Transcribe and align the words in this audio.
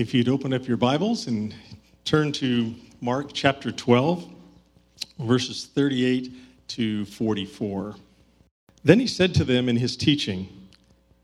If 0.00 0.14
you'd 0.14 0.30
open 0.30 0.54
up 0.54 0.66
your 0.66 0.78
Bibles 0.78 1.26
and 1.26 1.54
turn 2.06 2.32
to 2.32 2.74
Mark 3.02 3.34
chapter 3.34 3.70
12, 3.70 4.26
verses 5.18 5.66
38 5.74 6.32
to 6.68 7.04
44. 7.04 7.96
Then 8.82 8.98
he 8.98 9.06
said 9.06 9.34
to 9.34 9.44
them 9.44 9.68
in 9.68 9.76
his 9.76 9.98
teaching, 9.98 10.48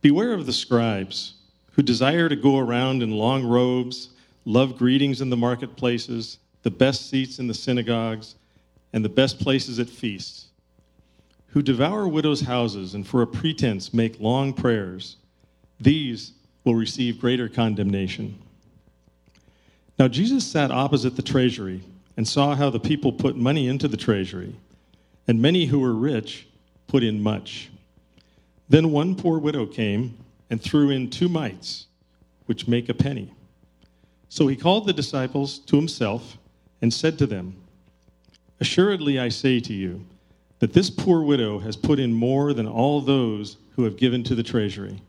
Beware 0.03 0.35
of 0.35 0.45
the 0.45 0.53
scribes 0.53 1.37
who 1.73 1.81
desire 1.81 2.29
to 2.29 2.37
go 2.37 2.59
around 2.59 3.03
in 3.03 3.13
long 3.13 3.47
robes, 3.47 4.11
love 4.45 4.77
greetings 4.77 5.23
in 5.23 5.31
the 5.31 5.39
marketplaces, 5.39 6.39
the 6.63 6.71
best 6.71 7.09
seats 7.09 7.39
in 7.39 7.47
the 7.47 7.55
synagogues, 7.55 8.35
and 8.93 9.03
the 9.03 9.09
best 9.09 9.41
places 9.41 9.79
at 9.79 9.89
feasts, 9.89 10.49
who 11.47 11.63
devour 11.63 12.07
widows' 12.07 12.43
houses 12.43 12.93
and 12.93 13.07
for 13.07 13.23
a 13.23 13.27
pretense 13.27 13.95
make 13.95 14.21
long 14.21 14.53
prayers. 14.53 15.17
These 15.81 16.33
will 16.65 16.75
receive 16.75 17.19
greater 17.19 17.49
condemnation. 17.49 18.43
Now, 19.99 20.09
Jesus 20.09 20.45
sat 20.45 20.71
opposite 20.71 21.17
the 21.17 21.23
treasury 21.23 21.83
and 22.17 22.27
saw 22.27 22.55
how 22.55 22.71
the 22.71 22.81
people 22.81 23.13
put 23.13 23.37
money 23.37 23.69
into 23.69 23.89
the 23.89 23.97
treasury, 23.97 24.55
and 25.27 25.41
many 25.41 25.67
who 25.67 25.81
were 25.81 25.95
rich 25.95 26.47
put 26.87 27.03
in 27.03 27.23
much. 27.23 27.71
Then 28.69 28.91
one 28.91 29.15
poor 29.15 29.39
widow 29.39 29.67
came 29.67 30.17
and 30.51 30.61
threw 30.61 30.91
in 30.91 31.11
two 31.11 31.29
mites, 31.29 31.87
which 32.47 32.69
make 32.69 32.89
a 32.89 32.95
penny. 32.95 33.33
So 34.29 34.47
he 34.47 34.57
called 34.57 34.87
the 34.87 34.93
disciples 34.93 35.59
to 35.61 35.77
himself 35.77 36.37
and 36.83 36.93
said 36.93 37.19
to 37.19 37.27
them, 37.27 37.57
Assuredly 38.61 39.19
I 39.19 39.29
say 39.29 39.61
to 39.61 39.73
you, 39.73 40.05
that 40.59 40.73
this 40.73 40.91
poor 40.91 41.23
widow 41.23 41.59
has 41.59 41.77
put 41.77 41.99
in 41.99 42.13
more 42.13 42.55
than 42.55 42.67
all 42.67 43.01
those 43.01 43.59
who 43.75 43.85
have 43.85 43.99
given 43.99 44.23
to 44.25 44.35
the 44.35 44.43
treasury. 44.43 45.01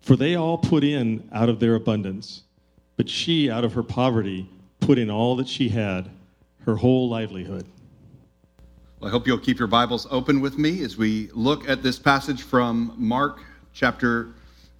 For 0.00 0.16
they 0.16 0.36
all 0.36 0.58
put 0.58 0.84
in 0.84 1.28
out 1.32 1.48
of 1.48 1.58
their 1.58 1.74
abundance, 1.74 2.43
but 2.96 3.08
she, 3.08 3.50
out 3.50 3.64
of 3.64 3.72
her 3.72 3.82
poverty, 3.82 4.48
put 4.80 4.98
in 4.98 5.10
all 5.10 5.36
that 5.36 5.48
she 5.48 5.68
had, 5.68 6.10
her 6.64 6.76
whole 6.76 7.08
livelihood. 7.08 7.66
Well, 9.00 9.08
I 9.08 9.10
hope 9.10 9.26
you'll 9.26 9.38
keep 9.38 9.58
your 9.58 9.68
Bibles 9.68 10.06
open 10.10 10.40
with 10.40 10.58
me 10.58 10.82
as 10.82 10.96
we 10.96 11.28
look 11.32 11.68
at 11.68 11.82
this 11.82 11.98
passage 11.98 12.42
from 12.42 12.94
Mark 12.96 13.40
chapter 13.72 14.28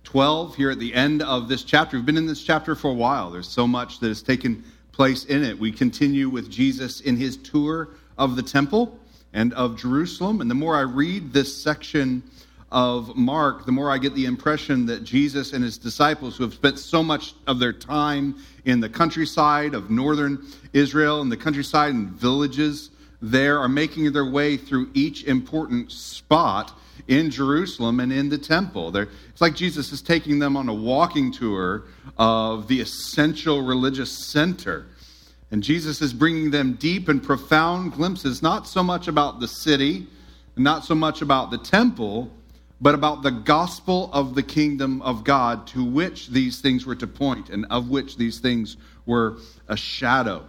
12 0.05 0.55
here 0.55 0.71
at 0.71 0.79
the 0.79 0.95
end 0.95 1.23
of 1.23 1.49
this 1.49 1.65
chapter. 1.65 1.97
We've 1.97 2.07
been 2.07 2.17
in 2.17 2.27
this 2.27 2.43
chapter 2.43 2.75
for 2.75 2.91
a 2.91 2.95
while. 2.95 3.31
There's 3.31 3.49
so 3.49 3.67
much 3.67 3.99
that 4.01 4.09
has 4.09 4.23
taken 4.23 4.65
place 4.93 5.25
in 5.25 5.43
it. 5.43 5.59
We 5.59 5.73
continue 5.73 6.29
with 6.29 6.51
Jesus 6.51 7.01
in 7.01 7.17
his 7.17 7.37
tour 7.37 7.91
of 8.17 8.37
the 8.37 8.43
temple 8.43 8.99
and 9.33 9.53
of 9.55 9.77
Jerusalem. 9.77 10.41
And 10.41 10.51
the 10.51 10.55
more 10.55 10.77
I 10.77 10.83
read 10.83 11.33
this 11.33 11.55
section 11.55 12.23
of 12.75 13.15
Mark, 13.15 13.67
the 13.67 13.73
more 13.73 13.89
I 13.89 13.99
get 13.99 14.17
the 14.17 14.25
impression 14.25 14.85
that 14.87 15.05
Jesus 15.05 15.53
and 15.53 15.63
his 15.63 15.79
disciples, 15.79 16.37
who 16.37 16.43
have 16.43 16.55
spent 16.55 16.81
so 16.81 17.05
much 17.05 17.35
of 17.47 17.61
their 17.61 17.73
time 17.73 18.35
in 18.65 18.81
the 18.81 18.89
countryside 18.89 19.75
of 19.75 19.91
northern 19.91 20.45
Israel 20.73 21.23
and 21.23 21.31
the 21.31 21.37
countryside 21.37 21.95
and 21.95 22.09
villages 22.09 22.91
there, 23.23 23.61
are 23.61 23.69
making 23.69 24.13
their 24.13 24.29
way 24.29 24.57
through 24.57 24.91
each 24.93 25.23
important 25.23 25.93
spot 25.93 26.77
in 27.07 27.31
Jerusalem 27.31 28.01
and 28.01 28.13
in 28.13 28.29
the 28.29 28.39
temple. 28.39 28.91
They're, 28.91 29.09
it's 29.29 29.41
like 29.41 29.55
Jesus 29.55 29.93
is 29.93 30.03
taking 30.03 30.41
them 30.41 30.57
on 30.57 30.69
a 30.69 30.75
walking 30.75 31.31
tour 31.31 31.85
of 32.19 32.67
the 32.67 32.81
essential 32.81 33.63
religious 33.63 34.33
center. 34.33 34.87
And 35.53 35.63
Jesus 35.63 36.03
is 36.03 36.13
bringing 36.13 36.51
them 36.51 36.73
deep 36.73 37.09
and 37.09 37.23
profound 37.23 37.93
glimpses, 37.93 38.43
not 38.43 38.67
so 38.67 38.83
much 38.83 39.07
about 39.07 39.39
the 39.39 39.47
city, 39.47 40.09
not 40.57 40.85
so 40.85 40.97
much 40.97 41.23
about 41.23 41.53
the 41.53 41.59
temple, 41.59 42.33
but 42.81 42.95
about 42.95 43.23
the 43.23 43.31
gospel 43.31 44.11
of 44.13 44.35
the 44.35 44.43
kingdom 44.43 45.01
of 45.03 45.25
God 45.25 45.67
to 45.69 45.85
which 45.85 46.29
these 46.29 46.61
things 46.61 46.85
were 46.85 46.95
to 46.97 47.07
point 47.07 47.51
and 47.51 47.67
of 47.71 47.89
which 47.89 48.17
these 48.17 48.39
things 48.39 48.77
were 49.07 49.39
a 49.69 49.77
shadow. 49.77 50.49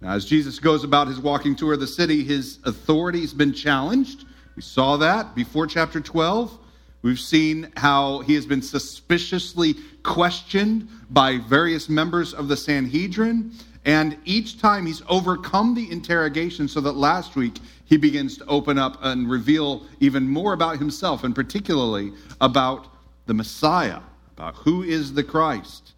Now, 0.00 0.12
as 0.12 0.24
Jesus 0.24 0.58
goes 0.58 0.84
about 0.84 1.08
his 1.08 1.20
walking 1.20 1.56
tour 1.56 1.74
of 1.74 1.80
the 1.80 1.86
city, 1.86 2.22
his 2.24 2.58
authority 2.64 3.20
has 3.20 3.32
been 3.32 3.52
challenged. 3.52 4.24
We 4.54 4.62
saw 4.62 4.96
that 4.98 5.34
before 5.34 5.66
chapter 5.66 6.00
12. 6.00 6.58
We've 7.02 7.20
seen 7.20 7.70
how 7.76 8.20
he 8.20 8.34
has 8.34 8.46
been 8.46 8.62
suspiciously 8.62 9.74
questioned 10.02 10.88
by 11.10 11.38
various 11.38 11.88
members 11.88 12.34
of 12.34 12.48
the 12.48 12.56
Sanhedrin. 12.56 13.52
And 13.84 14.18
each 14.24 14.60
time 14.60 14.86
he's 14.86 15.02
overcome 15.08 15.74
the 15.74 15.90
interrogation, 15.90 16.66
so 16.66 16.80
that 16.80 16.96
last 16.96 17.36
week 17.36 17.60
he 17.86 17.96
begins 17.96 18.36
to 18.38 18.46
open 18.46 18.78
up 18.78 18.98
and 19.02 19.30
reveal 19.30 19.86
even 20.00 20.28
more 20.28 20.52
about 20.52 20.78
himself, 20.78 21.24
and 21.24 21.34
particularly 21.34 22.12
about 22.40 22.88
the 23.26 23.34
Messiah, 23.34 24.00
about 24.36 24.54
who 24.56 24.82
is 24.82 25.14
the 25.14 25.24
Christ. 25.24 25.94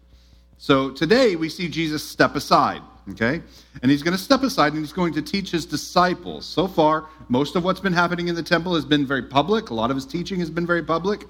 So 0.57 0.91
today 0.91 1.35
we 1.35 1.49
see 1.49 1.67
Jesus 1.67 2.03
step 2.03 2.35
aside, 2.35 2.81
okay? 3.11 3.41
And 3.81 3.91
he's 3.91 4.03
going 4.03 4.15
to 4.15 4.21
step 4.21 4.43
aside 4.43 4.73
and 4.73 4.81
he's 4.81 4.93
going 4.93 5.13
to 5.13 5.21
teach 5.21 5.51
his 5.51 5.65
disciples. 5.65 6.45
So 6.45 6.67
far, 6.67 7.07
most 7.27 7.55
of 7.55 7.63
what's 7.63 7.79
been 7.79 7.93
happening 7.93 8.27
in 8.27 8.35
the 8.35 8.43
temple 8.43 8.75
has 8.75 8.85
been 8.85 9.05
very 9.05 9.23
public, 9.23 9.69
a 9.69 9.73
lot 9.73 9.89
of 9.89 9.95
his 9.95 10.05
teaching 10.05 10.39
has 10.39 10.49
been 10.49 10.67
very 10.67 10.83
public. 10.83 11.25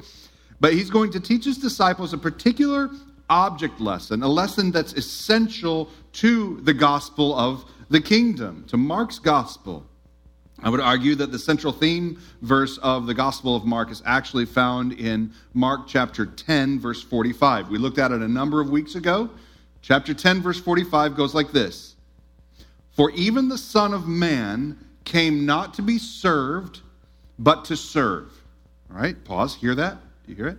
But 0.59 0.73
he's 0.73 0.89
going 0.89 1.11
to 1.11 1.19
teach 1.19 1.45
his 1.45 1.57
disciples 1.57 2.11
a 2.11 2.17
particular 2.17 2.89
object 3.29 3.79
lesson, 3.79 4.23
a 4.23 4.27
lesson 4.27 4.71
that's 4.71 4.93
essential 4.93 5.89
to 6.13 6.59
the 6.61 6.73
gospel 6.73 7.37
of 7.37 7.63
the 7.89 8.01
kingdom, 8.01 8.65
to 8.67 8.77
Mark's 8.77 9.19
gospel. 9.19 9.85
I 10.61 10.69
would 10.69 10.81
argue 10.81 11.15
that 11.15 11.31
the 11.31 11.39
central 11.39 11.71
theme 11.71 12.19
verse 12.41 12.77
of 12.79 13.05
the 13.05 13.13
Gospel 13.13 13.55
of 13.55 13.65
Mark 13.65 13.91
is 13.91 14.03
actually 14.05 14.45
found 14.45 14.93
in 14.93 15.31
Mark 15.53 15.87
chapter 15.87 16.25
10, 16.25 16.79
verse 16.79 17.01
45. 17.01 17.69
We 17.69 17.77
looked 17.77 17.97
at 17.97 18.11
it 18.11 18.21
a 18.21 18.27
number 18.27 18.59
of 18.59 18.69
weeks 18.69 18.95
ago. 18.95 19.29
Chapter 19.81 20.13
10, 20.13 20.41
verse 20.41 20.59
45 20.59 21.15
goes 21.15 21.33
like 21.33 21.51
this 21.51 21.95
For 22.91 23.11
even 23.11 23.47
the 23.47 23.57
Son 23.57 23.93
of 23.93 24.07
Man 24.07 24.77
came 25.05 25.45
not 25.45 25.73
to 25.75 25.81
be 25.81 25.97
served, 25.97 26.81
but 27.37 27.65
to 27.65 27.77
serve. 27.77 28.31
All 28.91 28.97
right, 28.97 29.23
pause, 29.23 29.55
hear 29.55 29.75
that? 29.75 29.97
Do 30.25 30.31
you 30.31 30.35
hear 30.35 30.47
it? 30.47 30.57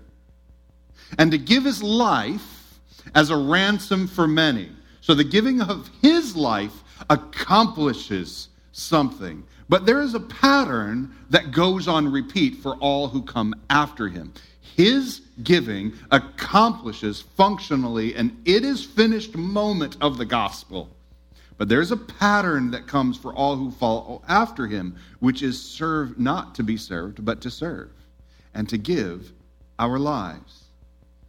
And 1.18 1.30
to 1.32 1.38
give 1.38 1.64
his 1.64 1.82
life 1.82 2.80
as 3.14 3.30
a 3.30 3.36
ransom 3.36 4.06
for 4.06 4.26
many. 4.26 4.70
So 5.02 5.14
the 5.14 5.24
giving 5.24 5.60
of 5.60 5.90
his 6.00 6.36
life 6.36 6.84
accomplishes 7.08 8.48
something. 8.72 9.44
But 9.68 9.86
there 9.86 10.00
is 10.00 10.14
a 10.14 10.20
pattern 10.20 11.14
that 11.30 11.52
goes 11.52 11.88
on 11.88 12.10
repeat 12.10 12.56
for 12.56 12.76
all 12.76 13.08
who 13.08 13.22
come 13.22 13.54
after 13.70 14.08
him. 14.08 14.32
His 14.76 15.20
giving 15.42 15.92
accomplishes 16.10 17.20
functionally 17.20 18.14
an 18.14 18.40
it 18.44 18.64
is 18.64 18.84
finished 18.84 19.36
moment 19.36 19.96
of 20.00 20.18
the 20.18 20.24
gospel. 20.24 20.88
But 21.58 21.68
there's 21.68 21.92
a 21.92 21.96
pattern 21.96 22.70
that 22.70 22.86
comes 22.86 23.18
for 23.18 23.34
all 23.34 23.54
who 23.54 23.70
follow 23.70 24.22
after 24.26 24.66
him, 24.66 24.96
which 25.18 25.42
is 25.42 25.60
serve 25.60 26.18
not 26.18 26.54
to 26.54 26.62
be 26.62 26.78
served, 26.78 27.22
but 27.24 27.42
to 27.42 27.50
serve 27.50 27.90
and 28.54 28.68
to 28.70 28.78
give 28.78 29.32
our 29.78 29.98
lives. 29.98 30.64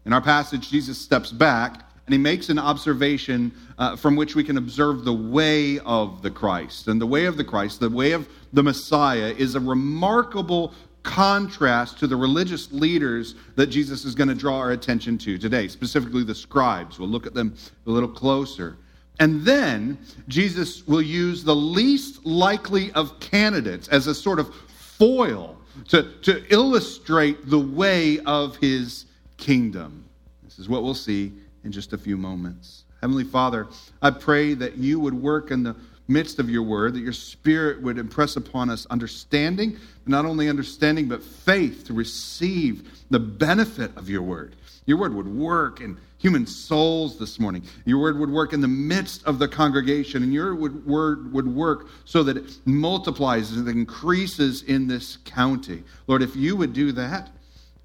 In 0.05 0.13
our 0.13 0.21
passage, 0.21 0.69
Jesus 0.69 0.97
steps 0.97 1.31
back 1.31 1.90
and 2.11 2.19
he 2.19 2.21
makes 2.21 2.49
an 2.49 2.59
observation 2.59 3.53
uh, 3.77 3.95
from 3.95 4.17
which 4.17 4.35
we 4.35 4.43
can 4.43 4.57
observe 4.57 5.05
the 5.05 5.13
way 5.13 5.79
of 5.79 6.21
the 6.21 6.29
Christ. 6.29 6.89
And 6.89 6.99
the 6.99 7.07
way 7.07 7.23
of 7.23 7.37
the 7.37 7.43
Christ, 7.45 7.79
the 7.79 7.89
way 7.89 8.11
of 8.11 8.27
the 8.51 8.61
Messiah, 8.61 9.33
is 9.37 9.55
a 9.55 9.61
remarkable 9.61 10.73
contrast 11.03 11.99
to 11.99 12.07
the 12.07 12.15
religious 12.17 12.69
leaders 12.73 13.35
that 13.55 13.67
Jesus 13.67 14.03
is 14.03 14.13
going 14.13 14.27
to 14.27 14.35
draw 14.35 14.57
our 14.57 14.71
attention 14.71 15.17
to 15.19 15.37
today, 15.37 15.69
specifically 15.69 16.25
the 16.25 16.35
scribes. 16.35 16.99
We'll 16.99 17.07
look 17.07 17.25
at 17.25 17.33
them 17.33 17.55
a 17.87 17.89
little 17.89 18.09
closer. 18.09 18.75
And 19.21 19.45
then 19.45 19.97
Jesus 20.27 20.85
will 20.85 21.01
use 21.01 21.45
the 21.45 21.55
least 21.55 22.25
likely 22.25 22.91
of 22.91 23.21
candidates 23.21 23.87
as 23.87 24.07
a 24.07 24.13
sort 24.13 24.37
of 24.37 24.53
foil 24.53 25.57
to, 25.87 26.11
to 26.23 26.43
illustrate 26.51 27.49
the 27.49 27.59
way 27.59 28.19
of 28.25 28.57
his 28.57 29.05
kingdom. 29.37 30.03
This 30.43 30.59
is 30.59 30.67
what 30.67 30.83
we'll 30.83 30.93
see 30.93 31.31
in 31.63 31.71
just 31.71 31.93
a 31.93 31.97
few 31.97 32.17
moments. 32.17 32.83
Heavenly 33.01 33.23
Father, 33.23 33.67
I 34.01 34.11
pray 34.11 34.53
that 34.55 34.77
you 34.77 34.99
would 34.99 35.13
work 35.13 35.51
in 35.51 35.63
the 35.63 35.75
midst 36.07 36.39
of 36.39 36.49
your 36.49 36.63
word, 36.63 36.93
that 36.93 36.99
your 36.99 37.13
spirit 37.13 37.81
would 37.81 37.97
impress 37.97 38.35
upon 38.35 38.69
us 38.69 38.85
understanding, 38.87 39.77
not 40.05 40.25
only 40.25 40.49
understanding, 40.49 41.07
but 41.07 41.23
faith 41.23 41.85
to 41.85 41.93
receive 41.93 43.03
the 43.09 43.19
benefit 43.19 43.95
of 43.95 44.09
your 44.09 44.21
word. 44.21 44.55
Your 44.85 44.97
word 44.97 45.13
would 45.13 45.27
work 45.27 45.79
in 45.79 45.97
human 46.17 46.45
souls 46.45 47.17
this 47.17 47.39
morning. 47.39 47.63
Your 47.85 47.99
word 47.99 48.19
would 48.19 48.29
work 48.29 48.53
in 48.53 48.61
the 48.61 48.67
midst 48.67 49.23
of 49.25 49.39
the 49.39 49.47
congregation, 49.47 50.21
and 50.21 50.33
your 50.33 50.53
word 50.53 51.31
would 51.31 51.47
work 51.47 51.87
so 52.05 52.23
that 52.23 52.37
it 52.37 52.57
multiplies 52.65 53.51
and 53.51 53.67
increases 53.67 54.63
in 54.63 54.87
this 54.87 55.17
county. 55.23 55.83
Lord, 56.07 56.21
if 56.21 56.35
you 56.35 56.55
would 56.55 56.73
do 56.73 56.91
that 56.91 57.29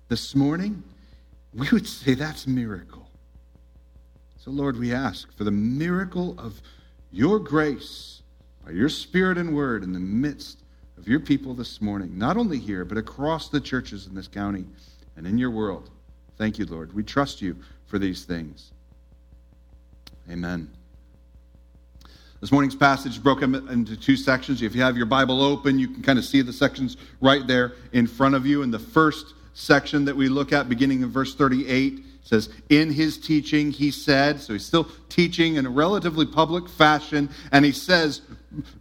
this 0.09 0.35
morning, 0.35 0.83
we 1.55 1.69
would 1.71 1.87
say 1.87 2.15
that's 2.15 2.47
miracle. 2.47 3.06
So, 4.47 4.53
Lord, 4.53 4.79
we 4.79 4.95
ask 4.95 5.37
for 5.37 5.43
the 5.43 5.51
miracle 5.51 6.39
of 6.39 6.63
your 7.11 7.41
grace 7.41 8.23
by 8.65 8.71
your 8.71 8.89
spirit 8.89 9.39
and 9.39 9.57
word 9.57 9.83
in 9.83 9.93
the 9.93 9.99
midst 9.99 10.63
of 10.97 11.09
your 11.09 11.19
people 11.19 11.53
this 11.53 11.83
morning, 11.83 12.17
not 12.17 12.37
only 12.37 12.61
here, 12.61 12.85
but 12.85 12.97
across 12.97 13.49
the 13.49 13.61
churches 13.61 14.07
in 14.07 14.15
this 14.15 14.29
county 14.29 14.65
and 15.17 15.27
in 15.27 15.37
your 15.37 15.51
world. 15.51 15.91
Thank 16.39 16.61
you, 16.61 16.65
Lord. 16.65 16.93
We 16.93 17.03
trust 17.03 17.43
you 17.43 17.57
for 17.87 17.99
these 17.99 18.25
things. 18.25 18.71
Amen. 20.31 20.71
This 22.41 22.53
morning's 22.53 22.77
passage 22.77 23.15
is 23.15 23.19
broken 23.19 23.53
into 23.69 23.97
two 23.97 24.17
sections. 24.17 24.63
If 24.63 24.77
you 24.77 24.83
have 24.83 24.97
your 24.97 25.07
Bible 25.07 25.43
open, 25.43 25.77
you 25.77 25.89
can 25.89 26.05
kind 26.05 26.21
of 26.21 26.25
see 26.25 26.41
the 26.41 26.53
sections 26.53 26.99
right 27.21 27.45
there 27.49 27.73
in 27.93 28.07
front 28.07 28.37
of 28.37 28.47
you. 28.47 28.63
In 28.63 28.71
the 28.71 28.79
first 28.79 29.35
section 29.55 30.05
that 30.05 30.15
we 30.15 30.29
look 30.29 30.53
at, 30.53 30.69
beginning 30.69 31.03
in 31.03 31.11
verse 31.11 31.35
38, 31.35 32.05
says, 32.27 32.49
In 32.69 32.91
his 32.91 33.19
teaching, 33.19 33.71
he 33.71 33.91
said, 33.91 34.41
so 34.41 34.53
he's 34.53 34.67
still 34.67 34.89
teaching 35.09 35.57
in 35.57 35.67
a 35.67 35.71
relatively 35.71 36.27
public 36.27 36.69
fashion, 36.69 37.31
and 37.53 37.65
he 37.65 37.73
says, 37.73 38.23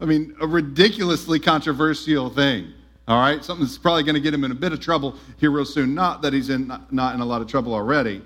I 0.01 0.05
mean, 0.05 0.35
a 0.41 0.47
ridiculously 0.47 1.39
controversial 1.39 2.29
thing. 2.29 2.73
All 3.07 3.19
right? 3.19 3.43
Something 3.43 3.65
that's 3.65 3.77
probably 3.77 4.03
going 4.03 4.15
to 4.15 4.21
get 4.21 4.33
him 4.33 4.43
in 4.43 4.51
a 4.51 4.55
bit 4.55 4.73
of 4.73 4.79
trouble 4.79 5.15
here 5.37 5.51
real 5.51 5.65
soon. 5.65 5.93
Not 5.93 6.23
that 6.23 6.33
he's 6.33 6.49
in, 6.49 6.71
not 6.89 7.13
in 7.13 7.21
a 7.21 7.25
lot 7.25 7.41
of 7.41 7.47
trouble 7.47 7.73
already. 7.73 8.23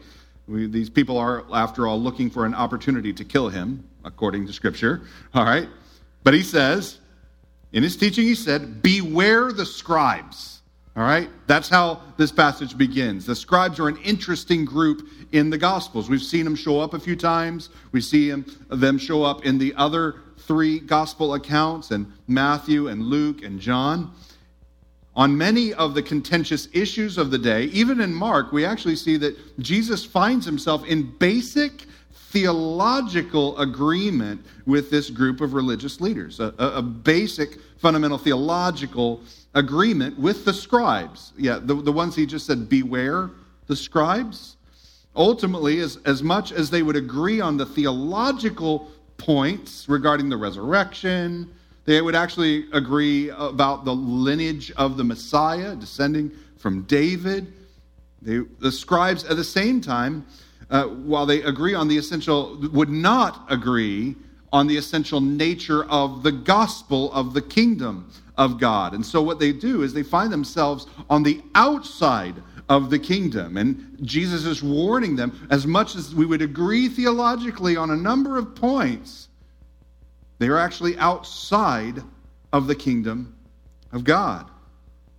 We, 0.47 0.67
these 0.67 0.89
people 0.89 1.17
are, 1.17 1.43
after 1.53 1.85
all, 1.85 1.99
looking 1.99 2.29
for 2.29 2.45
an 2.45 2.55
opportunity 2.55 3.11
to 3.13 3.25
kill 3.25 3.49
him, 3.49 3.83
according 4.05 4.47
to 4.47 4.53
Scripture. 4.53 5.01
All 5.33 5.43
right? 5.43 5.67
But 6.23 6.33
he 6.33 6.41
says, 6.41 6.99
in 7.73 7.83
his 7.83 7.97
teaching, 7.97 8.25
he 8.25 8.35
said, 8.35 8.81
Beware 8.81 9.51
the 9.51 9.65
scribes. 9.65 10.58
All 10.95 11.03
right? 11.03 11.29
That's 11.47 11.69
how 11.69 12.01
this 12.17 12.31
passage 12.31 12.77
begins. 12.77 13.25
The 13.25 13.35
scribes 13.35 13.79
are 13.79 13.87
an 13.87 13.97
interesting 13.97 14.65
group 14.65 15.07
in 15.31 15.49
the 15.49 15.57
Gospels. 15.57 16.09
We've 16.09 16.21
seen 16.21 16.43
them 16.43 16.55
show 16.55 16.79
up 16.79 16.93
a 16.93 16.99
few 16.99 17.15
times. 17.15 17.69
We 17.91 18.01
see 18.01 18.29
them, 18.29 18.45
them 18.69 18.97
show 18.97 19.23
up 19.23 19.45
in 19.45 19.57
the 19.57 19.73
other 19.75 20.21
three 20.39 20.79
Gospel 20.79 21.35
accounts, 21.35 21.91
and 21.91 22.11
Matthew 22.27 22.87
and 22.87 23.03
Luke 23.03 23.43
and 23.43 23.59
John. 23.59 24.11
On 25.15 25.37
many 25.37 25.73
of 25.73 25.93
the 25.93 26.01
contentious 26.01 26.69
issues 26.73 27.17
of 27.17 27.29
the 27.29 27.37
day, 27.37 27.65
even 27.65 27.99
in 28.01 28.13
Mark, 28.13 28.51
we 28.51 28.65
actually 28.65 28.95
see 28.95 29.17
that 29.17 29.59
Jesus 29.59 30.05
finds 30.05 30.45
himself 30.45 30.85
in 30.85 31.11
basic 31.17 31.85
theological 32.31 33.57
agreement 33.57 34.45
with 34.65 34.89
this 34.89 35.09
group 35.09 35.41
of 35.41 35.53
religious 35.53 35.99
leaders, 35.99 36.39
a, 36.39 36.53
a, 36.59 36.81
basic 36.81 37.57
fundamental 37.79 38.19
theological 38.19 39.21
agreement 39.53 40.17
with 40.19 40.45
the 40.45 40.53
scribes. 40.53 41.33
Yeah, 41.37 41.59
the, 41.61 41.75
the 41.75 41.91
ones 41.91 42.15
he 42.15 42.25
just 42.25 42.45
said, 42.45 42.69
beware 42.69 43.31
the 43.67 43.75
scribes. 43.75 44.57
Ultimately, 45.15 45.79
as, 45.79 45.97
as 46.05 46.21
much 46.21 46.51
as 46.51 46.69
they 46.69 46.83
would 46.83 46.95
agree 46.95 47.41
on 47.41 47.57
the 47.57 47.65
theological 47.65 48.91
points 49.17 49.89
regarding 49.89 50.29
the 50.29 50.37
resurrection, 50.37 51.51
they 51.85 52.01
would 52.01 52.15
actually 52.15 52.65
agree 52.71 53.29
about 53.29 53.85
the 53.85 53.93
lineage 53.93 54.71
of 54.71 54.97
the 54.97 55.03
Messiah 55.03 55.75
descending 55.75 56.31
from 56.57 56.83
David. 56.83 57.51
They, 58.21 58.39
the 58.59 58.71
scribes, 58.71 59.23
at 59.23 59.37
the 59.37 59.43
same 59.43 59.81
time, 59.81 60.25
uh, 60.69 60.83
while 60.83 61.25
they 61.25 61.41
agree 61.41 61.73
on 61.73 61.87
the 61.87 61.97
essential, 61.97 62.59
would 62.71 62.89
not 62.89 63.45
agree 63.49 64.15
on 64.51 64.67
the 64.67 64.77
essential 64.77 65.21
nature 65.21 65.83
of 65.85 66.23
the 66.23 66.31
gospel 66.31 67.11
of 67.11 67.33
the 67.33 67.41
kingdom 67.41 68.11
of 68.39 68.57
God. 68.57 68.93
And 68.93 69.05
so 69.05 69.21
what 69.21 69.37
they 69.37 69.51
do 69.51 69.83
is 69.83 69.93
they 69.93 70.01
find 70.01 70.31
themselves 70.31 70.87
on 71.09 71.21
the 71.21 71.41
outside 71.53 72.41
of 72.69 72.89
the 72.89 72.97
kingdom. 72.97 73.57
And 73.57 73.97
Jesus 74.01 74.45
is 74.45 74.63
warning 74.63 75.17
them 75.17 75.47
as 75.51 75.67
much 75.67 75.95
as 75.95 76.15
we 76.15 76.25
would 76.25 76.41
agree 76.41 76.87
theologically 76.87 77.75
on 77.75 77.91
a 77.91 77.97
number 77.97 78.37
of 78.37 78.55
points, 78.55 79.27
they 80.39 80.47
are 80.47 80.57
actually 80.57 80.97
outside 80.97 82.01
of 82.53 82.67
the 82.67 82.75
kingdom 82.75 83.35
of 83.91 84.05
God. 84.05 84.49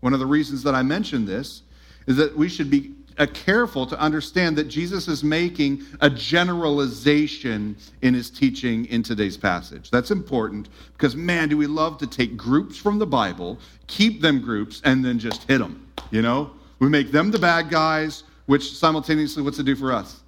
One 0.01 0.15
of 0.15 0.19
the 0.19 0.27
reasons 0.27 0.63
that 0.63 0.75
I 0.75 0.83
mention 0.83 1.27
this 1.27 1.63
is 2.07 2.17
that 2.17 2.35
we 2.35 2.49
should 2.49 2.71
be 2.71 2.95
careful 3.27 3.87
to 3.87 3.99
understand 3.99 4.57
that 4.57 4.69
Jesus 4.69 5.09
is 5.09 5.23
making 5.23 5.83
a 6.01 6.09
generalization 6.09 7.77
in 8.03 8.15
his 8.15 8.31
teaching 8.31 8.87
in 8.87 9.03
today's 9.03 9.37
passage. 9.37 9.91
That's 9.91 10.11
important 10.11 10.69
because, 10.93 11.17
man, 11.17 11.49
do 11.49 11.57
we 11.57 11.67
love 11.67 11.99
to 11.99 12.07
take 12.07 12.37
groups 12.37 12.77
from 12.77 12.99
the 12.99 13.07
Bible, 13.07 13.59
keep 13.87 14.21
them 14.21 14.41
groups, 14.41 14.81
and 14.85 15.05
then 15.05 15.19
just 15.19 15.43
hit 15.45 15.59
them. 15.59 15.87
You 16.11 16.23
know? 16.23 16.51
We 16.79 16.89
make 16.89 17.13
them 17.13 17.31
the 17.31 17.39
bad 17.39 17.71
guys, 17.71 18.25
which 18.47 18.75
simultaneously, 18.77 19.43
what's 19.43 19.59
it 19.59 19.65
do 19.65 19.77
for 19.77 19.93
us? 19.93 20.21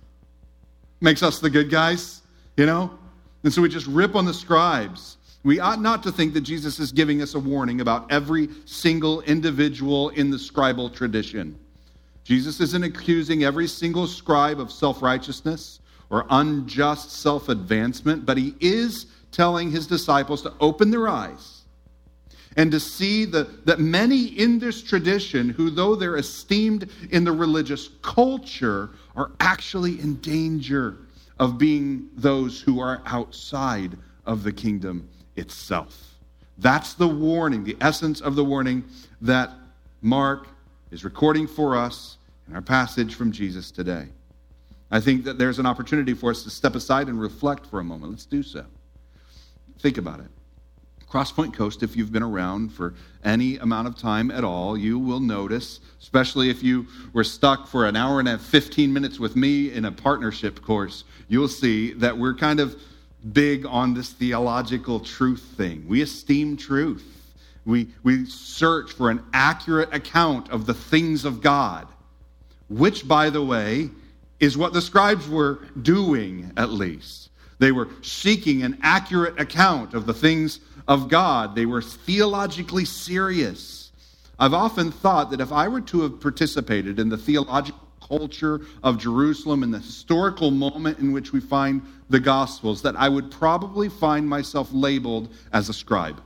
Makes 1.01 1.23
us 1.23 1.41
the 1.41 1.51
good 1.51 1.71
guys, 1.71 2.23
you 2.57 2.67
know? 2.67 2.99
And 3.43 3.53
so 3.53 3.63
we 3.63 3.69
just 3.69 3.87
rip 3.87 4.15
on 4.15 4.25
the 4.25 4.35
scribes. 4.35 5.17
We 5.45 5.59
ought 5.59 5.81
not 5.81 6.03
to 6.05 6.13
think 6.13 6.35
that 6.35 6.43
Jesus 6.43 6.79
is 6.79 6.93
giving 6.93 7.23
us 7.23 7.35
a 7.35 7.41
warning 7.41 7.81
about 7.81 8.13
every 8.13 8.49
single 8.65 9.23
individual 9.23 10.11
in 10.11 10.31
the 10.31 10.37
scribal 10.37 10.93
tradition. 10.93 11.59
Jesus 12.25 12.61
isn't 12.61 12.85
accusing 12.85 13.45
every 13.45 13.67
single 13.67 14.07
scribe 14.07 14.61
of 14.61 14.71
self 14.71 15.03
righteousness 15.03 15.81
or 16.11 16.27
unjust 16.31 17.11
self 17.11 17.49
advancement, 17.49 18.25
but 18.25 18.37
he 18.37 18.55
is 18.61 19.07
telling 19.33 19.71
his 19.71 19.87
disciples 19.87 20.43
to 20.43 20.53
open 20.61 20.91
their 20.91 21.09
eyes 21.09 21.63
and 22.57 22.71
to 22.71 22.79
see 22.79 23.25
the, 23.25 23.45
that 23.65 23.81
many 23.81 24.25
in 24.25 24.59
this 24.59 24.83
tradition, 24.83 25.49
who 25.49 25.71
though 25.71 25.97
they're 25.97 26.19
esteemed 26.19 26.91
in 27.11 27.25
the 27.25 27.33
religious 27.33 27.89
culture, 28.03 28.91
are 29.17 29.33
actually 29.41 29.99
in 30.01 30.17
danger 30.17 30.99
of 31.39 31.59
being 31.59 32.09
those 32.15 32.61
who 32.61 32.79
are 32.79 33.03
outside 33.07 33.97
of 34.27 34.43
the 34.43 34.53
kingdom 34.53 35.09
itself. 35.37 36.15
That's 36.59 36.95
the 36.95 37.09
warning, 37.09 37.65
the 37.65 37.77
essence 37.81 38.21
of 38.21 38.37
the 38.37 38.45
warning 38.45 38.85
that 39.23 39.51
Mark 40.03 40.47
is 40.93 41.05
recording 41.05 41.47
for 41.47 41.75
us 41.75 42.19
in 42.47 42.55
our 42.55 42.61
passage 42.61 43.15
from 43.15 43.33
Jesus 43.33 43.71
today. 43.71 44.09
I 44.91 45.01
think 45.01 45.25
that 45.25 45.39
there's 45.39 45.59
an 45.59 45.65
opportunity 45.65 46.13
for 46.13 46.31
us 46.31 46.45
to 46.45 46.51
step 46.51 46.75
aside 46.75 47.09
and 47.09 47.19
reflect 47.19 47.67
for 47.67 47.81
a 47.81 47.85
moment. 47.85 48.13
Let's 48.13 48.27
do 48.27 48.43
so. 48.43 48.67
Think 49.79 49.97
about 49.97 50.21
it. 50.21 50.27
Crosspoint 51.11 51.55
Coast, 51.55 51.83
if 51.83 51.97
you've 51.97 52.13
been 52.13 52.23
around 52.23 52.75
for 52.75 52.95
any 53.25 53.57
amount 53.57 53.89
of 53.89 53.97
time 53.97 54.31
at 54.31 54.45
all, 54.45 54.77
you 54.77 54.99
will 54.99 55.21
notice, 55.21 55.81
especially 55.99 56.51
if 56.51 56.63
you 56.63 56.87
were 57.15 57.25
stuck 57.25 57.67
for 57.67 57.87
an 57.87 57.97
hour 57.97 58.21
and 58.21 58.29
a 58.29 58.39
15 58.39 58.93
minutes 58.93 59.19
with 59.19 59.35
me 59.35 59.73
in 59.73 59.87
a 59.87 59.93
partnership 59.93 60.61
course, 60.61 61.05
you'll 61.29 61.49
see 61.49 61.95
that 61.95 62.17
we're 62.17 62.35
kind 62.35 62.61
of 62.61 62.77
big 63.33 63.65
on 63.65 63.95
this 63.95 64.11
theological 64.11 65.01
truth 65.01 65.43
thing. 65.57 65.87
We 65.89 66.03
esteem 66.03 66.59
truth. 66.59 67.22
We, 67.65 67.89
we 68.03 68.27
search 68.27 68.93
for 68.93 69.11
an 69.11 69.23
accurate 69.33 69.95
account 69.95 70.51
of 70.51 70.67
the 70.67 70.75
things 70.75 71.25
of 71.25 71.41
God, 71.41 71.87
which, 72.69 73.07
by 73.07 73.31
the 73.31 73.43
way, 73.43 73.91
is 74.41 74.59
what 74.59 74.73
the 74.73 74.83
scribes 74.83 75.29
were 75.29 75.61
doing, 75.81 76.53
at 76.57 76.71
least. 76.71 77.31
They 77.59 77.71
were 77.71 77.89
seeking 78.03 78.65
an 78.65 78.79
accurate 78.83 79.41
account 79.41 79.95
of 79.95 80.07
the 80.07 80.15
things 80.15 80.59
of 80.89 81.09
God, 81.09 81.55
they 81.55 81.67
were 81.67 81.81
theologically 81.81 82.85
serious. 82.85 83.93
I've 84.37 84.55
often 84.55 84.91
thought 84.91 85.31
that 85.31 85.41
if 85.41 85.53
I 85.53 85.69
were 85.69 85.81
to 85.83 86.01
have 86.03 86.21
participated 86.21 86.99
in 86.99 87.09
the 87.09 87.17
theological 87.17 87.79
culture 88.01 88.63
of 88.83 88.99
Jerusalem 88.99 89.63
and 89.63 89.73
the 89.73 89.79
historical 89.79 90.51
moment 90.51 90.99
in 90.99 91.13
which 91.13 91.33
we 91.33 91.39
find 91.39 91.83
the 92.11 92.19
Gospels, 92.19 92.83
that 92.83 92.97
I 92.97 93.09
would 93.09 93.31
probably 93.31 93.89
find 93.89 94.29
myself 94.29 94.69
labeled 94.73 95.33
as 95.53 95.69
a 95.69 95.73
scribe. 95.73 96.21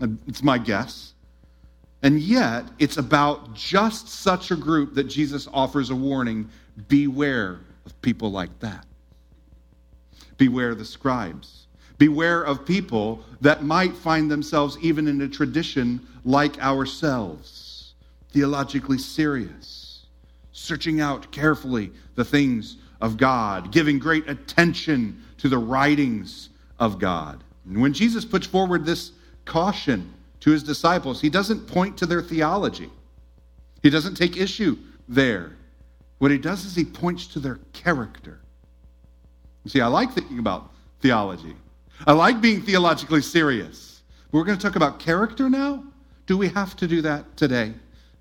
Uh, 0.00 0.08
it's 0.26 0.42
my 0.42 0.58
guess. 0.58 1.14
And 2.02 2.20
yet, 2.20 2.64
it's 2.78 2.98
about 2.98 3.54
just 3.54 4.08
such 4.08 4.50
a 4.50 4.56
group 4.56 4.94
that 4.94 5.04
Jesus 5.04 5.48
offers 5.52 5.90
a 5.90 5.96
warning 5.96 6.48
beware 6.88 7.60
of 7.84 8.00
people 8.02 8.30
like 8.30 8.56
that. 8.60 8.84
Beware 10.36 10.74
the 10.74 10.84
scribes. 10.84 11.66
Beware 11.98 12.42
of 12.42 12.66
people 12.66 13.24
that 13.40 13.64
might 13.64 13.96
find 13.96 14.30
themselves 14.30 14.76
even 14.82 15.08
in 15.08 15.22
a 15.22 15.28
tradition 15.28 16.06
like 16.24 16.62
ourselves, 16.62 17.94
theologically 18.30 18.98
serious, 18.98 20.06
searching 20.52 21.00
out 21.00 21.30
carefully 21.32 21.90
the 22.14 22.24
things 22.24 22.76
of 23.00 23.16
God, 23.16 23.72
giving 23.72 23.98
great 23.98 24.28
attention 24.28 25.22
to 25.38 25.48
the 25.48 25.58
writings 25.58 26.50
of 26.78 26.98
God. 26.98 27.42
And 27.66 27.80
when 27.80 27.94
Jesus 27.94 28.24
puts 28.24 28.46
forward 28.46 28.84
this 28.84 29.12
caution 29.46 30.12
to 30.40 30.50
his 30.50 30.62
disciples. 30.62 31.20
He 31.20 31.30
doesn't 31.30 31.66
point 31.66 31.96
to 31.98 32.06
their 32.06 32.22
theology, 32.22 32.90
he 33.82 33.90
doesn't 33.90 34.16
take 34.16 34.36
issue 34.36 34.76
there. 35.08 35.52
What 36.18 36.30
he 36.30 36.38
does 36.38 36.64
is 36.64 36.74
he 36.74 36.84
points 36.84 37.26
to 37.28 37.40
their 37.40 37.60
character. 37.72 38.40
See, 39.66 39.80
I 39.80 39.86
like 39.86 40.12
thinking 40.12 40.38
about 40.38 40.70
theology, 41.00 41.54
I 42.06 42.12
like 42.12 42.40
being 42.40 42.62
theologically 42.62 43.22
serious. 43.22 44.02
We're 44.32 44.44
going 44.44 44.58
to 44.58 44.62
talk 44.62 44.76
about 44.76 44.98
character 44.98 45.48
now. 45.48 45.84
Do 46.26 46.36
we 46.36 46.48
have 46.48 46.76
to 46.76 46.86
do 46.86 47.00
that 47.02 47.36
today? 47.36 47.72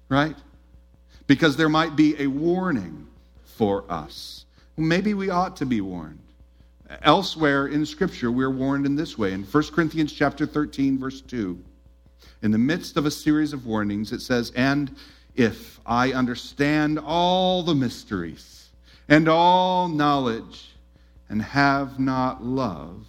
Right? 0.08 0.36
Because 1.28 1.58
there 1.58 1.68
might 1.68 1.96
be 1.96 2.16
a 2.22 2.28
warning 2.28 3.08
for 3.44 3.84
us. 3.90 4.46
Maybe 4.78 5.14
we 5.14 5.30
ought 5.30 5.58
to 5.58 5.66
be 5.66 5.82
warned. 5.82 6.20
Elsewhere 7.02 7.68
in 7.68 7.86
Scripture, 7.86 8.32
we're 8.32 8.52
warned 8.52 8.86
in 8.86 8.96
this 8.96 9.18
way. 9.18 9.34
In 9.34 9.44
1 9.44 9.64
Corinthians 9.74 10.14
chapter 10.14 10.46
13, 10.46 11.00
verse 11.00 11.22
2, 11.22 11.64
in 12.42 12.52
the 12.52 12.58
midst 12.58 12.98
of 12.98 13.06
a 13.06 13.12
series 13.12 13.54
of 13.54 13.66
warnings, 13.66 14.12
it 14.12 14.22
says, 14.22 14.52
And 14.56 14.96
if 15.36 15.80
I 15.86 16.14
understand 16.14 17.00
all 17.00 17.64
the 17.64 17.76
mysteries 17.76 18.70
and 19.08 19.28
all 19.28 19.88
knowledge, 19.88 20.76
and 21.30 21.42
have 21.42 22.00
not 22.00 22.44
love, 22.44 23.06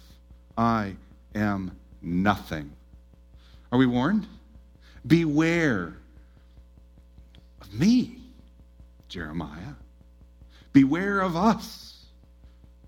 I 0.57 0.95
am 1.35 1.77
nothing. 2.01 2.71
Are 3.71 3.77
we 3.77 3.85
warned? 3.85 4.27
Beware 5.05 5.97
of 7.61 7.73
me, 7.73 8.19
Jeremiah. 9.07 9.75
Beware 10.73 11.21
of 11.21 11.35
us, 11.35 12.05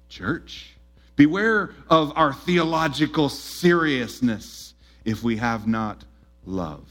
church. 0.10 0.76
Beware 1.20 1.72
of 1.90 2.14
our 2.16 2.32
theological 2.32 3.28
seriousness 3.28 4.74
if 5.04 5.22
we 5.22 5.36
have 5.36 5.68
not 5.68 6.06
love. 6.46 6.90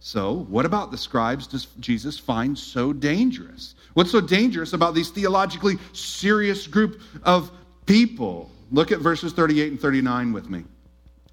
So, 0.00 0.46
what 0.48 0.64
about 0.64 0.90
the 0.90 0.96
scribes 0.96 1.46
does 1.46 1.66
Jesus 1.80 2.18
find 2.18 2.56
so 2.56 2.94
dangerous? 2.94 3.74
What's 3.92 4.10
so 4.10 4.22
dangerous 4.22 4.72
about 4.72 4.94
these 4.94 5.10
theologically 5.10 5.76
serious 5.92 6.66
group 6.66 7.02
of 7.24 7.50
people? 7.84 8.50
Look 8.72 8.90
at 8.90 9.00
verses 9.00 9.34
38 9.34 9.72
and 9.72 9.80
39 9.82 10.32
with 10.32 10.48
me. 10.48 10.64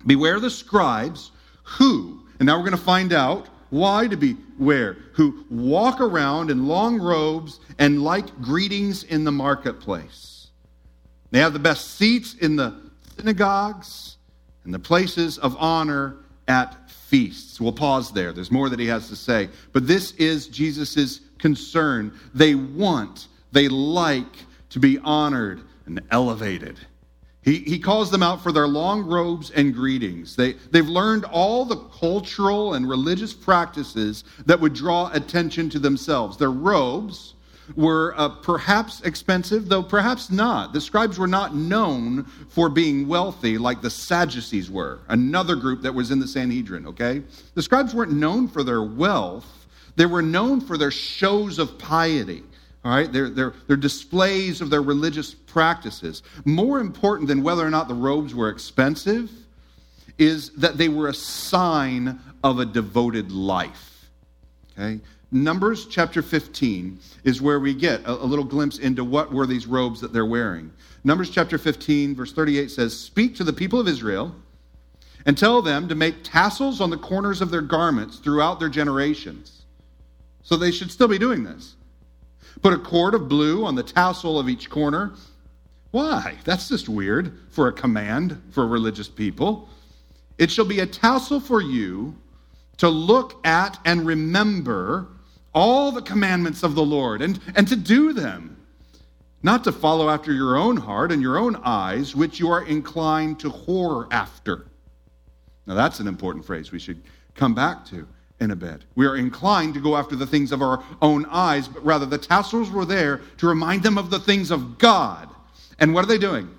Beware 0.06 0.42
the 0.42 0.50
scribes 0.50 1.32
who, 1.64 2.20
and 2.40 2.48
now 2.48 2.58
we're 2.58 2.66
going 2.66 2.78
to 2.78 2.84
find 2.84 3.14
out 3.14 3.48
why 3.70 4.08
to 4.08 4.18
beware, 4.18 4.98
who 5.14 5.46
walk 5.50 6.02
around 6.02 6.52
in 6.52 6.68
long 6.68 7.00
robes 7.00 7.62
and 7.80 8.04
like 8.04 8.42
greetings 8.42 9.04
in 9.04 9.24
the 9.24 9.32
marketplace. 9.32 10.35
They 11.36 11.42
have 11.42 11.52
the 11.52 11.60
best 11.60 11.96
seats 11.96 12.34
in 12.36 12.56
the 12.56 12.74
synagogues 13.18 14.16
and 14.64 14.74
the 14.74 14.80
places 14.80 15.38
of 15.38 15.58
honor 15.60 16.16
at 16.48 16.90
feasts. 16.90 17.60
We'll 17.60 17.74
pause 17.74 18.14
there. 18.14 18.32
There's 18.32 18.52
more 18.52 18.70
that 18.70 18.80
he 18.80 18.86
has 18.86 19.10
to 19.10 19.18
say. 19.18 19.50
But 19.74 19.86
this 19.86 20.14
is 20.14 20.48
Jesus' 20.48 21.20
concern. 21.38 22.18
They 22.34 22.56
want, 22.56 23.28
they 23.52 23.68
like 23.68 24.46
to 24.70 24.80
be 24.80 24.98
honored 25.00 25.60
and 25.86 26.00
elevated. 26.10 26.80
He, 27.42 27.58
he 27.58 27.80
calls 27.80 28.12
them 28.12 28.24
out 28.24 28.42
for 28.42 28.54
their 28.54 28.66
long 28.66 29.06
robes 29.06 29.52
and 29.52 29.74
greetings. 29.74 30.38
They, 30.38 30.54
they've 30.72 30.88
learned 30.88 31.26
all 31.26 31.66
the 31.66 31.76
cultural 32.00 32.76
and 32.76 32.88
religious 32.88 33.34
practices 33.34 34.24
that 34.46 34.62
would 34.62 34.74
draw 34.74 35.12
attention 35.12 35.70
to 35.72 35.80
themselves. 35.80 36.38
Their 36.38 36.52
robes, 36.52 37.35
were 37.76 38.14
uh, 38.18 38.30
perhaps 38.30 39.02
expensive, 39.02 39.68
though 39.68 39.84
perhaps 39.84 40.30
not. 40.30 40.74
The 40.74 40.82
scribes 40.82 41.18
were 41.18 41.28
not 41.28 41.56
known 41.56 42.26
for 42.50 42.70
being 42.70 43.08
wealthy 43.08 43.58
like 43.58 43.82
the 43.82 43.90
Sadducees 43.90 44.70
were, 44.70 45.00
another 45.08 45.56
group 45.56 45.82
that 45.82 45.94
was 45.94 46.12
in 46.12 46.20
the 46.20 46.28
Sanhedrin, 46.28 46.86
okay? 46.88 47.24
The 47.56 47.62
scribes 47.62 47.94
weren't 47.94 48.12
known 48.12 48.48
for 48.48 48.64
their 48.64 48.84
wealth, 48.84 49.68
they 49.96 50.06
were 50.06 50.22
known 50.22 50.62
for 50.62 50.78
their 50.78 50.92
shows 50.92 51.58
of 51.60 51.78
piety. 51.78 52.44
All 52.84 52.92
right, 52.92 53.12
their, 53.12 53.32
their, 53.32 53.54
their 53.66 53.78
displays 53.78 54.62
of 54.62 54.70
their 54.70 54.84
religious 54.84 55.34
practices. 55.34 56.22
More 56.46 56.80
important 56.80 57.28
than 57.28 57.42
whether 57.42 57.66
or 57.66 57.72
not 57.72 57.88
the 57.88 57.96
robes 57.96 58.36
were 58.36 58.50
expensive 58.50 59.32
is 60.20 60.52
that 60.52 60.78
they 60.78 60.88
were 60.88 61.08
a 61.08 61.14
sign 61.14 62.20
of 62.44 62.60
a 62.60 62.66
devoted 62.66 63.32
life. 63.32 64.08
Okay? 64.78 65.02
Numbers 65.36 65.88
chapter 65.88 66.22
15 66.22 66.98
is 67.26 67.42
where 67.42 67.60
we 67.60 67.74
get 67.74 68.02
a, 68.06 68.14
a, 68.14 68.24
little 68.24 68.46
glimpse 68.46 68.78
into 68.78 69.04
what 69.04 69.34
were 69.34 69.46
these 69.46 69.68
robes 69.68 70.00
that 70.00 70.14
they're 70.14 70.26
wearing. 70.26 70.72
Numbers 71.04 71.30
chapter 71.30 71.58
15, 71.58 72.16
verse 72.16 72.32
38 72.32 72.72
says, 72.72 72.98
Speak 72.98 73.36
to 73.36 73.44
the 73.44 73.52
people 73.52 73.78
of 73.78 73.90
Israel 73.90 74.34
and 75.26 75.38
tell 75.38 75.62
them 75.62 75.90
to 75.90 75.96
make 75.96 76.24
tassels 76.24 76.80
on 76.80 76.90
the 76.90 76.98
corners 76.98 77.42
of 77.42 77.52
their 77.52 77.62
garments 77.62 78.20
throughout 78.20 78.62
their 78.62 78.70
generations. 78.70 79.64
So 80.42 80.56
they 80.56 80.72
should 80.72 80.90
still 80.90 81.10
be 81.10 81.18
doing 81.18 81.44
this. 81.44 81.76
Put 82.62 82.72
a 82.72 82.78
cord 82.78 83.14
of 83.14 83.28
blue 83.28 83.66
on 83.66 83.76
the 83.76 83.84
tassel 83.84 84.40
of 84.40 84.48
each 84.48 84.70
corner. 84.70 85.16
Why? 85.92 86.38
That's 86.46 86.70
just 86.70 86.88
weird 86.88 87.38
for 87.50 87.68
a 87.68 87.74
command 87.74 88.42
for 88.52 88.66
religious 88.66 89.10
people. 89.10 89.68
It 90.38 90.50
shall 90.50 90.64
be 90.64 90.80
a 90.80 90.86
tassel 90.86 91.42
for 91.42 91.62
you 91.62 92.16
to 92.78 92.88
look 92.88 93.46
at 93.46 93.78
and 93.84 94.06
remember 94.06 95.10
all 95.56 95.94
the 95.94 96.02
commandments 96.02 96.62
of 96.62 96.76
the 96.76 96.84
Lord 96.84 97.22
and, 97.22 97.40
and 97.56 97.68
to 97.70 97.78
do 97.78 98.14
them, 98.14 98.58
not 99.42 99.64
to 99.64 99.72
follow 99.72 100.10
after 100.10 100.34
your 100.34 100.58
own 100.58 100.76
heart 100.76 101.12
and 101.12 101.22
your 101.22 101.38
own 101.38 101.56
eyes, 101.64 102.14
which 102.16 102.40
you 102.40 102.50
are 102.52 102.66
inclined 102.66 103.40
to 103.40 103.50
whore 103.50 104.08
after. 104.12 104.68
Now, 105.66 105.74
that's 105.74 106.00
an 106.00 106.08
important 106.08 106.46
phrase 106.46 106.72
we 106.72 106.80
should 106.80 107.02
come 107.34 107.56
back 107.56 107.86
to 107.86 108.06
in 108.42 108.52
a 108.52 108.56
bit. 108.56 108.84
We 108.96 109.06
are 109.06 109.16
inclined 109.16 109.74
to 109.76 109.80
go 109.80 109.96
after 109.96 110.16
the 110.16 110.28
things 110.28 110.52
of 110.52 110.62
our 110.62 110.84
own 111.02 111.26
eyes, 111.28 111.70
but 111.70 111.84
rather 111.86 112.06
the 112.06 112.18
tassels 112.18 112.70
were 112.70 112.86
there 112.86 113.22
to 113.38 113.48
remind 113.48 113.82
them 113.82 113.98
of 113.98 114.10
the 114.10 114.20
things 114.20 114.52
of 114.52 114.78
God. 114.78 115.30
And 115.80 115.94
what 115.94 116.04
are 116.04 116.08
they 116.08 116.18
doing? 116.18 116.50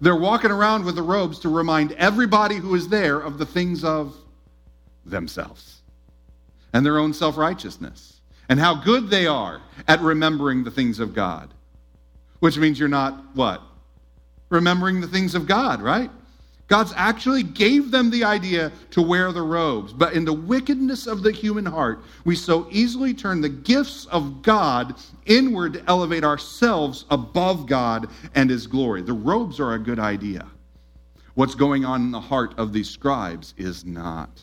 They're 0.00 0.16
walking 0.16 0.50
around 0.50 0.84
with 0.84 0.94
the 0.94 1.02
robes 1.02 1.38
to 1.40 1.48
remind 1.50 1.92
everybody 1.92 2.56
who 2.56 2.74
is 2.74 2.88
there 2.88 3.20
of 3.20 3.38
the 3.38 3.46
things 3.46 3.84
of 3.84 4.16
themselves 5.04 5.75
and 6.72 6.84
their 6.84 6.98
own 6.98 7.12
self 7.12 7.36
righteousness 7.36 8.20
and 8.48 8.60
how 8.60 8.74
good 8.74 9.10
they 9.10 9.26
are 9.26 9.60
at 9.88 10.00
remembering 10.00 10.64
the 10.64 10.70
things 10.70 10.98
of 11.00 11.14
God. 11.14 11.52
Which 12.40 12.58
means 12.58 12.78
you're 12.78 12.88
not 12.88 13.34
what? 13.34 13.62
Remembering 14.50 15.00
the 15.00 15.08
things 15.08 15.34
of 15.34 15.46
God, 15.46 15.80
right? 15.82 16.10
God's 16.68 16.92
actually 16.96 17.44
gave 17.44 17.92
them 17.92 18.10
the 18.10 18.24
idea 18.24 18.72
to 18.90 19.00
wear 19.00 19.30
the 19.30 19.42
robes. 19.42 19.92
But 19.92 20.14
in 20.14 20.24
the 20.24 20.32
wickedness 20.32 21.06
of 21.06 21.22
the 21.22 21.30
human 21.30 21.64
heart, 21.64 22.00
we 22.24 22.34
so 22.34 22.66
easily 22.70 23.14
turn 23.14 23.40
the 23.40 23.48
gifts 23.48 24.06
of 24.06 24.42
God 24.42 24.94
inward 25.26 25.74
to 25.74 25.84
elevate 25.86 26.24
ourselves 26.24 27.04
above 27.10 27.66
God 27.66 28.08
and 28.34 28.50
His 28.50 28.66
glory. 28.66 29.02
The 29.02 29.12
robes 29.12 29.60
are 29.60 29.74
a 29.74 29.78
good 29.78 30.00
idea. 30.00 30.46
What's 31.34 31.54
going 31.54 31.84
on 31.84 32.02
in 32.02 32.10
the 32.10 32.20
heart 32.20 32.58
of 32.58 32.72
these 32.72 32.90
scribes 32.90 33.54
is 33.56 33.84
not. 33.84 34.42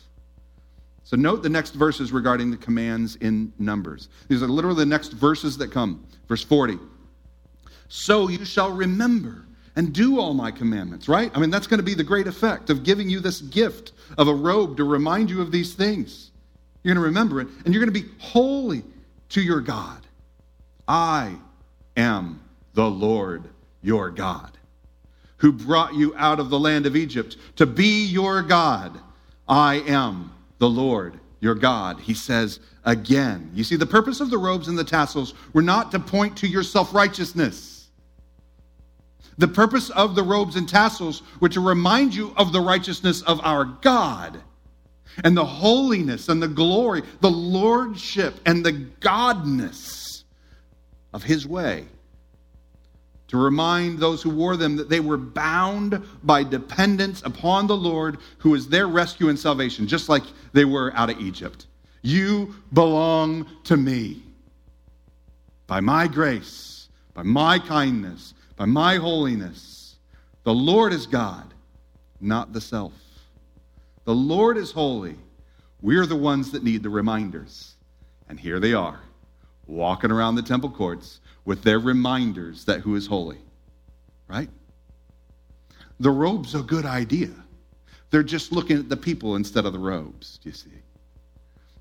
So 1.14 1.20
note 1.20 1.44
the 1.44 1.48
next 1.48 1.74
verses 1.74 2.10
regarding 2.10 2.50
the 2.50 2.56
commands 2.56 3.14
in 3.14 3.52
Numbers. 3.60 4.08
These 4.26 4.42
are 4.42 4.48
literally 4.48 4.78
the 4.78 4.86
next 4.86 5.12
verses 5.12 5.56
that 5.58 5.70
come. 5.70 6.04
Verse 6.26 6.42
40. 6.42 6.76
So 7.86 8.26
you 8.26 8.44
shall 8.44 8.72
remember 8.72 9.46
and 9.76 9.92
do 9.92 10.18
all 10.18 10.34
my 10.34 10.50
commandments, 10.50 11.06
right? 11.08 11.30
I 11.32 11.38
mean, 11.38 11.50
that's 11.50 11.68
going 11.68 11.78
to 11.78 11.84
be 11.84 11.94
the 11.94 12.02
great 12.02 12.26
effect 12.26 12.68
of 12.68 12.82
giving 12.82 13.08
you 13.08 13.20
this 13.20 13.42
gift 13.42 13.92
of 14.18 14.26
a 14.26 14.34
robe 14.34 14.76
to 14.78 14.82
remind 14.82 15.30
you 15.30 15.40
of 15.40 15.52
these 15.52 15.74
things. 15.74 16.32
You're 16.82 16.92
going 16.96 17.00
to 17.00 17.06
remember 17.06 17.40
it, 17.40 17.46
and 17.64 17.72
you're 17.72 17.84
going 17.84 17.94
to 17.94 18.02
be 18.02 18.10
holy 18.18 18.82
to 19.28 19.40
your 19.40 19.60
God. 19.60 20.04
I 20.88 21.36
am 21.96 22.40
the 22.72 22.90
Lord 22.90 23.44
your 23.82 24.10
God, 24.10 24.58
who 25.36 25.52
brought 25.52 25.94
you 25.94 26.12
out 26.16 26.40
of 26.40 26.50
the 26.50 26.58
land 26.58 26.86
of 26.86 26.96
Egypt 26.96 27.36
to 27.54 27.66
be 27.66 28.04
your 28.04 28.42
God. 28.42 28.98
I 29.46 29.76
am 29.86 30.33
the 30.64 30.70
Lord 30.70 31.20
your 31.40 31.54
God. 31.54 32.00
He 32.00 32.14
says 32.14 32.58
again. 32.86 33.50
You 33.52 33.64
see, 33.64 33.76
the 33.76 33.84
purpose 33.84 34.20
of 34.20 34.30
the 34.30 34.38
robes 34.38 34.66
and 34.66 34.78
the 34.78 34.84
tassels 34.84 35.34
were 35.52 35.60
not 35.60 35.92
to 35.92 35.98
point 35.98 36.38
to 36.38 36.48
your 36.48 36.62
self 36.62 36.94
righteousness. 36.94 37.90
The 39.36 39.48
purpose 39.48 39.90
of 39.90 40.14
the 40.14 40.22
robes 40.22 40.56
and 40.56 40.66
tassels 40.66 41.20
were 41.38 41.50
to 41.50 41.60
remind 41.60 42.14
you 42.14 42.32
of 42.38 42.52
the 42.52 42.62
righteousness 42.62 43.20
of 43.20 43.40
our 43.42 43.66
God 43.66 44.40
and 45.22 45.36
the 45.36 45.44
holiness 45.44 46.30
and 46.30 46.42
the 46.42 46.48
glory, 46.48 47.02
the 47.20 47.30
lordship 47.30 48.40
and 48.46 48.64
the 48.64 48.72
godness 48.72 50.24
of 51.12 51.24
his 51.24 51.46
way 51.46 51.84
to 53.28 53.36
remind 53.36 53.98
those 53.98 54.22
who 54.22 54.30
wore 54.30 54.56
them 54.56 54.76
that 54.76 54.88
they 54.88 55.00
were 55.00 55.16
bound 55.16 56.02
by 56.22 56.44
dependence 56.44 57.22
upon 57.24 57.66
the 57.66 57.76
Lord, 57.76 58.18
who 58.38 58.54
is 58.54 58.68
their 58.68 58.86
rescue 58.86 59.28
and 59.28 59.38
salvation, 59.38 59.86
just 59.86 60.08
like 60.08 60.24
they 60.52 60.64
were 60.64 60.92
out 60.94 61.10
of 61.10 61.18
Egypt. 61.20 61.66
You 62.02 62.54
belong 62.72 63.46
to 63.64 63.76
me. 63.76 64.22
By 65.66 65.80
my 65.80 66.06
grace, 66.06 66.88
by 67.14 67.22
my 67.22 67.58
kindness, 67.58 68.34
by 68.56 68.66
my 68.66 68.96
holiness. 68.96 69.96
The 70.42 70.54
Lord 70.54 70.92
is 70.92 71.06
God, 71.06 71.54
not 72.20 72.52
the 72.52 72.60
self. 72.60 72.92
The 74.04 74.14
Lord 74.14 74.58
is 74.58 74.70
holy. 74.70 75.16
We're 75.80 76.06
the 76.06 76.16
ones 76.16 76.50
that 76.52 76.62
need 76.62 76.82
the 76.82 76.90
reminders. 76.90 77.74
And 78.28 78.38
here 78.38 78.60
they 78.60 78.74
are, 78.74 79.00
walking 79.66 80.10
around 80.10 80.34
the 80.34 80.42
temple 80.42 80.70
courts 80.70 81.20
with 81.44 81.62
their 81.62 81.78
reminders 81.78 82.64
that 82.64 82.80
who 82.80 82.94
is 82.96 83.06
holy. 83.06 83.38
Right? 84.28 84.48
The 86.00 86.10
robe's 86.10 86.54
a 86.54 86.62
good 86.62 86.86
idea. 86.86 87.30
They're 88.10 88.22
just 88.22 88.52
looking 88.52 88.78
at 88.78 88.88
the 88.88 88.96
people 88.96 89.36
instead 89.36 89.66
of 89.66 89.72
the 89.72 89.78
robes, 89.78 90.38
do 90.42 90.48
you 90.48 90.54
see? 90.54 90.70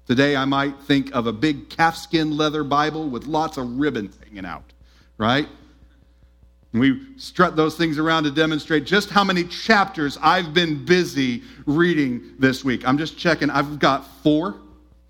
Today, 0.05 0.35
I 0.35 0.45
might 0.45 0.79
think 0.81 1.13
of 1.15 1.27
a 1.27 1.33
big 1.33 1.69
calfskin 1.69 2.35
leather 2.35 2.63
Bible 2.63 3.07
with 3.09 3.25
lots 3.25 3.57
of 3.57 3.77
ribbons 3.77 4.17
hanging 4.27 4.45
out, 4.45 4.73
right? 5.17 5.47
And 6.73 6.81
we 6.81 7.07
strut 7.17 7.55
those 7.55 7.77
things 7.77 7.97
around 7.97 8.23
to 8.23 8.31
demonstrate 8.31 8.85
just 8.85 9.09
how 9.09 9.23
many 9.23 9.43
chapters 9.45 10.17
I've 10.21 10.53
been 10.53 10.83
busy 10.83 11.43
reading 11.65 12.33
this 12.39 12.65
week. 12.65 12.85
I'm 12.85 12.97
just 12.97 13.17
checking. 13.17 13.49
I've 13.49 13.79
got 13.79 14.05
four 14.23 14.59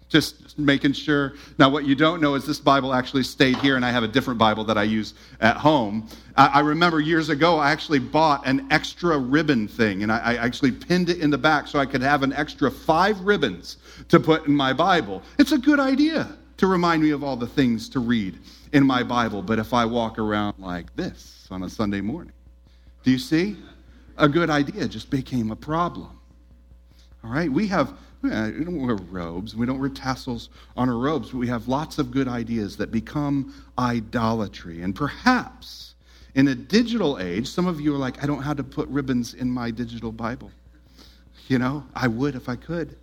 Just 0.09 0.42
making 0.57 0.93
sure. 0.93 1.33
Now, 1.57 1.69
what 1.69 1.85
you 1.85 1.95
don't 1.95 2.21
know 2.21 2.35
is 2.35 2.45
this 2.45 2.59
Bible 2.59 2.93
actually 2.93 3.23
stayed 3.23 3.57
here, 3.57 3.75
and 3.75 3.85
I 3.85 3.91
have 3.91 4.03
a 4.03 4.07
different 4.07 4.37
Bible 4.37 4.63
that 4.65 4.77
I 4.77 4.83
use 4.83 5.13
at 5.39 5.57
home. 5.57 6.07
I 6.35 6.61
remember 6.61 6.99
years 6.99 7.29
ago, 7.29 7.57
I 7.59 7.71
actually 7.71 7.99
bought 7.99 8.45
an 8.47 8.67
extra 8.71 9.17
ribbon 9.17 9.67
thing, 9.67 10.03
and 10.03 10.11
I 10.11 10.35
actually 10.35 10.71
pinned 10.71 11.09
it 11.09 11.19
in 11.19 11.29
the 11.29 11.37
back 11.37 11.67
so 11.67 11.79
I 11.79 11.85
could 11.85 12.01
have 12.01 12.23
an 12.23 12.33
extra 12.33 12.71
five 12.71 13.19
ribbons 13.21 13.77
to 14.09 14.19
put 14.19 14.47
in 14.47 14.55
my 14.55 14.73
Bible. 14.73 15.21
It's 15.37 15.51
a 15.51 15.57
good 15.57 15.79
idea 15.79 16.35
to 16.57 16.67
remind 16.67 17.03
me 17.03 17.11
of 17.11 17.23
all 17.23 17.35
the 17.35 17.47
things 17.47 17.89
to 17.89 17.99
read 17.99 18.39
in 18.71 18.85
my 18.85 19.03
Bible, 19.03 19.41
but 19.41 19.59
if 19.59 19.73
I 19.73 19.85
walk 19.85 20.17
around 20.17 20.55
like 20.57 20.95
this 20.95 21.47
on 21.51 21.63
a 21.63 21.69
Sunday 21.69 22.01
morning, 22.01 22.33
do 23.03 23.11
you 23.11 23.19
see? 23.19 23.57
A 24.17 24.29
good 24.29 24.49
idea 24.49 24.87
just 24.87 25.09
became 25.09 25.51
a 25.51 25.55
problem. 25.55 26.19
All 27.23 27.31
right, 27.31 27.51
we 27.51 27.67
have 27.67 27.93
we 28.23 28.29
don't 28.63 28.81
wear 28.81 28.95
robes. 28.95 29.55
We 29.55 29.65
don't 29.65 29.79
wear 29.79 29.89
tassels 29.89 30.49
on 30.77 30.89
our 30.89 30.97
robes. 30.97 31.31
But 31.31 31.37
we 31.37 31.47
have 31.47 31.67
lots 31.67 31.97
of 31.99 32.11
good 32.11 32.27
ideas 32.27 32.77
that 32.77 32.91
become 32.91 33.53
idolatry. 33.77 34.81
And 34.81 34.95
perhaps 34.95 35.95
in 36.35 36.47
a 36.47 36.55
digital 36.55 37.19
age, 37.19 37.47
some 37.47 37.67
of 37.67 37.81
you 37.81 37.93
are 37.93 37.97
like, 37.97 38.23
I 38.23 38.25
don't 38.25 38.37
know 38.37 38.43
how 38.43 38.53
to 38.53 38.63
put 38.63 38.87
ribbons 38.87 39.33
in 39.33 39.51
my 39.51 39.71
digital 39.71 40.11
Bible. 40.11 40.51
You 41.47 41.59
know, 41.59 41.83
I 41.95 42.07
would 42.07 42.35
if 42.35 42.47
I 42.47 42.55
could. 42.55 42.95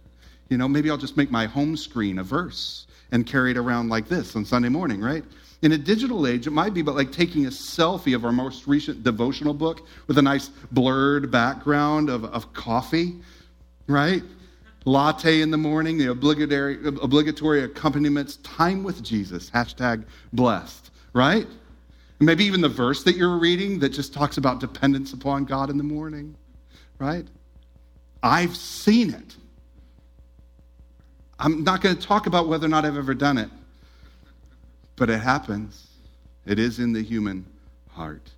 You 0.49 0.57
know, 0.57 0.67
maybe 0.67 0.91
I'll 0.91 0.97
just 0.97 1.17
make 1.17 1.31
my 1.31 1.47
home 1.47 1.77
screen 1.77 2.19
a 2.19 2.25
verse 2.25 2.87
and 3.13 3.27
carry 3.27 3.51
it 3.51 3.57
around 3.57 3.89
like 3.89 4.09
this 4.09 4.35
on 4.35 4.45
Sunday 4.45 4.69
morning, 4.69 5.01
right? 5.01 5.25
In 5.63 5.73
a 5.73 5.79
digital 5.79 6.27
age, 6.27 6.47
it 6.47 6.53
might 6.53 6.73
be 6.73 6.81
but 6.81 6.95
like 6.95 7.13
taking 7.13 7.45
a 7.47 7.51
selfie 7.51 8.15
of 8.17 8.25
our 8.25 8.33
most 8.33 8.67
recent 8.67 9.05
devotional 9.05 9.53
book 9.53 9.87
with 10.07 10.17
a 10.17 10.23
nice 10.23 10.49
blurred 10.73 11.31
background 11.31 12.09
of, 12.09 12.25
of 12.25 12.53
coffee, 12.55 13.17
right? 13.87 14.23
Latte 14.85 15.43
in 15.43 15.51
the 15.51 15.59
morning, 15.59 15.99
the 15.99 16.11
obligatory, 16.11 16.79
obligatory 16.87 17.65
accompaniments, 17.65 18.37
time 18.37 18.83
with 18.83 19.03
Jesus, 19.03 19.51
hashtag 19.51 20.05
blessed, 20.33 20.91
right? 21.13 21.47
Maybe 22.19 22.45
even 22.45 22.61
the 22.61 22.69
verse 22.69 23.03
that 23.05 23.17
you're 23.17 23.39
reading 23.39 23.79
that 23.81 23.91
just 23.91 24.13
talks 24.13 24.37
about 24.37 24.61
dependence 24.61 25.13
upon 25.13 25.45
God 25.45 25.71
in 25.71 25.79
the 25.79 25.85
morning, 25.85 26.35
right? 26.99 27.27
I've 28.23 28.57
seen 28.57 29.11
it. 29.15 29.37
I'm 31.39 31.65
not 31.65 31.81
going 31.81 31.97
to 31.97 32.07
talk 32.07 32.27
about 32.27 32.49
whether 32.49 32.67
or 32.67 32.69
not 32.69 32.85
I've 32.85 32.99
ever 32.99 33.15
done 33.15 33.39
it, 33.39 33.49
but 34.97 35.09
it 35.09 35.21
happens. 35.21 35.89
It 36.45 36.59
is 36.59 36.79
in 36.79 36.93
the 36.93 37.03
human 37.03 37.47
heart. 37.89 38.31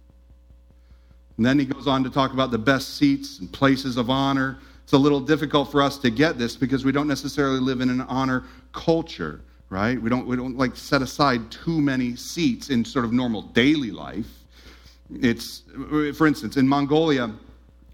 And 1.37 1.47
then 1.47 1.59
he 1.59 1.65
goes 1.65 1.89
on 1.89 2.05
to 2.05 2.11
talk 2.11 2.33
about 2.33 2.53
the 2.53 2.59
best 2.59 2.97
seats 2.97 3.41
and 3.41 3.53
places 3.53 3.97
of 3.97 4.11
honor 4.11 4.59
it's 4.83 4.93
a 4.93 4.99
little 4.99 5.21
difficult 5.21 5.71
for 5.71 5.83
us 5.83 5.99
to 5.99 6.11
get 6.11 6.39
this 6.39 6.57
because 6.57 6.85
we 6.85 6.93
don't 6.93 7.09
necessarily 7.09 7.61
live 7.61 7.81
in 7.81 7.91
an 7.91 8.03
honor 8.03 8.45
culture, 8.73 9.41
right? 9.71 10.01
We 10.01 10.11
don't, 10.11 10.27
we 10.27 10.37
don't 10.37 10.57
like 10.57 10.77
set 10.77 11.03
aside 11.03 11.51
too 11.51 11.81
many 11.81 12.17
seats 12.17 12.71
in 12.71 12.85
sort 12.85 13.05
of 13.05 13.13
normal 13.13 13.43
daily 13.43 13.91
life. 13.91 14.27
It's, 15.21 15.63
for 16.15 16.27
instance, 16.27 16.57
in 16.57 16.67
Mongolia, 16.67 17.31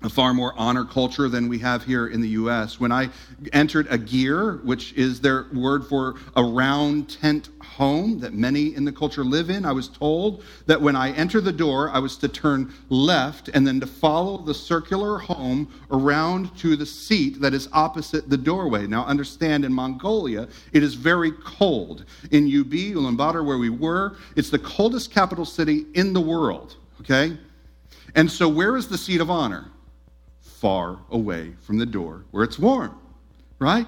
a 0.02 0.09
far 0.09 0.33
more 0.33 0.55
honor 0.57 0.85
culture 0.85 1.28
than 1.28 1.49
we 1.49 1.59
have 1.59 1.83
here 1.83 2.07
in 2.07 2.21
the 2.21 2.28
US. 2.31 2.78
When 2.78 2.93
I 2.93 3.09
entered 3.52 3.88
a 3.90 3.99
ger, 3.99 4.59
which 4.59 4.93
is 4.93 5.21
their 5.21 5.47
word 5.52 5.87
for 5.87 6.14
a 6.37 6.43
round 6.43 7.11
tent 7.11 7.49
home 7.61 8.21
that 8.21 8.33
many 8.33 8.76
in 8.76 8.85
the 8.85 8.93
culture 8.93 9.25
live 9.25 9.50
in, 9.50 9.64
I 9.64 9.73
was 9.73 9.88
told 9.88 10.45
that 10.67 10.81
when 10.81 10.95
I 10.95 11.11
entered 11.12 11.45
the 11.45 11.52
door, 11.52 11.90
I 11.90 11.99
was 11.99 12.17
to 12.19 12.28
turn 12.28 12.73
left 12.90 13.49
and 13.49 13.67
then 13.67 13.81
to 13.81 13.87
follow 13.87 14.38
the 14.38 14.55
circular 14.55 15.19
home 15.19 15.69
around 15.90 16.57
to 16.59 16.76
the 16.76 16.87
seat 16.87 17.40
that 17.40 17.52
is 17.52 17.69
opposite 17.73 18.31
the 18.31 18.37
doorway. 18.37 18.87
Now, 18.87 19.05
understand 19.05 19.64
in 19.64 19.73
Mongolia, 19.73 20.47
it 20.73 20.85
is 20.85 20.95
very 20.95 21.33
cold. 21.33 22.05
In 22.31 22.45
UB, 22.45 22.71
Ulaanbaatar, 22.71 23.45
where 23.45 23.59
we 23.59 23.71
were, 23.71 24.17
it's 24.37 24.50
the 24.50 24.61
coldest 24.61 25.11
capital 25.11 25.45
city 25.45 25.87
in 25.95 26.12
the 26.12 26.21
world, 26.21 26.76
okay? 27.00 27.37
And 28.14 28.31
so, 28.31 28.49
where 28.49 28.76
is 28.76 28.87
the 28.87 28.99
seat 28.99 29.21
of 29.21 29.28
honor? 29.28 29.67
Far 30.61 30.99
away 31.11 31.53
from 31.62 31.79
the 31.79 31.87
door 31.87 32.25
where 32.30 32.45
it's 32.45 32.59
warm, 32.59 32.99
right? 33.59 33.87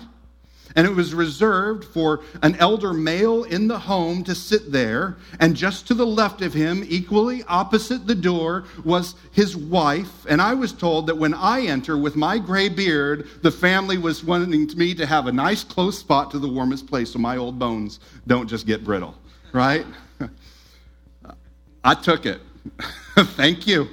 And 0.76 0.86
it 0.86 0.94
was 0.94 1.14
reserved 1.14 1.84
for 1.84 2.20
an 2.42 2.54
elder 2.56 2.92
male 2.92 3.42
in 3.42 3.66
the 3.66 3.78
home 3.78 4.22
to 4.24 4.36
sit 4.36 4.70
there. 4.70 5.16
And 5.40 5.56
just 5.56 5.88
to 5.88 5.94
the 5.94 6.06
left 6.06 6.42
of 6.42 6.54
him, 6.54 6.84
equally 6.86 7.42
opposite 7.48 8.06
the 8.06 8.14
door, 8.14 8.64
was 8.84 9.16
his 9.32 9.56
wife. 9.56 10.26
And 10.28 10.40
I 10.40 10.54
was 10.54 10.72
told 10.72 11.08
that 11.08 11.18
when 11.18 11.34
I 11.34 11.62
enter 11.62 11.98
with 11.98 12.14
my 12.14 12.38
gray 12.38 12.68
beard, 12.68 13.28
the 13.42 13.50
family 13.50 13.98
was 13.98 14.22
wanting 14.22 14.70
me 14.76 14.94
to 14.94 15.06
have 15.06 15.26
a 15.26 15.32
nice 15.32 15.64
close 15.64 15.98
spot 15.98 16.30
to 16.30 16.38
the 16.38 16.48
warmest 16.48 16.86
place 16.86 17.12
so 17.12 17.18
my 17.18 17.36
old 17.36 17.58
bones 17.58 17.98
don't 18.28 18.46
just 18.46 18.64
get 18.64 18.84
brittle, 18.84 19.16
right? 19.52 19.84
I 21.84 21.94
took 21.94 22.26
it. 22.26 22.40
Thank 23.16 23.66
you. 23.66 23.88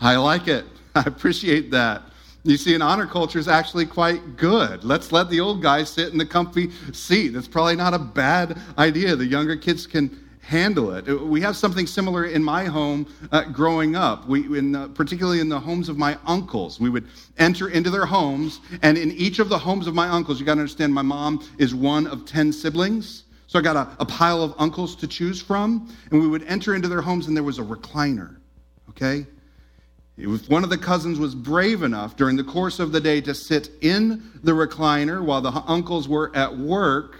I 0.00 0.16
like 0.16 0.48
it. 0.48 0.64
I 0.94 1.02
appreciate 1.06 1.70
that. 1.70 2.02
You 2.46 2.56
see, 2.56 2.76
an 2.76 2.82
honor 2.82 3.06
culture 3.06 3.40
is 3.40 3.48
actually 3.48 3.86
quite 3.86 4.36
good. 4.36 4.84
Let's 4.84 5.10
let 5.10 5.28
the 5.28 5.40
old 5.40 5.62
guy 5.62 5.82
sit 5.82 6.12
in 6.12 6.18
the 6.18 6.24
comfy 6.24 6.70
seat. 6.92 7.30
That's 7.30 7.48
probably 7.48 7.74
not 7.74 7.92
a 7.92 7.98
bad 7.98 8.56
idea. 8.78 9.16
The 9.16 9.26
younger 9.26 9.56
kids 9.56 9.84
can 9.84 10.16
handle 10.42 10.92
it. 10.92 11.08
We 11.08 11.40
have 11.40 11.56
something 11.56 11.88
similar 11.88 12.26
in 12.26 12.44
my 12.44 12.64
home 12.66 13.12
uh, 13.32 13.42
growing 13.46 13.96
up, 13.96 14.28
we, 14.28 14.58
in, 14.58 14.76
uh, 14.76 14.86
particularly 14.88 15.40
in 15.40 15.48
the 15.48 15.58
homes 15.58 15.88
of 15.88 15.98
my 15.98 16.16
uncles. 16.24 16.78
We 16.78 16.88
would 16.88 17.08
enter 17.36 17.68
into 17.68 17.90
their 17.90 18.06
homes, 18.06 18.60
and 18.82 18.96
in 18.96 19.10
each 19.10 19.40
of 19.40 19.48
the 19.48 19.58
homes 19.58 19.88
of 19.88 19.94
my 19.96 20.08
uncles, 20.08 20.38
you 20.38 20.46
got 20.46 20.54
to 20.54 20.60
understand, 20.60 20.94
my 20.94 21.02
mom 21.02 21.44
is 21.58 21.74
one 21.74 22.06
of 22.06 22.26
10 22.26 22.52
siblings. 22.52 23.24
So 23.48 23.58
I 23.58 23.62
got 23.62 23.74
a, 23.74 23.88
a 23.98 24.06
pile 24.06 24.40
of 24.40 24.54
uncles 24.58 24.94
to 24.96 25.08
choose 25.08 25.42
from, 25.42 25.92
and 26.12 26.20
we 26.20 26.28
would 26.28 26.44
enter 26.44 26.76
into 26.76 26.86
their 26.86 27.02
homes, 27.02 27.26
and 27.26 27.36
there 27.36 27.42
was 27.42 27.58
a 27.58 27.64
recliner, 27.64 28.36
okay? 28.90 29.26
If 30.18 30.48
one 30.48 30.64
of 30.64 30.70
the 30.70 30.78
cousins 30.78 31.18
was 31.18 31.34
brave 31.34 31.82
enough 31.82 32.16
during 32.16 32.36
the 32.36 32.44
course 32.44 32.78
of 32.78 32.90
the 32.90 33.00
day 33.00 33.20
to 33.20 33.34
sit 33.34 33.70
in 33.82 34.22
the 34.42 34.52
recliner 34.52 35.22
while 35.22 35.42
the 35.42 35.50
uncles 35.66 36.08
were 36.08 36.34
at 36.34 36.56
work, 36.56 37.18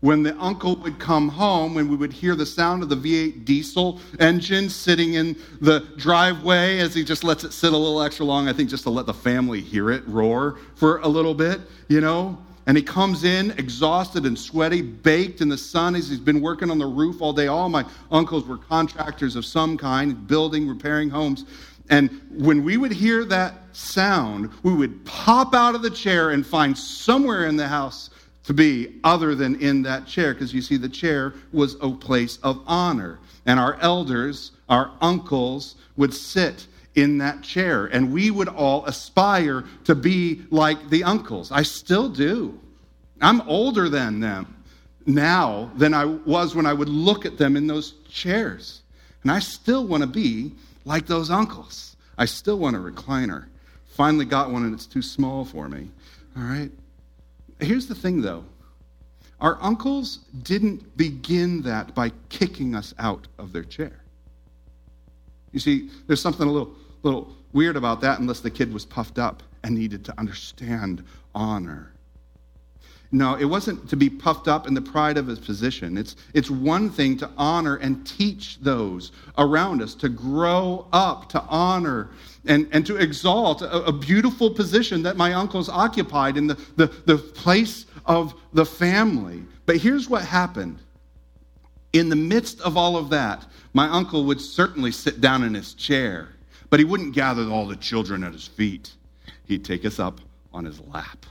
when 0.00 0.24
the 0.24 0.36
uncle 0.36 0.76
would 0.76 0.98
come 0.98 1.28
home 1.28 1.76
and 1.76 1.88
we 1.88 1.96
would 1.96 2.12
hear 2.12 2.34
the 2.34 2.44
sound 2.44 2.82
of 2.82 2.88
the 2.88 2.96
V8 2.96 3.44
diesel 3.44 4.00
engine 4.18 4.68
sitting 4.68 5.14
in 5.14 5.36
the 5.60 5.80
driveway 5.96 6.80
as 6.80 6.94
he 6.94 7.04
just 7.04 7.22
lets 7.22 7.44
it 7.44 7.52
sit 7.52 7.72
a 7.72 7.76
little 7.76 8.02
extra 8.02 8.26
long, 8.26 8.48
I 8.48 8.52
think 8.52 8.70
just 8.70 8.82
to 8.84 8.90
let 8.90 9.06
the 9.06 9.14
family 9.14 9.60
hear 9.60 9.90
it 9.90 10.06
roar 10.06 10.58
for 10.74 10.98
a 10.98 11.08
little 11.08 11.34
bit, 11.34 11.60
you 11.88 12.00
know? 12.00 12.36
And 12.66 12.76
he 12.76 12.82
comes 12.82 13.22
in 13.22 13.52
exhausted 13.52 14.26
and 14.26 14.36
sweaty, 14.36 14.82
baked 14.82 15.40
in 15.40 15.48
the 15.48 15.56
sun 15.56 15.94
as 15.94 16.08
he's 16.08 16.18
been 16.18 16.40
working 16.40 16.70
on 16.70 16.78
the 16.78 16.86
roof 16.86 17.22
all 17.22 17.32
day. 17.32 17.46
All 17.46 17.68
my 17.68 17.84
uncles 18.10 18.44
were 18.44 18.58
contractors 18.58 19.36
of 19.36 19.44
some 19.44 19.78
kind, 19.78 20.26
building, 20.26 20.66
repairing 20.66 21.08
homes. 21.08 21.44
And 21.88 22.20
when 22.30 22.64
we 22.64 22.76
would 22.76 22.92
hear 22.92 23.24
that 23.26 23.54
sound, 23.72 24.50
we 24.62 24.74
would 24.74 25.04
pop 25.04 25.54
out 25.54 25.74
of 25.74 25.82
the 25.82 25.90
chair 25.90 26.30
and 26.30 26.46
find 26.46 26.76
somewhere 26.76 27.46
in 27.46 27.56
the 27.56 27.68
house 27.68 28.10
to 28.44 28.54
be 28.54 28.94
other 29.04 29.34
than 29.34 29.60
in 29.60 29.82
that 29.82 30.06
chair, 30.06 30.32
because 30.32 30.54
you 30.54 30.62
see, 30.62 30.76
the 30.76 30.88
chair 30.88 31.34
was 31.52 31.76
a 31.80 31.90
place 31.90 32.38
of 32.42 32.62
honor. 32.66 33.18
And 33.44 33.60
our 33.60 33.76
elders, 33.80 34.52
our 34.68 34.92
uncles, 35.00 35.76
would 35.96 36.14
sit 36.14 36.66
in 36.94 37.18
that 37.18 37.42
chair. 37.42 37.86
And 37.86 38.12
we 38.12 38.30
would 38.30 38.48
all 38.48 38.84
aspire 38.86 39.64
to 39.84 39.94
be 39.94 40.42
like 40.50 40.90
the 40.90 41.04
uncles. 41.04 41.52
I 41.52 41.62
still 41.62 42.08
do. 42.08 42.58
I'm 43.20 43.40
older 43.42 43.88
than 43.88 44.20
them 44.20 44.54
now 45.06 45.70
than 45.76 45.94
I 45.94 46.04
was 46.04 46.54
when 46.54 46.66
I 46.66 46.72
would 46.72 46.88
look 46.88 47.26
at 47.26 47.38
them 47.38 47.56
in 47.56 47.66
those 47.66 47.94
chairs. 48.08 48.82
And 49.22 49.30
I 49.30 49.38
still 49.38 49.86
want 49.86 50.02
to 50.02 50.08
be 50.08 50.52
like 50.86 51.06
those 51.06 51.30
uncles. 51.30 51.96
I 52.16 52.24
still 52.24 52.58
want 52.58 52.76
a 52.76 52.78
recliner. 52.78 53.44
Finally 53.88 54.24
got 54.24 54.50
one 54.50 54.64
and 54.64 54.72
it's 54.72 54.86
too 54.86 55.02
small 55.02 55.44
for 55.44 55.68
me. 55.68 55.90
All 56.36 56.44
right? 56.44 56.70
Here's 57.60 57.86
the 57.86 57.94
thing 57.94 58.22
though 58.22 58.44
our 59.38 59.58
uncles 59.60 60.20
didn't 60.42 60.96
begin 60.96 61.60
that 61.62 61.94
by 61.94 62.10
kicking 62.30 62.74
us 62.74 62.94
out 62.98 63.28
of 63.38 63.52
their 63.52 63.64
chair. 63.64 64.00
You 65.52 65.60
see, 65.60 65.90
there's 66.06 66.22
something 66.22 66.48
a 66.48 66.50
little, 66.50 66.74
little 67.02 67.36
weird 67.52 67.76
about 67.76 68.00
that 68.00 68.18
unless 68.18 68.40
the 68.40 68.50
kid 68.50 68.72
was 68.72 68.86
puffed 68.86 69.18
up 69.18 69.42
and 69.62 69.74
needed 69.74 70.06
to 70.06 70.18
understand 70.18 71.04
honor 71.34 71.92
no, 73.12 73.34
it 73.36 73.44
wasn't 73.44 73.88
to 73.90 73.96
be 73.96 74.10
puffed 74.10 74.48
up 74.48 74.66
in 74.66 74.74
the 74.74 74.80
pride 74.80 75.16
of 75.16 75.26
his 75.26 75.38
position. 75.38 75.96
It's, 75.96 76.16
it's 76.34 76.50
one 76.50 76.90
thing 76.90 77.16
to 77.18 77.30
honor 77.36 77.76
and 77.76 78.06
teach 78.06 78.58
those 78.60 79.12
around 79.38 79.80
us, 79.80 79.94
to 79.96 80.08
grow 80.08 80.86
up, 80.92 81.28
to 81.30 81.42
honor 81.42 82.10
and, 82.46 82.68
and 82.72 82.84
to 82.86 82.96
exalt 82.96 83.62
a, 83.62 83.84
a 83.84 83.92
beautiful 83.92 84.50
position 84.50 85.02
that 85.04 85.16
my 85.16 85.34
uncles 85.34 85.68
occupied 85.68 86.36
in 86.36 86.46
the, 86.46 86.54
the, 86.76 86.86
the 87.06 87.18
place 87.18 87.86
of 88.06 88.34
the 88.52 88.66
family. 88.66 89.42
But 89.66 89.76
here's 89.76 90.08
what 90.08 90.24
happened. 90.24 90.78
In 91.92 92.08
the 92.08 92.16
midst 92.16 92.60
of 92.60 92.76
all 92.76 92.96
of 92.96 93.10
that, 93.10 93.46
my 93.72 93.88
uncle 93.88 94.24
would 94.24 94.40
certainly 94.40 94.90
sit 94.90 95.20
down 95.20 95.44
in 95.44 95.54
his 95.54 95.74
chair, 95.74 96.28
but 96.70 96.80
he 96.80 96.84
wouldn't 96.84 97.14
gather 97.14 97.48
all 97.48 97.66
the 97.66 97.76
children 97.76 98.24
at 98.24 98.32
his 98.32 98.46
feet. 98.46 98.92
He'd 99.44 99.64
take 99.64 99.84
us 99.84 99.98
up 100.00 100.20
on 100.52 100.64
his 100.64 100.80
lap 100.80 101.24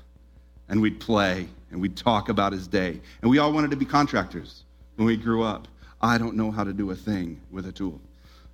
and 0.70 0.82
we'd 0.82 1.00
play 1.00 1.48
and 1.76 1.82
we'd 1.82 1.98
talk 1.98 2.30
about 2.30 2.54
his 2.54 2.70
day. 2.70 3.02
And 3.22 3.30
we 3.30 3.38
all 3.38 3.52
wanted 3.52 3.70
to 3.72 3.76
be 3.76 3.84
contractors 3.84 4.64
when 4.96 5.06
we 5.06 5.18
grew 5.18 5.44
up. 5.44 5.68
I 6.02 6.18
don't 6.18 6.38
know 6.38 6.50
how 6.50 6.64
to 6.64 6.72
do 6.72 6.92
a 6.92 6.96
thing 6.96 7.42
with 7.52 7.68
a 7.68 7.72
tool, 7.74 8.00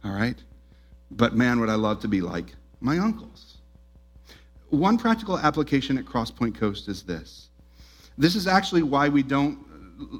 all 0.03 0.11
right? 0.11 0.37
But 1.11 1.35
man, 1.35 1.59
would 1.59 1.69
I 1.69 1.75
love 1.75 1.99
to 1.99 2.07
be 2.07 2.19
like 2.19 2.55
my 2.79 2.97
uncles. 2.97 3.57
One 4.71 4.97
practical 4.97 5.37
application 5.37 5.99
at 5.99 6.05
Crosspoint 6.05 6.55
Coast 6.55 6.87
is 6.87 7.03
this. 7.03 7.49
This 8.17 8.35
is 8.35 8.47
actually 8.47 8.81
why 8.81 9.07
we 9.07 9.21
don't 9.21 9.59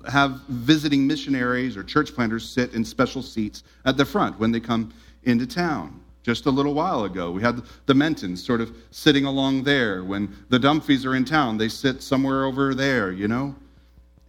have 0.08 0.42
visiting 0.48 1.08
missionaries 1.08 1.76
or 1.76 1.84
church 1.84 2.14
planters 2.14 2.48
sit 2.48 2.76
in 2.76 2.86
special 2.86 3.24
seats 3.24 3.64
at 3.84 3.98
the 3.98 4.06
front 4.06 4.40
when 4.40 4.52
they 4.52 4.60
come 4.60 4.94
into 5.24 5.48
town. 5.48 6.01
Just 6.24 6.46
a 6.46 6.52
little 6.52 6.74
while 6.74 7.04
ago, 7.04 7.32
we 7.32 7.42
had 7.42 7.62
the 7.88 7.96
Mentons 7.96 8.44
sort 8.44 8.62
of 8.62 8.76
sitting 8.92 9.26
along 9.26 9.64
there. 9.64 10.04
When 10.04 10.36
the 10.50 10.60
Dumfries 10.60 11.06
are 11.06 11.16
in 11.16 11.26
town, 11.26 11.58
they 11.58 11.68
sit 11.68 12.04
somewhere 12.04 12.46
over 12.46 12.76
there, 12.76 13.12
you 13.12 13.28
know? 13.28 13.56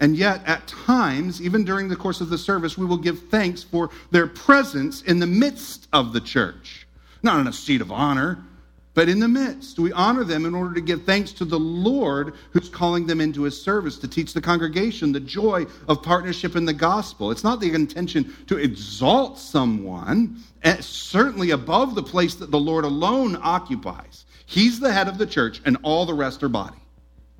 And 0.01 0.17
yet, 0.17 0.43
at 0.47 0.67
times, 0.67 1.41
even 1.41 1.65
during 1.65 1.89
the 1.89 1.97
course 1.97 2.21
of 2.21 2.29
the 2.29 2.39
service, 2.39 2.77
we 2.77 2.87
will 2.87 2.97
give 2.97 3.29
thanks 3.29 3.63
for 3.63 3.91
their 4.11 4.27
presence 4.27 5.03
in 5.03 5.19
the 5.19 5.27
midst 5.27 5.87
of 5.93 6.13
the 6.13 6.21
church. 6.21 6.89
Not 7.23 7.39
in 7.41 7.47
a 7.47 7.53
seat 7.53 7.81
of 7.81 7.93
honor, 7.93 8.43
but 8.95 9.09
in 9.09 9.21
the 9.21 9.29
midst. 9.29 9.79
We 9.79 9.93
honor 9.93 10.25
them 10.25 10.45
in 10.45 10.55
order 10.55 10.75
to 10.75 10.81
give 10.81 11.05
thanks 11.05 11.33
to 11.33 11.45
the 11.45 11.59
Lord 11.59 12.35
who's 12.51 12.69
calling 12.69 13.07
them 13.07 13.21
into 13.21 13.43
his 13.43 13.61
service 13.61 13.99
to 13.99 14.09
teach 14.09 14.35
the 14.35 14.41
congregation 14.41 15.13
the 15.13 15.21
joy 15.21 15.67
of 15.89 16.03
partnership 16.03 16.57
in 16.57 16.65
the 16.65 16.75
gospel. 16.75 17.31
It's 17.31 17.45
not 17.45 17.61
the 17.61 17.73
intention 17.73 18.35
to 18.49 18.59
exalt 18.59 19.39
someone, 19.39 20.39
eh, 20.63 20.77
certainly 20.81 21.51
above 21.51 21.95
the 21.95 22.03
place 22.03 22.35
that 22.35 22.51
the 22.51 22.61
Lord 22.61 22.85
alone 22.85 23.39
occupies. 23.41 24.27
He's 24.45 24.79
the 24.79 24.93
head 24.93 25.09
of 25.09 25.17
the 25.17 25.27
church, 25.27 25.63
and 25.65 25.79
all 25.83 26.05
the 26.05 26.15
rest 26.15 26.43
are 26.43 26.49
body, 26.49 26.79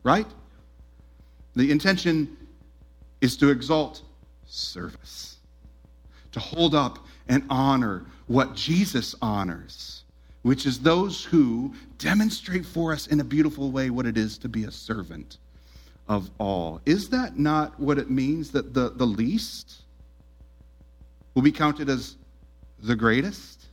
right? 0.03 0.27
The 1.55 1.71
intention 1.71 2.37
is 3.21 3.37
to 3.37 3.51
exalt 3.51 4.03
service, 4.47 5.37
to 6.33 6.41
hold 6.41 6.75
up 6.75 6.99
and 7.29 7.45
honor 7.51 8.07
what 8.27 8.55
Jesus 8.55 9.15
honors 9.21 10.02
which 10.43 10.67
is 10.67 10.81
those 10.81 11.25
who 11.25 11.75
demonstrate 11.99 12.67
for 12.67 12.93
us 12.93 13.07
in 13.07 13.21
a 13.21 13.25
beautiful 13.25 13.71
way 13.71 13.91
what 13.91 14.07
it 14.07 14.19
is 14.19 14.39
to 14.39 14.49
be 14.49 14.65
a 14.65 14.71
servant 14.71 15.39
of 16.09 16.31
all. 16.39 16.81
Is 16.85 17.09
that 17.11 17.39
not 17.39 17.79
what 17.79 17.99
it 17.99 18.11
means 18.11 18.51
that 18.51 18.75
the, 18.75 18.91
the 18.91 19.07
least 19.07 19.83
will 21.35 21.43
be 21.43 21.53
counted 21.53 21.89
as 21.89 22.17
the 22.81 22.97
greatest? 22.97 23.67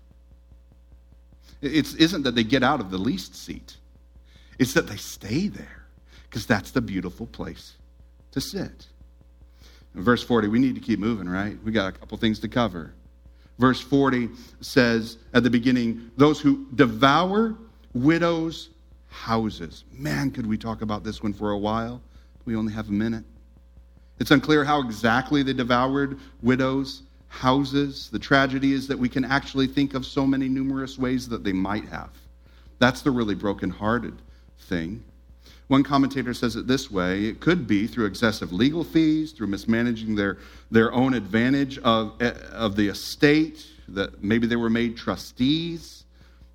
It 1.61 1.95
isn't 1.99 2.23
that 2.23 2.35
they 2.35 2.43
get 2.43 2.63
out 2.63 2.79
of 2.79 2.91
the 2.91 2.97
least 2.97 3.35
seat, 3.35 3.77
it's 4.59 4.73
that 4.73 4.87
they 4.87 4.97
stay 4.97 5.47
there 5.47 5.85
because 6.29 6.45
that's 6.45 6.71
the 6.71 6.81
beautiful 6.81 7.25
place 7.25 7.73
to 8.31 8.39
sit. 8.39 8.87
Verse 9.95 10.23
40, 10.23 10.47
we 10.49 10.59
need 10.59 10.75
to 10.75 10.81
keep 10.81 10.99
moving, 10.99 11.27
right? 11.27 11.57
We 11.63 11.71
got 11.71 11.87
a 11.87 11.91
couple 11.97 12.17
things 12.19 12.39
to 12.39 12.47
cover. 12.47 12.93
Verse 13.59 13.81
40 13.81 14.29
says 14.61 15.17
at 15.33 15.43
the 15.43 15.49
beginning, 15.49 16.09
those 16.17 16.39
who 16.39 16.65
devour 16.75 17.55
widows' 17.93 18.69
houses. 19.09 19.83
Man, 19.91 20.31
could 20.31 20.47
we 20.47 20.57
talk 20.57 20.81
about 20.81 21.03
this 21.03 21.21
one 21.21 21.33
for 21.33 21.51
a 21.51 21.57
while? 21.57 22.01
We 22.45 22.55
only 22.55 22.73
have 22.73 22.87
a 22.87 22.93
minute. 22.93 23.25
It's 24.19 24.31
unclear 24.31 24.63
how 24.63 24.81
exactly 24.81 25.43
they 25.43 25.53
devoured 25.53 26.19
widows' 26.41 27.03
houses. 27.27 28.09
The 28.09 28.19
tragedy 28.19 28.73
is 28.73 28.87
that 28.87 28.97
we 28.97 29.09
can 29.09 29.25
actually 29.25 29.67
think 29.67 29.93
of 29.93 30.05
so 30.05 30.25
many 30.25 30.47
numerous 30.47 30.97
ways 30.97 31.27
that 31.29 31.43
they 31.43 31.53
might 31.53 31.85
have. 31.89 32.11
That's 32.79 33.01
the 33.01 33.11
really 33.11 33.35
brokenhearted 33.35 34.21
thing. 34.61 35.03
One 35.69 35.83
commentator 35.83 36.33
says 36.33 36.55
it 36.55 36.65
this 36.65 36.89
way 36.89 37.25
it 37.25 37.39
could 37.39 37.67
be 37.67 37.85
through 37.85 38.07
excessive 38.07 38.51
legal 38.51 38.83
fees, 38.83 39.31
through 39.31 39.47
mismanaging 39.47 40.15
their, 40.15 40.39
their 40.71 40.91
own 40.91 41.13
advantage 41.13 41.77
of, 41.79 42.19
eh, 42.19 42.33
of 42.51 42.75
the 42.75 42.87
estate, 42.87 43.67
that 43.87 44.23
maybe 44.23 44.47
they 44.47 44.55
were 44.55 44.71
made 44.71 44.97
trustees. 44.97 46.05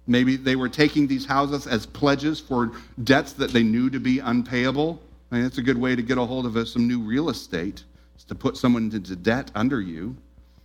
Maybe 0.08 0.34
they 0.36 0.56
were 0.56 0.68
taking 0.68 1.06
these 1.06 1.24
houses 1.24 1.68
as 1.68 1.86
pledges 1.86 2.40
for 2.40 2.72
debts 3.04 3.34
that 3.34 3.52
they 3.52 3.62
knew 3.62 3.88
to 3.88 4.00
be 4.00 4.18
unpayable. 4.18 5.00
I 5.30 5.36
mean, 5.36 5.44
that's 5.44 5.58
a 5.58 5.62
good 5.62 5.78
way 5.78 5.94
to 5.94 6.02
get 6.02 6.18
a 6.18 6.24
hold 6.24 6.44
of 6.44 6.68
some 6.68 6.88
new 6.88 7.00
real 7.00 7.30
estate, 7.30 7.84
is 8.18 8.24
to 8.24 8.34
put 8.34 8.56
someone 8.56 8.90
into 8.92 9.14
debt 9.14 9.48
under 9.54 9.80
you. 9.80 10.16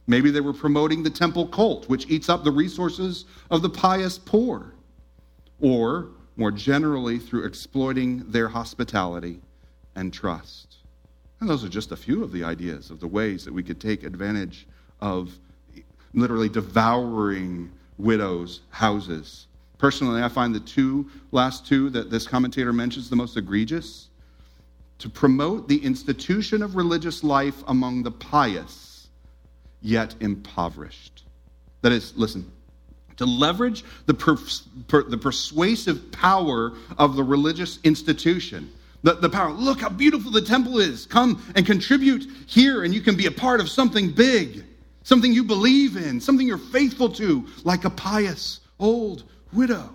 Maybe 0.07 0.31
they 0.31 0.41
were 0.41 0.53
promoting 0.53 1.03
the 1.03 1.11
temple 1.11 1.47
cult, 1.47 1.87
which 1.87 2.09
eats 2.09 2.29
up 2.29 2.43
the 2.43 2.51
resources 2.51 3.25
of 3.51 3.61
the 3.61 3.69
pious 3.69 4.17
poor. 4.17 4.73
Or 5.61 6.09
more 6.39 6.51
generally 6.51 7.19
through 7.19 7.45
exploiting 7.45 8.23
their 8.31 8.47
hospitality 8.47 9.41
and 9.95 10.13
trust. 10.13 10.77
And 11.41 11.49
those 11.49 11.65
are 11.65 11.69
just 11.69 11.91
a 11.91 11.97
few 11.97 12.23
of 12.23 12.31
the 12.31 12.45
ideas 12.45 12.89
of 12.89 13.01
the 13.01 13.07
ways 13.07 13.43
that 13.43 13.53
we 13.53 13.61
could 13.61 13.81
take 13.81 14.05
advantage 14.05 14.65
of 15.01 15.37
literally 16.13 16.47
devouring 16.47 17.69
widows' 17.97 18.61
houses. 18.69 19.47
Personally, 19.77 20.23
I 20.23 20.29
find 20.29 20.55
the 20.55 20.61
two 20.61 21.09
last 21.33 21.67
two 21.67 21.89
that 21.89 22.09
this 22.09 22.25
commentator 22.25 22.71
mentions 22.71 23.09
the 23.09 23.17
most 23.17 23.35
egregious 23.35 24.07
to 24.99 25.09
promote 25.09 25.67
the 25.67 25.83
institution 25.83 26.63
of 26.63 26.77
religious 26.77 27.21
life 27.21 27.63
among 27.67 28.03
the 28.03 28.11
pious, 28.11 29.09
yet 29.81 30.15
impoverished. 30.21 31.25
That 31.81 31.91
is, 31.91 32.15
listen, 32.15 32.49
to 33.19 33.25
leverage 33.25 33.83
the, 34.05 34.13
per, 34.13 34.37
the 35.03 35.17
persuasive 35.17 36.11
power 36.11 36.73
of 36.97 37.15
the 37.15 37.23
religious 37.23 37.79
institution. 37.83 38.71
The, 39.03 39.13
the 39.13 39.29
power, 39.29 39.51
look 39.51 39.81
how 39.81 39.89
beautiful 39.89 40.31
the 40.31 40.41
temple 40.41 40.79
is. 40.79 41.05
Come 41.05 41.43
and 41.55 41.65
contribute 41.65 42.25
here, 42.47 42.83
and 42.83 42.93
you 42.93 43.01
can 43.01 43.15
be 43.15 43.27
a 43.27 43.31
part 43.31 43.59
of 43.59 43.69
something 43.69 44.11
big, 44.11 44.63
something 45.03 45.33
you 45.33 45.43
believe 45.43 45.97
in, 45.97 46.19
something 46.21 46.47
you're 46.47 46.57
faithful 46.57 47.09
to, 47.09 47.45
like 47.63 47.83
a 47.83 47.89
pious 47.89 48.61
old 48.79 49.23
widow. 49.51 49.89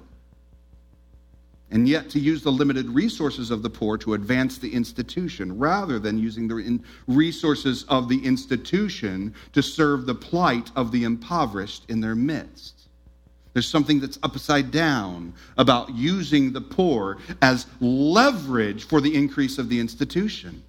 And 1.71 1.89
yet, 1.89 2.11
to 2.11 2.21
use 2.21 2.43
the 2.43 2.53
limited 2.53 2.89
resources 2.91 3.51
of 3.51 3.63
the 3.63 3.71
poor 3.71 3.97
to 3.99 4.15
advance 4.15 4.59
the 4.59 4.73
institution, 4.73 5.59
rather 5.59 5.99
than 5.99 6.19
using 6.19 6.47
the 6.47 6.79
resources 7.07 7.85
of 7.89 8.11
the 8.11 8.23
institution 8.25 9.35
to 9.55 9.63
serve 9.63 10.05
the 10.05 10.15
plight 10.15 10.71
of 10.77 10.93
the 10.93 11.05
impoverished 11.05 11.85
in 11.89 12.01
their 12.01 12.15
midst. 12.15 12.84
There's 13.55 13.69
something 13.69 14.01
that's 14.01 14.19
upside 14.23 14.73
down 14.73 15.33
about 15.57 15.95
using 15.95 16.53
the 16.53 16.61
poor 16.61 17.19
as 17.41 17.67
leverage 17.81 18.85
for 18.85 19.01
the 19.01 19.15
increase 19.15 19.59
of 19.59 19.69
the 19.69 19.79
institution. 19.79 20.63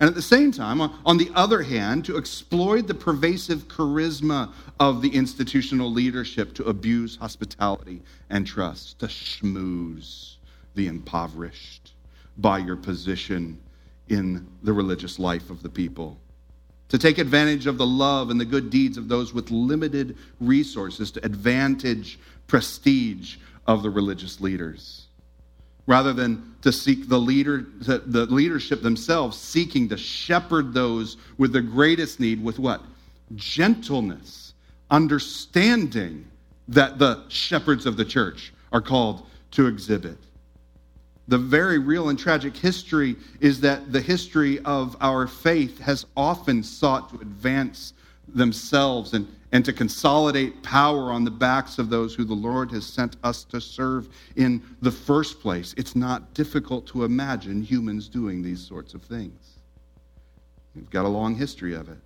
And 0.00 0.08
at 0.08 0.16
the 0.16 0.22
same 0.22 0.50
time, 0.50 0.80
on 0.80 1.18
the 1.18 1.30
other 1.34 1.62
hand, 1.62 2.04
to 2.06 2.16
exploit 2.16 2.86
the 2.86 2.94
pervasive 2.94 3.68
charisma 3.68 4.52
of 4.80 5.00
the 5.00 5.14
institutional 5.14 5.92
leadership 5.92 6.54
to 6.54 6.64
abuse 6.64 7.16
hospitality 7.16 8.02
and 8.30 8.46
trust, 8.46 8.98
to 9.00 9.06
schmooze 9.06 10.36
the 10.74 10.88
impoverished 10.88 11.92
by 12.38 12.58
your 12.58 12.76
position 12.76 13.60
in 14.08 14.46
the 14.62 14.72
religious 14.72 15.18
life 15.18 15.50
of 15.50 15.62
the 15.62 15.68
people 15.68 16.18
to 16.90 16.98
take 16.98 17.18
advantage 17.18 17.66
of 17.66 17.78
the 17.78 17.86
love 17.86 18.30
and 18.30 18.40
the 18.40 18.44
good 18.44 18.68
deeds 18.68 18.98
of 18.98 19.08
those 19.08 19.32
with 19.32 19.50
limited 19.50 20.16
resources 20.40 21.10
to 21.12 21.24
advantage 21.24 22.18
prestige 22.46 23.36
of 23.66 23.82
the 23.82 23.90
religious 23.90 24.40
leaders. 24.40 25.06
Rather 25.86 26.12
than 26.12 26.54
to 26.62 26.70
seek 26.70 27.08
the 27.08 27.18
leader 27.18 27.66
the 27.80 28.26
leadership 28.26 28.82
themselves 28.82 29.38
seeking 29.38 29.88
to 29.88 29.96
shepherd 29.96 30.74
those 30.74 31.16
with 31.38 31.52
the 31.52 31.60
greatest 31.60 32.20
need 32.20 32.42
with 32.42 32.58
what? 32.58 32.82
Gentleness 33.34 34.52
understanding 34.90 36.26
that 36.68 36.98
the 36.98 37.24
shepherds 37.28 37.86
of 37.86 37.96
the 37.96 38.04
church 38.04 38.52
are 38.72 38.80
called 38.80 39.26
to 39.52 39.66
exhibit 39.66 40.18
the 41.30 41.38
very 41.38 41.78
real 41.78 42.08
and 42.08 42.18
tragic 42.18 42.56
history 42.56 43.14
is 43.38 43.60
that 43.60 43.92
the 43.92 44.00
history 44.00 44.58
of 44.64 44.96
our 45.00 45.28
faith 45.28 45.78
has 45.78 46.04
often 46.16 46.60
sought 46.60 47.08
to 47.10 47.20
advance 47.20 47.92
themselves 48.26 49.14
and, 49.14 49.28
and 49.52 49.64
to 49.64 49.72
consolidate 49.72 50.60
power 50.64 51.12
on 51.12 51.22
the 51.22 51.30
backs 51.30 51.78
of 51.78 51.88
those 51.88 52.16
who 52.16 52.24
the 52.24 52.34
Lord 52.34 52.72
has 52.72 52.84
sent 52.84 53.14
us 53.22 53.44
to 53.44 53.60
serve 53.60 54.08
in 54.34 54.60
the 54.82 54.90
first 54.90 55.38
place. 55.38 55.72
It's 55.76 55.94
not 55.94 56.34
difficult 56.34 56.88
to 56.88 57.04
imagine 57.04 57.62
humans 57.62 58.08
doing 58.08 58.42
these 58.42 58.60
sorts 58.60 58.92
of 58.94 59.02
things. 59.02 59.58
We've 60.74 60.90
got 60.90 61.04
a 61.04 61.08
long 61.08 61.36
history 61.36 61.74
of 61.74 61.88
it. 61.88 61.98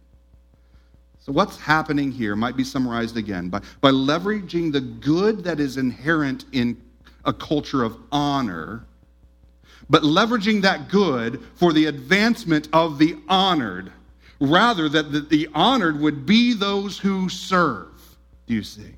So, 1.19 1.33
what's 1.33 1.59
happening 1.59 2.13
here 2.13 2.37
might 2.37 2.59
be 2.59 2.65
summarized 2.65 3.17
again 3.17 3.49
by, 3.49 3.63
by 3.81 3.91
leveraging 3.91 4.71
the 4.71 4.83
good 4.83 5.45
that 5.45 5.61
is 5.61 5.79
inherent 5.79 6.45
in 6.53 6.79
a 7.25 7.33
culture 7.33 7.83
of 7.83 7.97
honor 8.13 8.85
but 9.89 10.03
leveraging 10.03 10.63
that 10.63 10.89
good 10.89 11.43
for 11.55 11.73
the 11.73 11.87
advancement 11.87 12.69
of 12.73 12.99
the 12.99 13.17
honored, 13.29 13.93
rather 14.41 14.89
that 14.89 15.29
the, 15.31 15.49
honored 15.55 16.01
would 16.01 16.27
be 16.27 16.55
those 16.55 16.99
who 16.99 17.29
serve. 17.29 17.89
Do 18.47 18.55
you 18.55 18.63
see? 18.63 18.95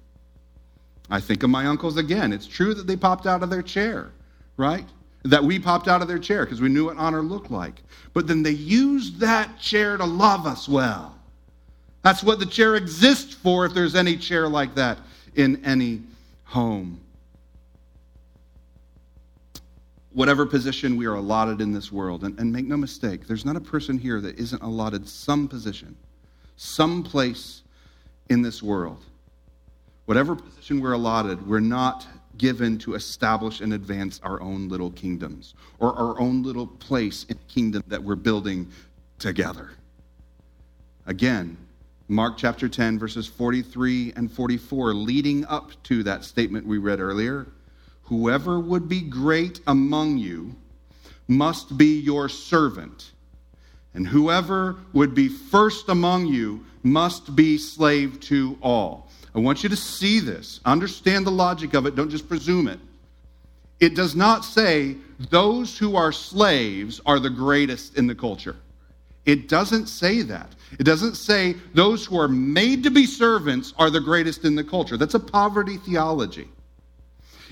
I 1.11 1.20
think 1.20 1.42
of 1.42 1.51
my 1.51 1.66
uncles 1.66 1.96
again. 1.96 2.33
It's 2.33 2.46
true 2.46 2.75
that 2.75 2.87
they 2.87 2.96
popped 2.96 3.27
out 3.27 3.42
of 3.42 3.51
their 3.51 3.62
chair, 3.62 4.11
right? 4.57 4.87
that 5.31 5.42
we 5.42 5.59
popped 5.59 5.88
out 5.88 6.03
of 6.03 6.09
their 6.09 6.18
chair 6.18 6.44
because 6.44 6.61
we 6.61 6.68
knew 6.68 6.87
what 6.87 6.96
honor 6.96 7.22
looked 7.22 7.51
like. 7.51 7.83
But 8.12 8.27
then 8.27 8.42
they 8.42 8.51
used 8.51 9.18
that 9.20 9.59
chair 9.59 9.96
to 9.96 10.05
love 10.05 10.46
us 10.46 10.68
well. 10.68 11.14
That's 12.03 12.22
what 12.22 12.38
the 12.38 12.46
chair 12.46 12.77
exists 12.77 13.35
for 13.35 13.66
if 13.66 13.75
there's 13.75 13.96
any 13.96 14.16
chair 14.16 14.49
like 14.49 14.75
that 14.77 14.99
in 15.35 15.64
any 15.64 16.03
home. 16.44 17.01
Whatever 20.17 20.47
position 20.47 20.97
we 20.97 21.05
are 21.05 21.17
allotted 21.17 21.61
in 21.61 21.73
this 21.73 21.93
world, 21.93 22.25
and, 22.25 22.41
and 22.41 22.51
make 22.51 22.65
no 22.65 22.79
mistake, 22.79 23.27
there's 23.27 23.45
not 23.45 23.55
a 23.55 23.61
person 23.61 23.99
here 23.99 24.19
that 24.23 24.39
isn't 24.39 24.63
allotted 24.63 25.07
some 25.07 25.47
position, 25.47 25.95
some 26.57 27.03
place 27.03 27.61
in 28.31 28.41
this 28.41 28.63
world. 28.63 29.05
Whatever 30.07 30.35
position 30.35 30.81
we're 30.81 30.95
allotted, 30.95 31.47
we're 31.47 31.61
not 31.61 32.07
given 32.39 32.79
to 32.79 32.95
establish 32.95 33.61
and 33.61 33.75
advance 33.75 34.19
our 34.23 34.41
own 34.41 34.71
little 34.71 34.91
kingdoms 34.93 35.53
or 35.81 35.93
our 35.93 36.19
own 36.19 36.43
little 36.43 36.67
place 36.67 37.25
in 37.25 37.37
the 37.37 37.53
kingdom 37.53 37.85
that 37.87 38.03
we're 38.03 38.17
building 38.17 38.67
together. 39.19 39.69
Again, 41.05 41.59
Mark 42.09 42.39
chapter 42.39 42.71
10, 42.71 42.99
verses 42.99 43.27
43 43.27 44.15
and 44.17 44.33
44, 44.33 44.95
leading 44.95 45.45
up 45.45 45.73
to 45.83 46.03
that 46.05 46.25
statement 46.25 46.67
we 46.67 46.79
read 46.79 47.01
earlier 47.01 47.47
Whoever 48.07 48.61
would 48.61 48.88
be 48.88 49.01
great 49.01 49.61
among 49.66 50.19
you 50.19 50.55
must 51.29 51.77
be 51.77 51.99
your 51.99 52.29
servant, 52.29 53.11
and 53.95 54.07
whoever 54.07 54.77
would 54.92 55.14
be 55.14 55.29
first 55.29 55.88
among 55.88 56.27
you 56.27 56.64
must 56.85 57.35
be 57.35 57.59
slave 57.59 58.21
to 58.21 58.57
all. 58.62 59.11
I 59.35 59.40
want 59.40 59.64
you 59.64 59.69
to 59.69 59.77
see 59.77 60.21
this, 60.21 60.61
understand 60.64 61.27
the 61.27 61.33
logic 61.33 61.75
of 61.75 61.85
it, 61.87 61.97
don't 61.97 62.11
just 62.11 62.29
presume 62.29 62.69
it. 62.69 62.79
It 63.81 63.95
does 63.95 64.14
not 64.14 64.45
say 64.45 64.97
those 65.31 65.77
who 65.77 65.97
are 65.97 66.12
slaves 66.12 67.01
are 67.05 67.19
the 67.19 67.29
greatest 67.29 67.99
in 67.99 68.07
the 68.07 68.14
culture. 68.14 68.57
It 69.25 69.49
doesn't 69.49 69.88
say 69.88 70.23
that. 70.23 70.55
It 70.79 70.85
doesn't 70.85 71.16
say 71.16 71.57
those 71.75 72.07
who 72.07 72.19
are 72.19 72.29
made 72.29 72.85
to 72.85 72.90
be 72.90 73.05
servants 73.05 73.75
are 73.77 73.90
the 73.90 74.01
greatest 74.01 74.45
in 74.45 74.55
the 74.55 74.64
culture. 74.64 74.97
That's 74.97 75.14
a 75.14 75.21
poverty 75.21 75.79
theology. 75.79 76.49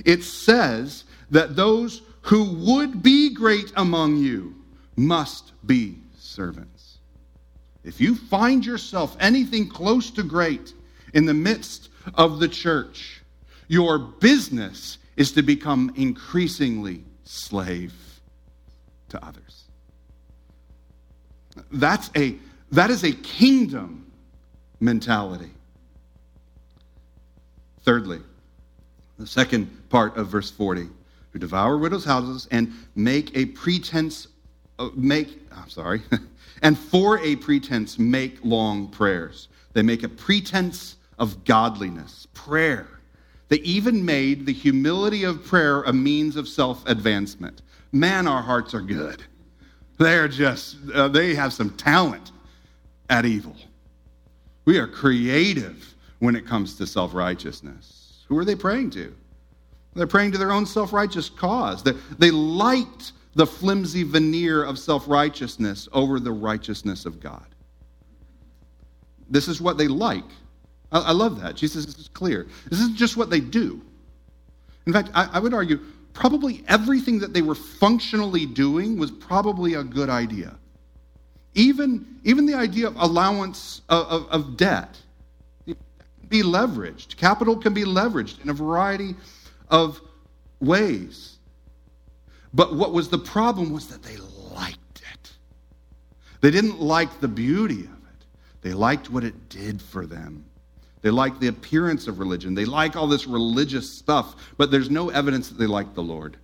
It 0.05 0.23
says 0.23 1.05
that 1.31 1.57
those 1.57 2.03
who 2.23 2.45
would 2.73 3.03
be 3.03 3.33
great 3.35 3.73
among 3.77 4.17
you 4.17 4.55
must 4.97 5.53
be 5.67 5.99
servants. 6.19 6.99
If 7.83 8.01
you 8.01 8.15
find 8.15 8.65
yourself 8.65 9.17
anything 9.21 9.69
close 9.69 10.11
to 10.13 10.23
great, 10.23 10.73
in 11.15 11.25
the 11.25 11.35
midst 11.35 11.89
of 12.15 12.41
the 12.41 12.49
church. 12.49 13.23
Your 13.69 13.99
business 13.99 14.99
is 15.17 15.33
to 15.33 15.43
become 15.43 15.93
increasingly 15.97 17.05
slave 17.23 17.95
to 19.09 19.25
others. 19.25 19.65
That's 21.71 22.11
a, 22.17 22.37
that 22.73 22.91
is 22.91 23.05
a 23.05 23.13
kingdom 23.13 24.13
mentality. 24.81 25.53
Thirdly, 27.85 28.21
the 29.19 29.27
second 29.27 29.89
part 29.89 30.17
of 30.17 30.29
verse 30.29 30.51
40 30.51 30.89
who 31.31 31.39
devour 31.39 31.77
widows' 31.77 32.05
houses 32.05 32.49
and 32.51 32.73
make 32.95 33.37
a 33.37 33.47
pretense, 33.47 34.29
uh, 34.79 34.89
make, 34.95 35.43
I'm 35.53 35.69
sorry, 35.69 36.03
and 36.63 36.79
for 36.79 37.19
a 37.19 37.37
pretense 37.37 37.99
make 37.99 38.39
long 38.45 38.89
prayers. 38.89 39.49
They 39.73 39.83
make 39.83 40.05
a 40.05 40.09
pretense 40.09 40.97
of 41.19 41.45
godliness, 41.45 42.29
prayer. 42.35 42.89
They 43.49 43.57
even 43.59 44.05
made 44.05 44.47
the 44.47 44.53
humility 44.53 45.25
of 45.25 45.45
prayer 45.45 45.83
a 45.83 45.93
means 45.93 46.37
of 46.37 46.49
self 46.49 46.87
advancement. 46.89 47.63
Man, 47.93 48.27
our 48.27 48.43
hearts 48.43 48.75
are 48.75 48.81
good. 48.81 49.23
They're 49.99 50.29
just, 50.29 50.77
uh, 50.93 51.09
they 51.09 51.35
have 51.35 51.53
some 51.53 51.71
talent 51.71 52.33
at 53.11 53.25
evil. 53.25 53.57
We 54.65 54.79
are 54.79 54.87
creative 54.87 55.95
when 56.19 56.37
it 56.37 56.47
comes 56.47 56.77
to 56.77 56.87
self 56.87 57.15
righteousness. 57.15 58.04
Who 58.35 58.41
are 58.41 58.45
they 58.45 58.57
praying 58.57 58.91
to? 58.91 59.15
They're 59.95 60.09
praying 60.09 60.33
to 60.33 60.39
their 60.39 60.51
own 60.51 60.67
self 60.67 60.93
righteous 60.93 61.29
cause. 61.31 61.85
They, 61.85 61.93
they 62.19 62.33
liked 62.33 63.13
the 63.37 63.47
flimsy 63.47 64.03
veneer 64.03 64.65
of 64.65 64.77
self 64.77 65.07
righteousness 65.07 65.89
over 65.93 66.19
the 66.19 66.33
righteousness 66.33 67.07
of 67.07 67.21
God. 67.21 67.47
This 69.31 69.47
is 69.47 69.61
what 69.61 69.79
they 69.79 69.87
like. 69.87 70.25
I, 70.91 70.99
I 70.99 71.13
love 71.13 71.41
that. 71.43 71.55
Jesus 71.55 71.87
is 71.87 72.09
clear. 72.09 72.49
This 72.69 72.81
isn't 72.81 72.97
just 72.97 73.17
what 73.17 73.31
they 73.31 73.39
do. 73.39 73.81
In 74.87 74.93
fact, 74.93 75.11
I, 75.15 75.31
I 75.35 75.39
would 75.39 75.55
argue 75.55 75.79
probably 76.13 76.65
everything 76.67 77.21
that 77.21 77.33
they 77.33 77.43
were 77.43 77.55
functionally 77.55 78.47
doing 78.47 78.99
was 78.99 79.13
probably 79.13 79.75
a 79.75 79.85
good 79.85 80.11
idea. 80.11 80.57
Even, 81.55 82.19
even 82.25 82.47
the 82.47 82.55
idea 82.55 82.89
of 82.89 82.97
allowance 82.97 83.83
of, 83.89 84.07
of, 84.09 84.29
of 84.31 84.57
debt 84.57 84.99
be 86.35 86.43
leveraged. 86.43 87.17
Capital 87.17 87.57
can 87.57 87.73
be 87.73 87.85
leveraged 87.85 88.43
in 88.43 88.51
a 88.51 88.53
variety 88.53 89.15
of 89.69 90.01
ways. 90.59 91.39
But 92.53 92.75
what 92.75 92.93
was 92.93 93.09
the 93.09 93.19
problem 93.19 93.73
was 93.73 93.87
that 93.87 94.03
they 94.03 94.17
liked 94.51 95.03
it. 95.13 95.33
They 96.41 96.51
didn't 96.51 96.81
like 96.81 97.21
the 97.21 97.29
beauty 97.29 97.83
of 97.83 98.03
it, 98.13 98.27
they 98.63 98.73
liked 98.73 99.11
what 99.11 99.23
it 99.23 99.49
did 99.49 99.81
for 99.81 100.07
them. 100.07 100.45
They 101.03 101.11
like 101.11 101.39
the 101.39 101.49
appearance 101.49 102.09
of 102.09 102.19
religion. 102.19 102.55
They 102.55 102.65
like 102.65 102.97
all 102.97 103.07
this 103.07 103.27
religious 103.27 103.89
stuff, 103.89 104.35
but 104.57 104.71
there's 104.71 104.91
no 104.91 105.11
evidence 105.11 105.51
that 105.51 105.59
they 105.59 105.67
like 105.67 105.95
the 105.95 106.03
Lord. 106.03 106.39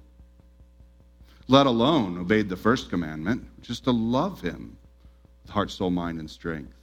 Let 1.48 1.66
alone 1.66 2.18
obeyed 2.18 2.48
the 2.48 2.56
first 2.56 2.90
commandment, 2.90 3.44
which 3.56 3.70
is 3.70 3.80
to 3.80 3.90
love 3.90 4.40
him 4.40 4.76
with 5.42 5.50
heart, 5.50 5.70
soul, 5.70 5.90
mind, 5.90 6.20
and 6.20 6.30
strength. 6.30 6.79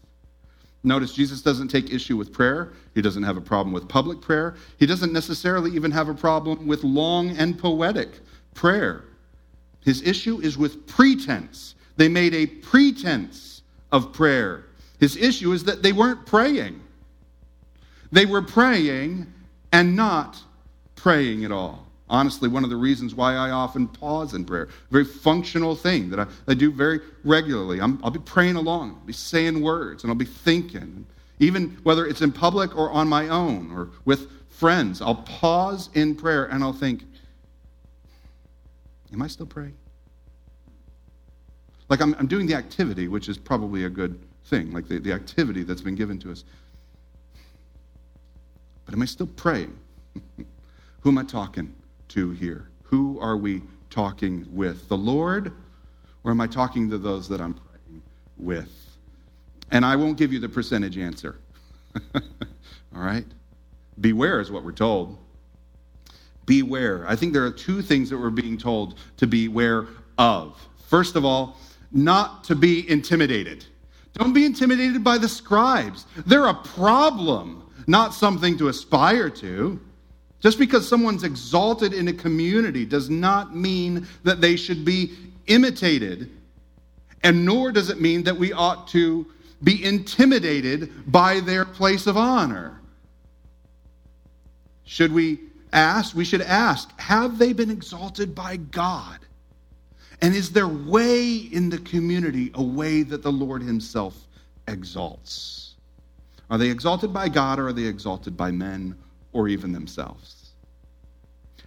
Notice 0.87 1.13
Jesus 1.13 1.41
doesn't 1.41 1.67
take 1.67 1.91
issue 1.91 2.15
with 2.15 2.31
prayer. 2.31 2.71
He 2.95 3.01
doesn't 3.01 3.23
have 3.23 3.35
a 3.35 3.41
problem 3.41 3.73
with 3.73 3.89
public 3.89 4.21
prayer. 4.21 4.55
He 4.79 4.85
doesn't 4.85 5.11
necessarily 5.11 5.71
even 5.71 5.91
have 5.91 6.07
a 6.07 6.13
problem 6.13 6.65
with 6.65 6.83
long 6.85 7.31
and 7.31 7.59
poetic 7.59 8.21
prayer. 8.53 9.03
His 9.83 10.01
issue 10.01 10.39
is 10.39 10.57
with 10.57 10.87
pretense. 10.87 11.75
They 11.97 12.07
made 12.07 12.33
a 12.33 12.45
pretense 12.45 13.63
of 13.91 14.13
prayer. 14.13 14.65
His 14.99 15.17
issue 15.17 15.51
is 15.51 15.65
that 15.65 15.83
they 15.83 15.91
weren't 15.91 16.25
praying. 16.25 16.79
They 18.13 18.25
were 18.25 18.41
praying 18.41 19.31
and 19.73 19.95
not 19.95 20.41
praying 20.95 21.43
at 21.43 21.51
all. 21.51 21.86
Honestly, 22.09 22.47
one 22.47 22.63
of 22.63 22.69
the 22.69 22.75
reasons 22.75 23.13
why 23.13 23.35
I 23.35 23.49
often 23.49 23.87
pause 23.87 24.33
in 24.33 24.45
prayer, 24.45 24.63
a 24.63 24.91
very 24.91 25.03
functional 25.03 25.75
thing 25.75 26.09
that 26.09 26.19
I, 26.19 26.27
I 26.47 26.53
do 26.53 26.71
very 26.71 27.01
regularly. 27.25 27.81
i 27.81 27.85
will 27.85 28.11
be 28.11 28.19
praying 28.19 28.55
along, 28.55 28.91
I'll 28.91 29.05
be 29.05 29.13
saying 29.13 29.61
words, 29.61 30.03
and 30.03 30.11
I'll 30.11 30.17
be 30.17 30.25
thinking. 30.25 31.05
Even 31.39 31.77
whether 31.83 32.07
it's 32.07 32.21
in 32.21 32.31
public 32.31 32.75
or 32.77 32.89
on 32.91 33.07
my 33.07 33.27
own 33.27 33.71
or 33.71 33.89
with 34.05 34.31
friends, 34.49 35.01
I'll 35.01 35.15
pause 35.15 35.89
in 35.93 36.15
prayer 36.15 36.45
and 36.45 36.63
I'll 36.63 36.73
think, 36.73 37.03
Am 39.13 39.21
I 39.21 39.27
still 39.27 39.45
praying? 39.45 39.75
Like 41.87 42.01
I'm, 42.01 42.13
I'm 42.15 42.27
doing 42.27 42.45
the 42.45 42.55
activity, 42.55 43.07
which 43.07 43.29
is 43.29 43.37
probably 43.37 43.85
a 43.85 43.89
good 43.89 44.19
thing, 44.45 44.73
like 44.73 44.87
the, 44.87 44.99
the 44.99 45.13
activity 45.13 45.63
that's 45.63 45.81
been 45.81 45.95
given 45.95 46.19
to 46.19 46.31
us. 46.31 46.43
But 48.85 48.93
am 48.93 49.01
I 49.01 49.05
still 49.05 49.27
praying? 49.27 49.77
Who 51.01 51.09
am 51.09 51.17
I 51.17 51.23
talking 51.23 51.73
to 52.09 52.31
here? 52.31 52.69
Who 52.83 53.19
are 53.19 53.37
we 53.37 53.61
talking 53.89 54.45
with? 54.51 54.87
The 54.89 54.97
Lord? 54.97 55.51
Or 56.23 56.31
am 56.31 56.41
I 56.41 56.47
talking 56.47 56.89
to 56.89 56.97
those 56.97 57.27
that 57.29 57.41
I'm 57.41 57.53
praying 57.53 58.01
with? 58.37 58.97
And 59.71 59.85
I 59.85 59.95
won't 59.95 60.17
give 60.17 60.31
you 60.33 60.39
the 60.39 60.49
percentage 60.49 60.97
answer. 60.97 61.37
All 62.15 62.21
right? 63.01 63.25
Beware 63.99 64.39
is 64.39 64.51
what 64.51 64.63
we're 64.63 64.71
told. 64.71 65.17
Beware. 66.45 67.05
I 67.07 67.15
think 67.15 67.33
there 67.33 67.45
are 67.45 67.51
two 67.51 67.81
things 67.81 68.09
that 68.09 68.17
we're 68.17 68.29
being 68.29 68.57
told 68.57 68.99
to 69.17 69.27
beware 69.27 69.87
of. 70.17 70.57
First 70.87 71.15
of 71.15 71.25
all, 71.25 71.57
not 71.91 72.45
to 72.45 72.55
be 72.55 72.89
intimidated. 72.89 73.65
Don't 74.13 74.33
be 74.33 74.45
intimidated 74.45 75.03
by 75.03 75.17
the 75.17 75.27
scribes. 75.27 76.05
They're 76.25 76.47
a 76.47 76.53
problem 76.53 77.67
not 77.87 78.13
something 78.13 78.57
to 78.57 78.67
aspire 78.67 79.29
to. 79.29 79.79
Just 80.39 80.59
because 80.59 80.87
someone's 80.87 81.23
exalted 81.23 81.93
in 81.93 82.07
a 82.07 82.13
community 82.13 82.85
does 82.85 83.09
not 83.09 83.55
mean 83.55 84.07
that 84.23 84.39
they 84.39 84.55
should 84.55 84.85
be 84.85 85.11
imitated, 85.47 86.29
and 87.23 87.43
nor 87.45 87.71
does 87.71 87.89
it 87.89 87.99
mean 87.99 88.23
that 88.23 88.37
we 88.37 88.53
ought 88.53 88.87
to 88.89 89.25
be 89.63 89.83
intimidated 89.83 91.11
by 91.11 91.39
their 91.39 91.65
place 91.65 92.05
of 92.05 92.15
honor. 92.17 92.79
Should 94.83 95.11
we 95.11 95.39
ask? 95.73 96.15
We 96.15 96.25
should 96.25 96.41
ask 96.41 96.97
Have 96.99 97.39
they 97.39 97.53
been 97.53 97.71
exalted 97.71 98.35
by 98.35 98.57
God? 98.57 99.19
And 100.21 100.35
is 100.35 100.51
their 100.51 100.67
way 100.67 101.35
in 101.35 101.69
the 101.69 101.77
community 101.79 102.51
a 102.55 102.63
way 102.63 103.03
that 103.03 103.21
the 103.21 103.31
Lord 103.31 103.61
Himself 103.61 104.27
exalts? 104.67 105.75
Are 106.49 106.57
they 106.57 106.69
exalted 106.69 107.13
by 107.13 107.29
God 107.29 107.59
or 107.59 107.67
are 107.67 107.73
they 107.73 107.83
exalted 107.83 108.37
by 108.37 108.51
men 108.51 108.95
or 109.33 109.47
even 109.47 109.71
themselves? 109.71 110.51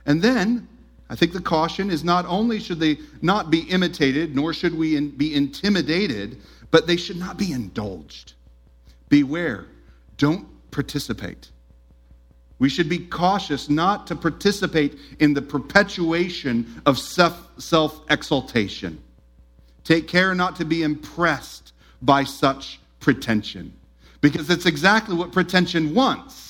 And 0.06 0.22
then, 0.22 0.68
I 1.08 1.16
think 1.16 1.32
the 1.32 1.40
caution 1.40 1.90
is 1.90 2.04
not 2.04 2.24
only 2.26 2.60
should 2.60 2.80
they 2.80 2.98
not 3.20 3.50
be 3.50 3.60
imitated, 3.62 4.34
nor 4.34 4.52
should 4.52 4.76
we 4.76 4.96
in, 4.96 5.10
be 5.10 5.34
intimidated, 5.34 6.40
but 6.70 6.86
they 6.86 6.96
should 6.96 7.16
not 7.16 7.36
be 7.36 7.52
indulged. 7.52 8.34
Beware, 9.08 9.66
don't 10.16 10.46
participate. 10.70 11.50
We 12.60 12.68
should 12.68 12.88
be 12.88 12.98
cautious 12.98 13.68
not 13.68 14.06
to 14.08 14.16
participate 14.16 14.98
in 15.18 15.34
the 15.34 15.42
perpetuation 15.42 16.80
of 16.86 16.98
self 16.98 18.00
exaltation. 18.10 19.02
Take 19.82 20.06
care 20.06 20.34
not 20.34 20.56
to 20.56 20.64
be 20.64 20.82
impressed 20.82 21.72
by 22.02 22.24
such 22.24 22.78
pretension, 23.00 23.72
because 24.20 24.50
it's 24.50 24.66
exactly 24.66 25.16
what 25.16 25.32
pretension 25.32 25.94
wants. 25.94 26.49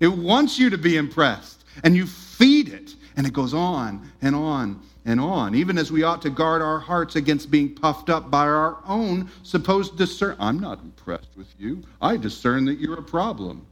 It 0.00 0.08
wants 0.08 0.58
you 0.58 0.70
to 0.70 0.78
be 0.78 0.96
impressed, 0.96 1.64
and 1.82 1.96
you 1.96 2.06
feed 2.06 2.68
it 2.68 2.94
and 3.16 3.26
it 3.26 3.32
goes 3.32 3.54
on 3.54 4.10
and 4.22 4.34
on 4.34 4.80
and 5.04 5.20
on, 5.20 5.54
even 5.54 5.76
as 5.76 5.92
we 5.92 6.02
ought 6.02 6.22
to 6.22 6.30
guard 6.30 6.62
our 6.62 6.78
hearts 6.78 7.16
against 7.16 7.50
being 7.50 7.74
puffed 7.74 8.08
up 8.08 8.30
by 8.30 8.46
our 8.46 8.78
own 8.86 9.30
supposed 9.42 9.98
discern. 9.98 10.36
I'm 10.38 10.58
not 10.58 10.80
impressed 10.80 11.36
with 11.36 11.52
you. 11.58 11.82
I 12.00 12.16
discern 12.16 12.64
that 12.66 12.80
you're 12.80 12.98
a 12.98 13.02
problem. 13.02 13.66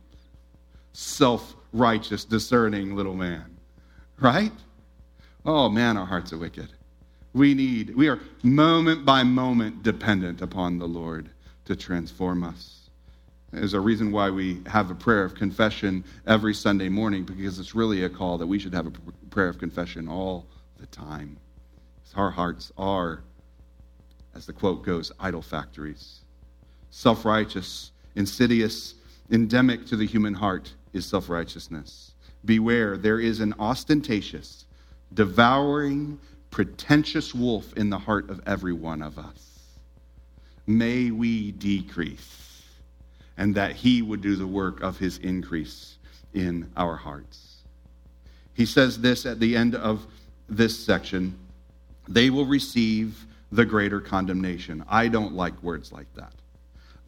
Self 0.92 1.56
righteous, 1.72 2.24
discerning 2.24 2.94
little 2.94 3.14
man. 3.14 3.56
Right? 4.20 4.52
Oh 5.46 5.68
man, 5.68 5.96
our 5.96 6.06
hearts 6.06 6.32
are 6.32 6.38
wicked. 6.38 6.68
We 7.32 7.54
need, 7.54 7.96
we 7.96 8.08
are 8.08 8.20
moment 8.42 9.06
by 9.06 9.22
moment 9.22 9.82
dependent 9.82 10.42
upon 10.42 10.78
the 10.78 10.86
Lord 10.86 11.30
to 11.64 11.74
transform 11.74 12.44
us. 12.44 12.81
There's 13.52 13.74
a 13.74 13.80
reason 13.80 14.10
why 14.12 14.30
we 14.30 14.62
have 14.66 14.90
a 14.90 14.94
prayer 14.94 15.24
of 15.24 15.34
confession 15.34 16.04
every 16.26 16.54
Sunday 16.54 16.88
morning 16.88 17.22
because 17.22 17.58
it's 17.58 17.74
really 17.74 18.04
a 18.04 18.08
call 18.08 18.38
that 18.38 18.46
we 18.46 18.58
should 18.58 18.72
have 18.72 18.86
a 18.86 18.92
prayer 19.28 19.48
of 19.48 19.58
confession 19.58 20.08
all 20.08 20.46
the 20.78 20.86
time. 20.86 21.36
Our 22.14 22.30
hearts 22.30 22.72
are, 22.78 23.24
as 24.34 24.46
the 24.46 24.54
quote 24.54 24.84
goes, 24.84 25.12
idol 25.20 25.42
factories. 25.42 26.22
Self 26.90 27.26
righteous, 27.26 27.92
insidious, 28.16 28.94
endemic 29.30 29.86
to 29.86 29.96
the 29.96 30.06
human 30.06 30.34
heart 30.34 30.72
is 30.94 31.04
self 31.04 31.28
righteousness. 31.28 32.12
Beware, 32.46 32.96
there 32.96 33.20
is 33.20 33.40
an 33.40 33.54
ostentatious, 33.58 34.64
devouring, 35.12 36.18
pretentious 36.50 37.34
wolf 37.34 37.72
in 37.74 37.90
the 37.90 37.98
heart 37.98 38.30
of 38.30 38.40
every 38.46 38.72
one 38.72 39.02
of 39.02 39.18
us. 39.18 39.60
May 40.66 41.10
we 41.10 41.52
decrease 41.52 42.51
and 43.36 43.54
that 43.54 43.72
he 43.76 44.02
would 44.02 44.20
do 44.20 44.36
the 44.36 44.46
work 44.46 44.82
of 44.82 44.98
his 44.98 45.18
increase 45.18 45.98
in 46.34 46.70
our 46.76 46.96
hearts. 46.96 47.62
He 48.54 48.66
says 48.66 49.00
this 49.00 49.26
at 49.26 49.40
the 49.40 49.56
end 49.56 49.74
of 49.74 50.06
this 50.48 50.78
section 50.78 51.38
they 52.08 52.30
will 52.30 52.46
receive 52.46 53.26
the 53.52 53.64
greater 53.64 54.00
condemnation. 54.00 54.84
I 54.88 55.08
don't 55.08 55.34
like 55.34 55.62
words 55.62 55.92
like 55.92 56.12
that. 56.14 56.32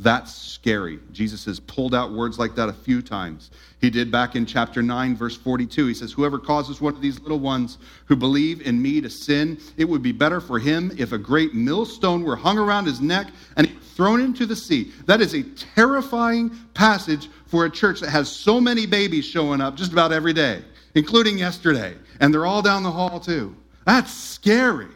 That's 0.01 0.35
scary. 0.35 0.99
Jesus 1.13 1.45
has 1.45 1.61
pulled 1.61 1.95
out 1.95 2.13
words 2.13 2.37
like 2.37 2.57
that 2.57 2.69
a 2.69 2.73
few 2.73 3.01
times. 3.01 3.51
He 3.81 3.91
did 3.91 4.11
back 4.11 4.35
in 4.35 4.45
chapter 4.45 4.83
9, 4.83 5.15
verse 5.15 5.37
42. 5.37 5.87
He 5.87 5.95
says, 5.95 6.11
Whoever 6.11 6.39
causes 6.39 6.81
one 6.81 6.95
of 6.95 7.01
these 7.01 7.21
little 7.21 7.39
ones 7.39 7.79
who 8.07 8.17
believe 8.17 8.67
in 8.67 8.81
me 8.81 9.01
to 9.01 9.09
sin, 9.09 9.61
it 9.77 9.85
would 9.85 10.03
be 10.03 10.11
better 10.11 10.41
for 10.41 10.59
him 10.59 10.91
if 10.99 11.13
a 11.13 11.19
great 11.19 11.55
millstone 11.55 12.25
were 12.25 12.35
hung 12.35 12.59
around 12.59 12.87
his 12.87 13.01
neck 13.01 13.29
and 13.57 13.71
thrown 13.95 14.21
into 14.21 14.47
the 14.47 14.57
sea. 14.57 14.91
That 15.07 15.21
is 15.21 15.35
a 15.35 15.43
terrifying 15.43 16.51
passage 16.75 17.29
for 17.47 17.67
a 17.67 17.71
church 17.71 18.01
that 18.01 18.11
has 18.11 18.29
so 18.29 18.61
many 18.61 18.87
babies 18.87 19.25
showing 19.25 19.61
up 19.61 19.77
just 19.77 19.93
about 19.93 20.13
every 20.13 20.33
day, 20.33 20.63
including 20.97 21.39
yesterday. 21.39 21.95
And 22.19 22.35
they're 22.35 22.47
all 22.47 22.63
down 22.63 22.83
the 22.83 22.91
hall, 22.91 23.21
too. 23.21 23.55
That's 23.87 24.13
scary. 24.13 24.89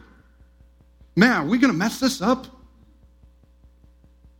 Man, 1.15 1.31
are 1.31 1.45
we 1.45 1.57
going 1.57 1.71
to 1.71 1.77
mess 1.77 2.01
this 2.01 2.21
up? 2.21 2.47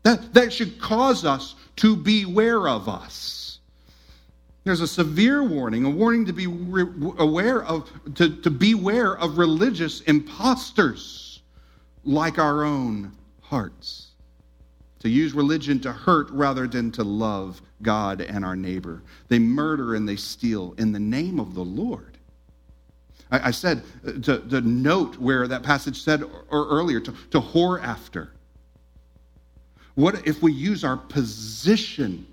That, 0.03 0.33
that 0.33 0.53
should 0.53 0.79
cause 0.79 1.25
us 1.25 1.55
to 1.77 1.95
beware 1.95 2.67
of 2.67 2.87
us. 2.87 3.59
There's 4.63 4.81
a 4.81 4.87
severe 4.87 5.43
warning, 5.43 5.85
a 5.85 5.89
warning 5.89 6.25
to 6.25 6.33
be 6.33 6.47
re- 6.47 7.13
aware 7.17 7.63
of, 7.63 7.89
to, 8.15 8.35
to 8.41 8.49
beware 8.49 9.17
of 9.17 9.37
religious 9.37 10.01
imposters 10.01 11.41
like 12.03 12.37
our 12.37 12.63
own 12.63 13.11
hearts 13.41 14.09
to 14.99 15.09
use 15.09 15.33
religion 15.33 15.79
to 15.79 15.91
hurt 15.91 16.29
rather 16.31 16.67
than 16.67 16.91
to 16.91 17.03
love 17.03 17.61
God 17.81 18.21
and 18.21 18.43
our 18.43 18.55
neighbor. 18.55 19.01
They 19.29 19.39
murder 19.39 19.95
and 19.95 20.07
they 20.07 20.17
steal 20.17 20.75
in 20.77 20.91
the 20.91 20.99
name 20.99 21.39
of 21.39 21.55
the 21.55 21.63
Lord. 21.63 22.17
I, 23.31 23.47
I 23.47 23.51
said 23.51 23.83
uh, 24.05 24.13
to, 24.23 24.39
to, 24.49 24.61
note 24.61 25.17
where 25.17 25.47
that 25.47 25.63
passage 25.63 26.01
said 26.01 26.23
or 26.23 26.67
earlier 26.67 26.99
to, 26.99 27.13
to 27.31 27.39
whore 27.39 27.81
after. 27.81 28.33
What 29.99 30.25
if 30.25 30.41
we 30.41 30.53
use 30.53 30.85
our 30.85 30.95
position 30.95 32.25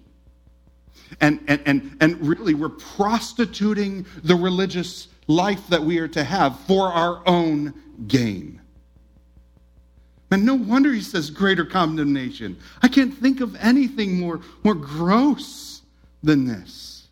and, 1.20 1.40
and, 1.48 1.60
and, 1.66 1.96
and 2.00 2.24
really 2.24 2.54
we're 2.54 2.68
prostituting 2.68 4.06
the 4.22 4.36
religious 4.36 5.08
life 5.26 5.66
that 5.70 5.82
we 5.82 5.98
are 5.98 6.06
to 6.06 6.22
have 6.22 6.60
for 6.60 6.86
our 6.92 7.24
own 7.26 7.74
gain? 8.06 8.60
And 10.30 10.46
no 10.46 10.54
wonder 10.54 10.92
he 10.92 11.00
says 11.00 11.28
greater 11.28 11.64
condemnation. 11.64 12.56
I 12.82 12.86
can't 12.86 13.12
think 13.12 13.40
of 13.40 13.56
anything 13.56 14.20
more, 14.20 14.42
more 14.62 14.76
gross 14.76 15.82
than 16.22 16.44
this. 16.44 17.08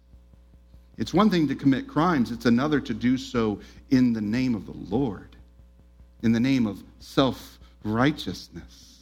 It's 0.99 1.13
one 1.13 1.31
thing 1.31 1.49
to 1.49 1.57
commit 1.57 1.89
crimes, 1.89 2.31
it's 2.31 2.47
another 2.47 2.79
to 2.79 2.95
do 2.95 3.19
so 3.19 3.59
in 3.91 4.13
the 4.13 4.21
name 4.21 4.55
of 4.55 4.67
the 4.67 4.95
Lord, 4.95 5.35
in 6.23 6.31
the 6.31 6.39
name 6.39 6.69
of 6.69 6.81
self 7.01 7.59
righteousness. 7.83 8.94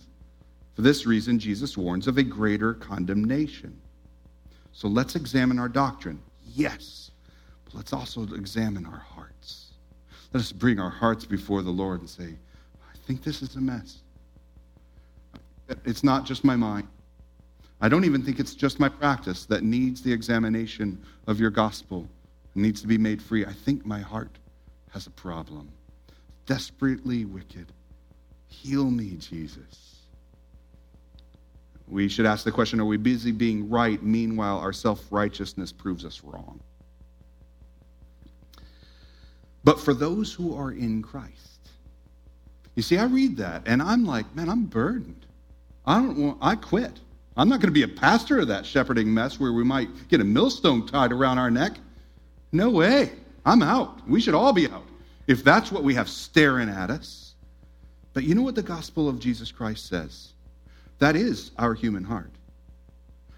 For 0.75 0.83
this 0.83 1.07
reason, 1.07 1.39
Jesus 1.39 1.77
warns 1.77 2.09
of 2.09 2.19
a 2.19 2.23
greater 2.23 2.75
condemnation. 2.75 3.79
So 4.73 4.89
let's 4.89 5.17
examine 5.17 5.59
our 5.59 5.69
doctrine. 5.69 6.21
Yes, 6.45 7.11
but 7.65 7.75
let's 7.75 7.93
also 7.93 8.23
examine 8.35 8.87
our 8.87 8.99
hearts. 8.99 9.73
Let 10.33 10.41
us 10.41 10.53
bring 10.53 10.81
our 10.81 10.91
hearts 10.91 11.27
before 11.27 11.63
the 11.63 11.71
Lord 11.71 12.01
and 12.01 12.09
say, 12.09 12.37
I 12.81 12.97
think 13.07 13.23
this 13.23 13.43
is 13.43 13.57
a 13.57 13.61
mess. 13.61 13.99
It's 15.85 16.03
not 16.03 16.25
just 16.25 16.45
my 16.45 16.57
mind. 16.57 16.89
I 17.81 17.89
don't 17.89 18.05
even 18.05 18.23
think 18.23 18.39
it's 18.39 18.55
just 18.55 18.81
my 18.81 18.89
practice 18.89 19.45
that 19.47 19.63
needs 19.63 20.03
the 20.03 20.13
examination 20.13 21.03
of 21.27 21.41
your 21.41 21.51
gospel, 21.51 22.09
needs 22.55 22.81
to 22.81 22.87
be 22.87 22.97
made 22.97 23.21
free. 23.21 23.45
I 23.45 23.53
think 23.53 23.85
my 23.85 24.01
heart 24.01 24.39
has 24.91 25.07
a 25.07 25.11
problem. 25.11 25.71
Desperately 26.47 27.25
wicked. 27.25 27.73
Heal 28.47 28.91
me, 28.91 29.17
Jesus. 29.19 29.92
We 31.93 32.09
should 32.09 32.25
ask 32.25 32.43
the 32.43 32.51
question 32.51 32.81
are 32.81 32.87
we 32.87 32.97
busy 32.97 33.33
being 33.33 33.69
right? 33.69 34.03
Meanwhile, 34.03 34.59
our 34.59 34.73
self 34.73 35.05
righteousness 35.11 35.71
proves 35.71 36.07
us 36.07 36.25
wrong. 36.25 36.59
But 39.63 39.79
for 39.79 39.93
those 39.93 40.33
who 40.33 40.57
are 40.57 40.73
in 40.73 41.03
Christ, 41.03 41.69
you 42.75 42.83
see, 42.83 42.97
I 42.97 43.05
read 43.05 43.37
that 43.37 43.63
and 43.67 43.83
I'm 43.83 44.07
like, 44.07 44.35
man, 44.35 44.49
I'm 44.49 44.65
burdened. 44.65 45.27
I 45.85 45.97
don't 45.97 46.17
want, 46.17 46.39
I 46.41 46.57
quit. 46.57 46.99
I'm 47.37 47.49
not 47.49 47.61
going 47.61 47.69
to 47.69 47.73
be 47.73 47.83
a 47.83 47.89
pastor 47.89 48.41
of 48.41 48.49
that 48.49 48.65
shepherding 48.65 49.13
mess 49.13 49.39
where 49.39 49.53
we 49.53 49.63
might 49.63 50.09
get 50.09 50.21
a 50.21 50.25
millstone 50.25 50.87
tied 50.87 51.13
around 51.13 51.39
our 51.39 51.51
neck. 51.51 51.73
No 52.53 52.71
way. 52.71 53.13
I'm 53.45 53.63
out. 53.63 54.07
We 54.09 54.21
should 54.21 54.35
all 54.35 54.53
be 54.55 54.67
out 54.69 54.87
if 55.27 55.45
that's 55.45 55.71
what 55.71 55.85
we 55.85 55.95
have 55.95 56.09
staring 56.09 56.71
at 56.71 56.91
us. 56.91 57.35
But 58.15 58.25
you 58.25 58.35
know 58.35 58.43
what 58.43 58.55
the 58.55 58.63
gospel 58.63 59.09
of 59.09 59.19
Jesus 59.19 59.53
Christ 59.53 59.87
says? 59.87 60.32
That 61.03 61.17
is 61.17 61.51
our 61.59 61.75
human 61.75 62.05
heart. 62.05 62.31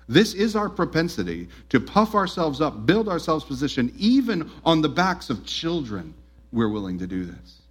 This 0.06 0.34
is 0.34 0.54
our 0.54 0.68
propensity 0.68 1.48
to 1.70 1.80
puff 1.80 2.14
ourselves 2.14 2.60
up, 2.60 2.84
build 2.84 3.08
ourselves 3.08 3.42
position, 3.42 3.90
even 3.96 4.50
on 4.66 4.82
the 4.82 4.88
backs 4.90 5.30
of 5.30 5.46
children. 5.46 6.12
We're 6.52 6.68
willing 6.68 6.98
to 6.98 7.06
do 7.06 7.24
this. 7.24 7.62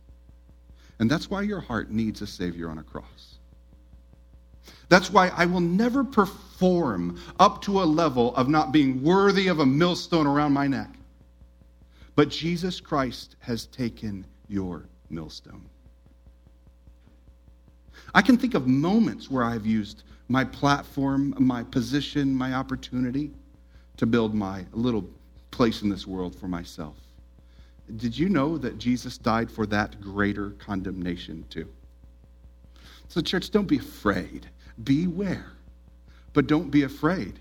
And 0.97 1.12
that's 1.12 1.29
why 1.29 1.43
your 1.43 1.60
heart 1.60 1.91
needs 1.91 2.23
a 2.23 2.25
Savior 2.25 2.71
on 2.71 2.79
a 2.79 2.84
cross. 2.84 3.36
That's 4.89 5.12
why 5.12 5.27
I 5.27 5.46
will 5.46 5.60
never 5.60 6.04
perform 6.04 7.19
up 7.39 7.62
to 7.62 7.83
a 7.83 7.85
level 7.85 8.35
of 8.35 8.50
not 8.50 8.71
being 8.71 9.04
worthy 9.04 9.48
of 9.48 9.60
a 9.60 9.65
millstone 9.67 10.25
around 10.25 10.54
my 10.54 10.65
neck. 10.65 10.89
But 12.15 12.29
Jesus 12.29 12.79
Christ 12.79 13.35
has 13.41 13.67
taken 13.67 14.25
your 14.48 14.89
millstone. 15.12 15.69
I 18.13 18.21
can 18.21 18.37
think 18.37 18.53
of 18.53 18.67
moments 18.67 19.29
where 19.29 19.43
I've 19.43 19.65
used 19.65 20.03
my 20.29 20.43
platform, 20.43 21.33
my 21.37 21.63
position, 21.63 22.33
my 22.33 22.53
opportunity 22.53 23.31
to 23.97 24.05
build 24.05 24.33
my 24.33 24.65
little 24.71 25.07
place 25.51 25.81
in 25.81 25.89
this 25.89 26.07
world 26.07 26.35
for 26.35 26.47
myself. 26.47 26.95
Did 27.97 28.17
you 28.17 28.29
know 28.29 28.57
that 28.57 28.77
Jesus 28.77 29.17
died 29.17 29.51
for 29.51 29.65
that 29.67 29.99
greater 29.99 30.51
condemnation 30.51 31.45
too? 31.49 31.67
So, 33.09 33.21
church, 33.21 33.51
don't 33.51 33.67
be 33.67 33.77
afraid 33.77 34.47
Beware. 34.81 35.51
But 36.33 36.47
don't 36.47 36.71
be 36.71 36.83
afraid, 36.83 37.39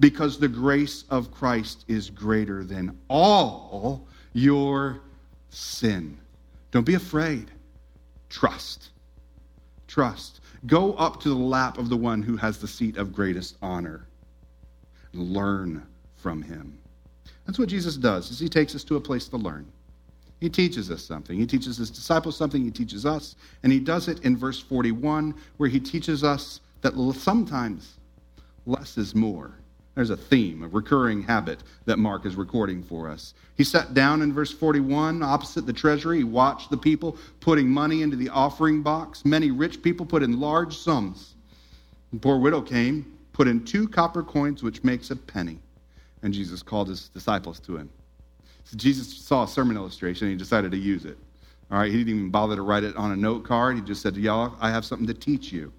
because 0.00 0.38
the 0.38 0.48
grace 0.48 1.04
of 1.10 1.30
Christ 1.30 1.84
is 1.86 2.10
greater 2.10 2.64
than 2.64 2.98
all 3.08 4.08
your 4.32 5.00
sin. 5.50 6.18
Don't 6.72 6.86
be 6.86 6.94
afraid. 6.94 7.50
Trust. 8.28 8.90
Trust. 9.90 10.40
Go 10.66 10.92
up 10.94 11.20
to 11.22 11.30
the 11.30 11.34
lap 11.34 11.76
of 11.76 11.88
the 11.88 11.96
one 11.96 12.22
who 12.22 12.36
has 12.36 12.58
the 12.58 12.68
seat 12.68 12.96
of 12.96 13.12
greatest 13.12 13.56
honor. 13.60 14.06
Learn 15.12 15.84
from 16.14 16.42
him. 16.42 16.78
That's 17.44 17.58
what 17.58 17.68
Jesus 17.68 17.96
does, 17.96 18.30
is 18.30 18.38
he 18.38 18.48
takes 18.48 18.76
us 18.76 18.84
to 18.84 18.94
a 18.94 19.00
place 19.00 19.26
to 19.28 19.36
learn. 19.36 19.66
He 20.38 20.48
teaches 20.48 20.92
us 20.92 21.04
something. 21.04 21.36
He 21.36 21.44
teaches 21.44 21.76
his 21.76 21.90
disciples 21.90 22.36
something. 22.36 22.62
He 22.62 22.70
teaches 22.70 23.04
us. 23.04 23.34
And 23.64 23.72
he 23.72 23.80
does 23.80 24.06
it 24.06 24.20
in 24.20 24.36
verse 24.36 24.60
41, 24.60 25.34
where 25.56 25.68
he 25.68 25.80
teaches 25.80 26.22
us 26.22 26.60
that 26.82 26.94
sometimes 27.16 27.98
less 28.66 28.96
is 28.96 29.12
more. 29.16 29.58
There's 29.94 30.10
a 30.10 30.16
theme, 30.16 30.62
a 30.62 30.68
recurring 30.68 31.22
habit 31.22 31.62
that 31.84 31.98
Mark 31.98 32.24
is 32.24 32.36
recording 32.36 32.82
for 32.82 33.08
us. 33.08 33.34
He 33.56 33.64
sat 33.64 33.92
down 33.92 34.22
in 34.22 34.32
verse 34.32 34.52
41 34.52 35.22
opposite 35.22 35.66
the 35.66 35.72
treasury. 35.72 36.18
He 36.18 36.24
watched 36.24 36.70
the 36.70 36.76
people 36.76 37.18
putting 37.40 37.68
money 37.68 38.02
into 38.02 38.16
the 38.16 38.28
offering 38.28 38.82
box. 38.82 39.24
Many 39.24 39.50
rich 39.50 39.82
people 39.82 40.06
put 40.06 40.22
in 40.22 40.38
large 40.38 40.76
sums. 40.76 41.34
The 42.12 42.18
poor 42.18 42.38
widow 42.38 42.62
came, 42.62 43.18
put 43.32 43.48
in 43.48 43.64
two 43.64 43.88
copper 43.88 44.22
coins, 44.22 44.62
which 44.62 44.84
makes 44.84 45.10
a 45.10 45.16
penny. 45.16 45.58
And 46.22 46.32
Jesus 46.32 46.62
called 46.62 46.88
his 46.88 47.08
disciples 47.08 47.58
to 47.60 47.76
him. 47.76 47.90
So 48.64 48.76
Jesus 48.76 49.12
saw 49.16 49.44
a 49.44 49.48
sermon 49.48 49.76
illustration 49.76 50.28
and 50.28 50.32
he 50.32 50.38
decided 50.38 50.70
to 50.70 50.78
use 50.78 51.04
it. 51.04 51.18
All 51.70 51.78
right, 51.78 51.90
he 51.90 51.98
didn't 51.98 52.14
even 52.14 52.30
bother 52.30 52.56
to 52.56 52.62
write 52.62 52.84
it 52.84 52.96
on 52.96 53.12
a 53.12 53.16
note 53.16 53.44
card. 53.44 53.76
He 53.76 53.82
just 53.82 54.02
said, 54.02 54.16
Y'all, 54.16 54.54
I 54.60 54.70
have 54.70 54.84
something 54.84 55.06
to 55.06 55.14
teach 55.14 55.52
you. 55.52 55.72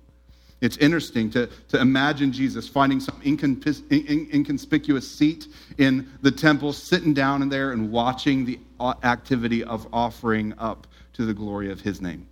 It's 0.62 0.78
interesting 0.78 1.32
to, 1.32 1.48
to 1.70 1.82
imagine 1.82 2.32
Jesus 2.32 2.70
finding 2.70 3.00
some 3.00 3.20
inconspicuous 3.26 5.12
seat 5.12 5.48
in 5.80 6.08
the 6.22 6.32
temple, 6.32 6.72
sitting 6.72 7.16
down 7.16 7.42
in 7.42 7.50
there 7.50 7.72
and 7.72 7.92
watching 7.92 8.46
the 8.46 8.60
uh, 8.80 8.94
activity 9.04 9.64
of 9.64 9.88
offering 9.92 10.54
up 10.60 10.86
to 11.14 11.26
the 11.26 11.34
glory 11.34 11.72
of 11.72 11.82
his 11.82 12.00
name. 12.00 12.28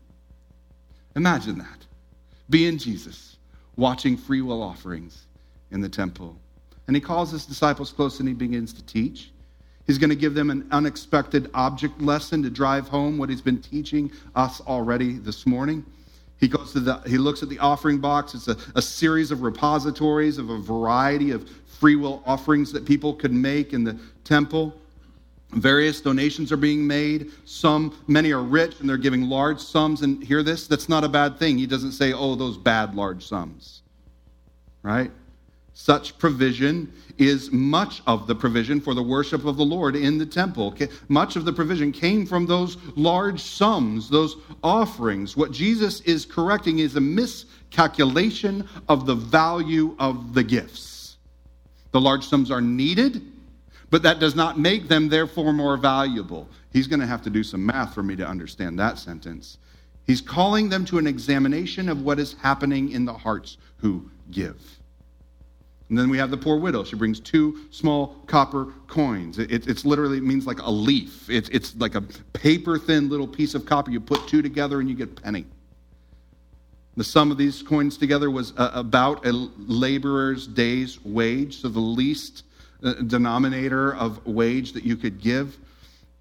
Imagine 1.15 1.57
that. 1.57 1.85
Being 2.51 2.77
Jesus, 2.77 3.37
watching 3.75 4.15
free 4.15 4.41
will 4.41 4.61
offerings 4.61 5.25
in 5.71 5.81
the 5.81 5.89
temple. 5.89 6.37
And 6.87 6.95
he 6.95 7.01
calls 7.01 7.31
his 7.31 7.45
disciples 7.45 7.91
close 7.91 8.19
and 8.19 8.27
he 8.27 8.35
begins 8.35 8.73
to 8.73 8.83
teach. 8.85 9.31
He's 9.87 9.97
going 9.97 10.11
to 10.11 10.15
give 10.15 10.35
them 10.35 10.51
an 10.51 10.67
unexpected 10.69 11.49
object 11.55 11.99
lesson 11.99 12.43
to 12.43 12.49
drive 12.51 12.87
home 12.87 13.17
what 13.17 13.29
he's 13.29 13.41
been 13.41 13.59
teaching 13.59 14.11
us 14.35 14.61
already 14.61 15.13
this 15.13 15.47
morning. 15.47 15.83
He 16.39 16.47
goes 16.47 16.71
to 16.73 16.79
the 16.79 17.01
he 17.05 17.17
looks 17.17 17.43
at 17.43 17.49
the 17.49 17.59
offering 17.59 17.99
box. 17.99 18.33
It's 18.33 18.47
a, 18.47 18.57
a 18.75 18.81
series 18.81 19.31
of 19.31 19.41
repositories 19.41 20.37
of 20.37 20.49
a 20.49 20.57
variety 20.57 21.31
of 21.31 21.49
free 21.65 21.95
will 21.95 22.23
offerings 22.25 22.71
that 22.73 22.85
people 22.85 23.13
could 23.13 23.33
make 23.33 23.73
in 23.73 23.83
the 23.83 23.97
temple. 24.23 24.73
Various 25.51 25.99
donations 25.99 26.51
are 26.51 26.57
being 26.57 26.85
made. 26.85 27.31
Some, 27.45 27.97
many 28.07 28.31
are 28.31 28.43
rich 28.43 28.79
and 28.79 28.87
they're 28.87 28.97
giving 28.97 29.23
large 29.23 29.59
sums. 29.59 30.03
And 30.03 30.23
hear 30.23 30.43
this, 30.43 30.67
that's 30.67 30.87
not 30.87 31.03
a 31.03 31.09
bad 31.09 31.39
thing. 31.39 31.57
He 31.57 31.65
doesn't 31.65 31.93
say, 31.93 32.13
oh, 32.13 32.35
those 32.35 32.55
bad 32.57 32.93
large 32.93 33.25
sums. 33.25 33.81
Right? 34.83 35.11
Such 35.81 36.17
provision 36.17 36.91
is 37.17 37.53
much 37.53 38.01
of 38.05 38.27
the 38.27 38.35
provision 38.35 38.81
for 38.81 38.93
the 38.93 39.01
worship 39.01 39.45
of 39.45 39.55
the 39.55 39.63
Lord 39.63 39.95
in 39.95 40.17
the 40.17 40.25
temple. 40.25 40.75
Much 41.07 41.37
of 41.37 41.45
the 41.45 41.53
provision 41.53 41.93
came 41.93 42.25
from 42.25 42.45
those 42.45 42.75
large 42.97 43.39
sums, 43.39 44.09
those 44.09 44.35
offerings. 44.61 45.37
What 45.37 45.53
Jesus 45.53 46.01
is 46.01 46.25
correcting 46.25 46.79
is 46.79 46.97
a 46.97 47.01
miscalculation 47.01 48.67
of 48.89 49.05
the 49.05 49.15
value 49.15 49.95
of 49.99 50.33
the 50.33 50.43
gifts. 50.43 51.15
The 51.93 52.01
large 52.01 52.27
sums 52.27 52.51
are 52.51 52.59
needed, 52.59 53.21
but 53.89 54.03
that 54.03 54.19
does 54.19 54.35
not 54.35 54.59
make 54.59 54.89
them 54.89 55.07
therefore 55.07 55.53
more 55.53 55.77
valuable. 55.77 56.49
He's 56.73 56.87
going 56.87 56.99
to 56.99 57.07
have 57.07 57.21
to 57.21 57.29
do 57.29 57.41
some 57.41 57.65
math 57.65 57.93
for 57.93 58.03
me 58.03 58.17
to 58.17 58.27
understand 58.27 58.77
that 58.79 58.99
sentence. 58.99 59.59
He's 60.05 60.19
calling 60.19 60.67
them 60.67 60.83
to 60.85 60.97
an 60.97 61.07
examination 61.07 61.87
of 61.87 62.01
what 62.01 62.19
is 62.19 62.33
happening 62.33 62.91
in 62.91 63.05
the 63.05 63.13
hearts 63.13 63.57
who 63.77 64.11
give. 64.29 64.78
And 65.89 65.97
then 65.97 66.09
we 66.09 66.19
have 66.19 66.29
the 66.29 66.37
poor 66.37 66.57
widow. 66.57 66.83
She 66.83 66.95
brings 66.95 67.19
two 67.19 67.61
small 67.71 68.23
copper 68.27 68.73
coins. 68.87 69.39
It, 69.39 69.51
it, 69.51 69.67
it's 69.67 69.85
literally, 69.85 70.17
it 70.17 70.23
means 70.23 70.45
like 70.45 70.61
a 70.61 70.69
leaf. 70.69 71.27
It, 71.29 71.49
it's 71.51 71.75
like 71.77 71.95
a 71.95 72.01
paper 72.33 72.77
thin 72.77 73.09
little 73.09 73.27
piece 73.27 73.55
of 73.55 73.65
copper. 73.65 73.89
You 73.89 73.99
put 73.99 74.27
two 74.27 74.43
together 74.43 74.79
and 74.79 74.87
you 74.87 74.95
get 74.95 75.17
a 75.17 75.21
penny. 75.21 75.45
The 76.95 77.03
sum 77.03 77.31
of 77.31 77.37
these 77.37 77.63
coins 77.63 77.97
together 77.97 78.29
was 78.29 78.53
uh, 78.57 78.71
about 78.73 79.25
a 79.25 79.31
laborer's 79.31 80.45
day's 80.45 81.03
wage, 81.03 81.61
so 81.61 81.69
the 81.69 81.79
least 81.79 82.43
uh, 82.83 82.93
denominator 82.93 83.95
of 83.95 84.25
wage 84.27 84.73
that 84.73 84.83
you 84.83 84.95
could 84.95 85.19
give. 85.19 85.57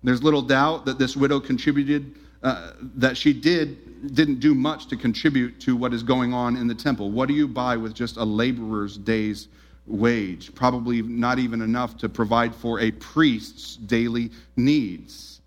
There's 0.03 0.23
little 0.23 0.43
doubt 0.43 0.87
that 0.87 0.99
this 0.99 1.17
widow 1.17 1.41
contributed, 1.41 2.15
uh, 2.49 2.73
that 2.97 3.17
she 3.17 3.33
did, 3.33 4.15
didn't 4.15 4.41
do 4.41 4.55
much 4.55 4.87
to 4.89 4.97
contribute 4.97 5.61
to 5.61 5.77
what 5.77 5.93
is 5.93 6.03
going 6.03 6.33
on 6.33 6.57
in 6.57 6.67
the 6.67 6.75
temple. 6.75 7.11
What 7.11 7.29
do 7.29 7.35
you 7.35 7.49
buy 7.49 7.77
with 7.77 7.95
just 7.95 8.17
a 8.17 8.25
laborer's 8.25 8.97
day's 8.97 9.49
wage, 9.89 10.55
probably 10.55 11.03
not 11.03 11.39
even 11.39 11.63
enough 11.63 11.97
to 11.99 12.09
provide 12.09 12.55
for 12.55 12.81
a 12.81 12.91
priest's 12.93 13.77
daily 13.77 14.31
needs. 14.57 15.41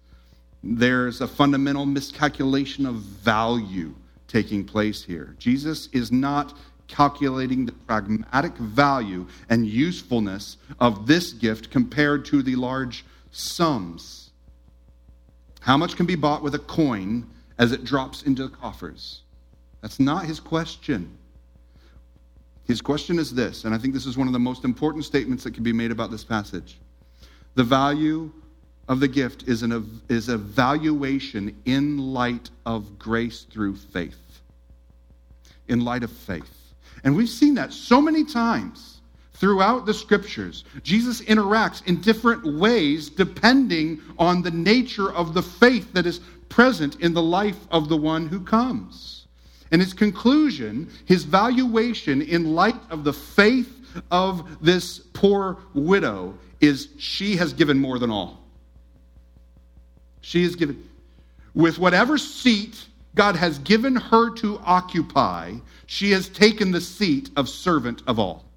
There's 0.64 1.22
a 1.22 1.28
fundamental 1.28 1.86
miscalculation 1.86 2.86
of 2.86 2.96
value 2.96 3.96
taking 4.28 4.64
place 4.64 5.04
here. 5.04 5.36
Jesus 5.40 5.90
is 5.92 6.12
not 6.12 6.58
calculating 6.88 7.66
the 7.66 7.72
pragmatic 7.72 8.56
value 8.58 9.26
and 9.50 9.66
usefulness 9.66 10.58
of 10.80 11.08
this 11.08 11.34
gift 11.34 11.72
compared 11.72 12.26
to 12.26 12.42
the 12.42 12.56
large 12.56 13.06
sums. 13.32 14.21
How 15.62 15.78
much 15.78 15.96
can 15.96 16.06
be 16.06 16.16
bought 16.16 16.44
with 16.44 16.56
a 16.56 16.60
coin 16.60 17.26
as 17.58 17.72
it 17.72 17.86
drops 17.86 18.24
into 18.24 18.44
the 18.44 18.50
coffers? 18.50 19.22
That's 19.82 20.00
not 20.00 20.26
his 20.26 20.40
question. 20.40 21.18
His 22.66 22.82
question 22.82 23.20
is 23.20 23.34
this, 23.34 23.64
and 23.64 23.74
I 23.74 23.78
think 23.78 23.94
this 23.94 24.06
is 24.06 24.18
one 24.18 24.28
of 24.28 24.34
the 24.34 24.40
most 24.40 24.66
important 24.66 25.06
statements 25.06 25.44
that 25.44 25.54
can 25.54 25.64
be 25.64 25.72
made 25.74 25.92
about 25.92 26.12
this 26.12 26.24
passage. 26.24 26.80
The 27.56 27.64
value 27.64 28.32
of 28.88 29.00
the 29.00 29.08
gift 29.08 29.48
is, 29.48 29.62
an, 29.62 30.02
is 30.10 30.30
a 30.30 30.38
valuation 30.38 31.56
in 31.66 31.98
light 31.98 32.50
of 32.66 32.98
grace 32.98 33.44
through 33.44 33.76
faith. 33.76 34.42
In 35.68 35.86
light 35.86 36.04
of 36.04 36.12
faith. 36.12 36.74
And 37.04 37.16
we've 37.16 37.30
seen 37.30 37.54
that 37.56 37.72
so 37.72 38.02
many 38.02 38.24
times 38.24 38.91
throughout 39.42 39.88
the 39.88 39.94
scriptures. 39.94 40.66
Jesus 40.84 41.20
interacts 41.22 41.84
in 41.88 42.00
different 42.00 42.46
ways 42.60 43.10
depending 43.10 44.00
on 44.20 44.44
the 44.44 44.52
nature 44.52 45.12
of 45.12 45.34
the 45.34 45.42
faith 45.42 45.92
that 45.94 46.06
is 46.06 46.20
present 46.48 47.00
in 47.00 47.12
the 47.16 47.24
life 47.24 47.58
of 47.72 47.90
the 47.90 47.98
one 47.98 48.28
who 48.28 48.40
comes. 48.40 49.26
And 49.72 49.82
his 49.82 49.94
conclusion, 49.94 50.92
his 51.06 51.24
valuation 51.24 52.22
in 52.22 52.54
light 52.54 52.80
of 52.92 53.04
the 53.04 53.14
faith 53.14 53.80
of 54.12 54.64
this 54.64 55.00
poor 55.00 55.58
widow 55.74 56.38
is 56.60 56.90
she 57.00 57.36
has 57.38 57.52
given 57.52 57.80
more 57.80 57.98
than 57.98 58.12
all. 58.12 58.44
She 60.22 60.44
has 60.44 60.56
given, 60.56 60.88
with 61.56 61.80
whatever 61.80 62.20
seat 62.20 62.86
God 63.16 63.36
has 63.36 63.58
given 63.58 63.96
her 63.96 64.30
to 64.36 64.62
occupy, 64.64 65.56
she 65.88 66.12
has 66.12 66.30
taken 66.30 66.70
the 66.70 66.80
seat 66.80 67.32
of 67.36 67.50
servant 67.50 68.04
of 68.06 68.20
all. 68.20 68.51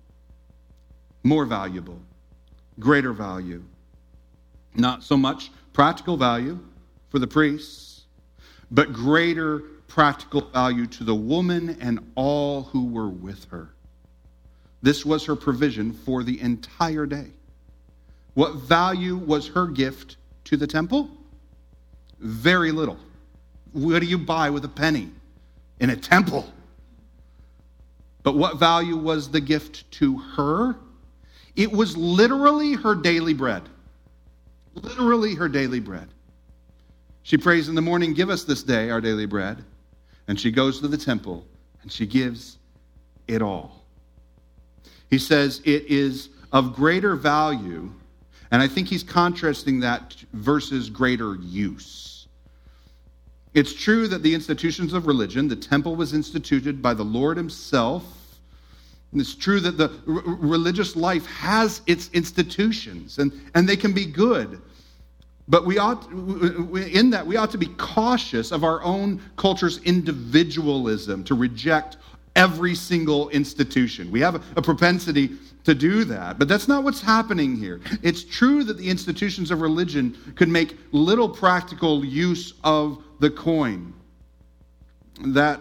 More 1.25 1.47
valuable, 1.47 1.99
greater 2.79 3.13
value. 3.13 3.65
Not 4.75 5.03
so 5.03 5.17
much 5.17 5.51
practical 5.73 6.17
value 6.17 6.59
for 7.09 7.19
the 7.19 7.27
priests, 7.27 8.03
but 8.71 8.93
greater 8.93 9.61
practical 9.89 10.43
value 10.43 10.87
to 10.87 11.05
the 11.05 11.15
woman 11.15 11.79
and 11.81 11.99
all 12.15 12.65
who 12.65 12.87
were 12.87 13.09
with 13.09 13.47
her. 13.47 13.71
This 14.83 15.07
was 15.07 15.25
her 15.25 15.35
provision 15.35 15.93
for 15.93 16.23
the 16.23 16.39
entire 16.41 17.07
day. 17.07 17.31
What 18.35 18.57
value 18.57 19.17
was 19.17 19.49
her 19.49 19.67
gift 19.67 20.17
to 20.45 20.59
the 20.59 20.67
temple? 20.67 21.09
Very 22.21 22.71
little. 22.71 22.99
What 23.73 24.01
do 24.01 24.07
you 24.07 24.19
buy 24.19 24.51
with 24.51 24.65
a 24.65 24.69
penny 24.69 25.11
in 25.81 25.89
a 25.91 25.97
temple? 25.97 26.53
But 28.23 28.37
what 28.37 28.59
value 28.59 28.97
was 28.97 29.31
the 29.31 29.41
gift 29.41 29.91
to 29.93 30.19
her? 30.19 30.77
It 31.57 31.71
was 31.71 31.97
literally 31.97 32.75
her 32.75 32.95
daily 32.95 33.35
bread. 33.35 33.63
Literally 34.75 35.35
her 35.35 35.49
daily 35.49 35.81
bread. 35.81 36.09
She 37.23 37.37
prays 37.37 37.69
in 37.69 37.75
the 37.75 37.83
morning, 37.83 38.13
Give 38.13 38.29
us 38.29 38.45
this 38.45 38.63
day 38.63 38.91
our 38.91 39.01
daily 39.01 39.27
bread 39.27 39.65
and 40.29 40.39
she 40.39 40.51
goes 40.51 40.81
to 40.81 40.89
the 40.89 40.97
temple 40.97 41.47
and 41.83 41.91
she 41.91 42.07
gives 42.07 42.59
it 43.29 43.43
all. 43.43 43.85
He 45.11 45.19
says 45.19 45.61
it 45.65 45.85
is 45.87 46.31
of 46.53 46.75
greater 46.75 47.15
value, 47.15 47.93
and 48.51 48.63
I 48.63 48.69
think 48.69 48.89
he's 48.89 49.03
contrasting 49.03 49.81
that 49.81 50.17
versus 50.33 50.89
greater 50.89 51.37
use. 51.37 52.27
It's 53.53 53.73
true 53.73 54.09
that 54.09 54.23
the 54.23 54.35
institutions 54.35 54.93
of 54.93 55.07
religion, 55.07 55.47
the 55.47 55.57
temple 55.57 55.95
was 55.95 56.13
instituted 56.13 56.83
by 56.83 56.95
the 56.95 57.05
Lord 57.05 57.37
himself. 57.37 58.05
And 59.15 59.21
it's 59.21 59.37
true 59.37 59.61
that 59.61 59.79
the 59.79 59.91
r- 60.09 60.23
religious 60.25 60.97
life 60.97 61.25
has 61.27 61.83
its 61.87 62.11
institutions, 62.13 63.19
and, 63.19 63.33
and 63.55 63.69
they 63.69 63.77
can 63.77 63.93
be 63.93 64.05
good. 64.05 64.61
But 65.47 65.65
we 65.65 65.79
ought, 65.79 66.11
in 66.11 67.11
that, 67.11 67.25
we 67.25 67.37
ought 67.37 67.53
to 67.53 67.59
be 67.59 67.69
cautious 67.79 68.51
of 68.51 68.65
our 68.65 68.83
own 68.83 69.23
culture's 69.37 69.79
individualism 69.85 71.23
to 71.25 71.37
reject 71.37 71.97
every 72.35 72.75
single 72.75 73.29
institution. 73.29 74.11
We 74.11 74.21
have 74.21 74.45
a 74.57 74.63
propensity 74.63 75.31
to 75.63 75.77
do 75.77 76.03
that, 76.07 76.37
but 76.37 76.49
that's 76.49 76.67
not 76.67 76.83
what's 76.83 77.01
happening 77.01 77.57
here. 77.57 77.81
It's 78.03 78.25
true 78.25 78.65
that 78.65 78.79
the 78.79 78.91
institutions 78.91 79.53
of 79.53 79.61
religion 79.61 80.35
could 80.35 80.49
make 80.49 80.77
little 80.91 81.29
practical 81.29 82.05
use 82.05 82.55
of 82.65 83.01
the 83.21 83.31
coin. 83.31 83.95
That, 85.27 85.61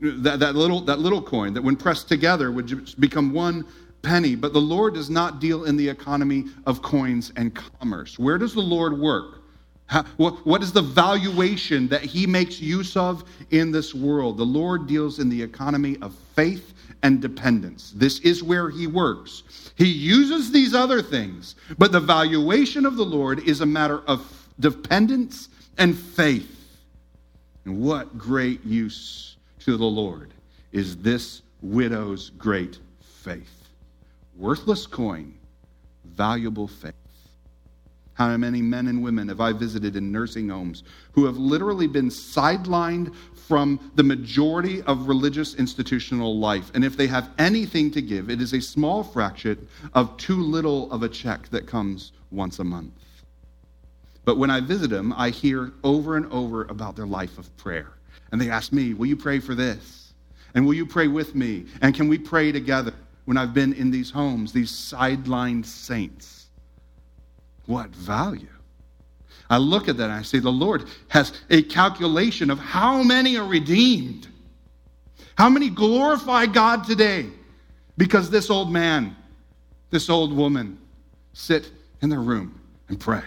that, 0.00 0.40
that, 0.40 0.54
little, 0.54 0.80
that 0.82 0.98
little 0.98 1.22
coin 1.22 1.54
that, 1.54 1.62
when 1.62 1.76
pressed 1.76 2.08
together, 2.08 2.52
would 2.52 2.98
become 3.00 3.32
one 3.32 3.64
penny. 4.02 4.34
But 4.34 4.52
the 4.52 4.60
Lord 4.60 4.94
does 4.94 5.10
not 5.10 5.40
deal 5.40 5.64
in 5.64 5.76
the 5.76 5.88
economy 5.88 6.44
of 6.66 6.82
coins 6.82 7.32
and 7.36 7.54
commerce. 7.54 8.18
Where 8.18 8.38
does 8.38 8.54
the 8.54 8.60
Lord 8.60 8.98
work? 8.98 9.42
How, 9.86 10.02
what, 10.16 10.44
what 10.44 10.62
is 10.62 10.72
the 10.72 10.82
valuation 10.82 11.86
that 11.88 12.02
he 12.02 12.26
makes 12.26 12.60
use 12.60 12.96
of 12.96 13.24
in 13.50 13.70
this 13.70 13.94
world? 13.94 14.36
The 14.36 14.44
Lord 14.44 14.86
deals 14.86 15.20
in 15.20 15.28
the 15.28 15.40
economy 15.40 15.96
of 16.02 16.14
faith 16.34 16.74
and 17.02 17.22
dependence. 17.22 17.92
This 17.94 18.18
is 18.20 18.42
where 18.42 18.68
he 18.68 18.88
works. 18.88 19.44
He 19.76 19.86
uses 19.86 20.50
these 20.50 20.74
other 20.74 21.02
things, 21.02 21.54
but 21.78 21.92
the 21.92 22.00
valuation 22.00 22.84
of 22.84 22.96
the 22.96 23.04
Lord 23.04 23.40
is 23.48 23.60
a 23.60 23.66
matter 23.66 24.00
of 24.08 24.48
dependence 24.58 25.50
and 25.78 25.96
faith. 25.96 26.52
And 27.64 27.80
what 27.80 28.18
great 28.18 28.64
use 28.64 29.35
to 29.66 29.76
the 29.76 29.84
Lord 29.84 30.32
is 30.70 30.96
this 30.98 31.42
widow's 31.60 32.30
great 32.30 32.78
faith. 33.00 33.68
Worthless 34.36 34.86
coin, 34.86 35.34
valuable 36.04 36.68
faith. 36.68 36.94
How 38.14 38.36
many 38.36 38.62
men 38.62 38.86
and 38.86 39.02
women 39.02 39.26
have 39.26 39.40
I 39.40 39.52
visited 39.52 39.96
in 39.96 40.12
nursing 40.12 40.50
homes 40.50 40.84
who 41.10 41.24
have 41.24 41.36
literally 41.36 41.88
been 41.88 42.10
sidelined 42.10 43.12
from 43.34 43.90
the 43.96 44.04
majority 44.04 44.82
of 44.82 45.08
religious 45.08 45.56
institutional 45.56 46.38
life? 46.38 46.70
And 46.74 46.84
if 46.84 46.96
they 46.96 47.08
have 47.08 47.30
anything 47.36 47.90
to 47.90 48.00
give, 48.00 48.30
it 48.30 48.40
is 48.40 48.52
a 48.52 48.60
small 48.60 49.02
fraction 49.02 49.66
of 49.94 50.16
too 50.16 50.40
little 50.44 50.92
of 50.92 51.02
a 51.02 51.08
check 51.08 51.48
that 51.48 51.66
comes 51.66 52.12
once 52.30 52.60
a 52.60 52.64
month. 52.64 52.92
But 54.24 54.38
when 54.38 54.48
I 54.48 54.60
visit 54.60 54.90
them, 54.90 55.12
I 55.16 55.30
hear 55.30 55.72
over 55.82 56.16
and 56.16 56.32
over 56.32 56.66
about 56.66 56.94
their 56.94 57.06
life 57.06 57.36
of 57.36 57.54
prayer. 57.56 57.96
And 58.32 58.40
they 58.40 58.50
ask 58.50 58.72
me, 58.72 58.94
Will 58.94 59.06
you 59.06 59.16
pray 59.16 59.38
for 59.38 59.54
this? 59.54 60.12
And 60.54 60.66
will 60.66 60.74
you 60.74 60.86
pray 60.86 61.08
with 61.08 61.34
me? 61.34 61.66
And 61.82 61.94
can 61.94 62.08
we 62.08 62.18
pray 62.18 62.50
together 62.52 62.94
when 63.26 63.36
I've 63.36 63.52
been 63.52 63.72
in 63.74 63.90
these 63.90 64.10
homes, 64.10 64.52
these 64.52 64.70
sidelined 64.70 65.66
saints? 65.66 66.46
What 67.66 67.90
value? 67.90 68.48
I 69.48 69.58
look 69.58 69.88
at 69.88 69.96
that 69.98 70.04
and 70.04 70.12
I 70.12 70.22
say, 70.22 70.38
the 70.38 70.50
Lord 70.50 70.84
has 71.08 71.32
a 71.50 71.62
calculation 71.62 72.50
of 72.50 72.58
how 72.58 73.02
many 73.02 73.36
are 73.36 73.46
redeemed. 73.46 74.28
How 75.36 75.48
many 75.48 75.68
glorify 75.68 76.46
God 76.46 76.84
today 76.84 77.26
because 77.96 78.30
this 78.30 78.50
old 78.50 78.72
man, 78.72 79.14
this 79.90 80.08
old 80.08 80.34
woman 80.34 80.78
sit 81.32 81.70
in 82.00 82.08
their 82.08 82.20
room 82.20 82.60
and 82.88 82.98
pray. 82.98 83.24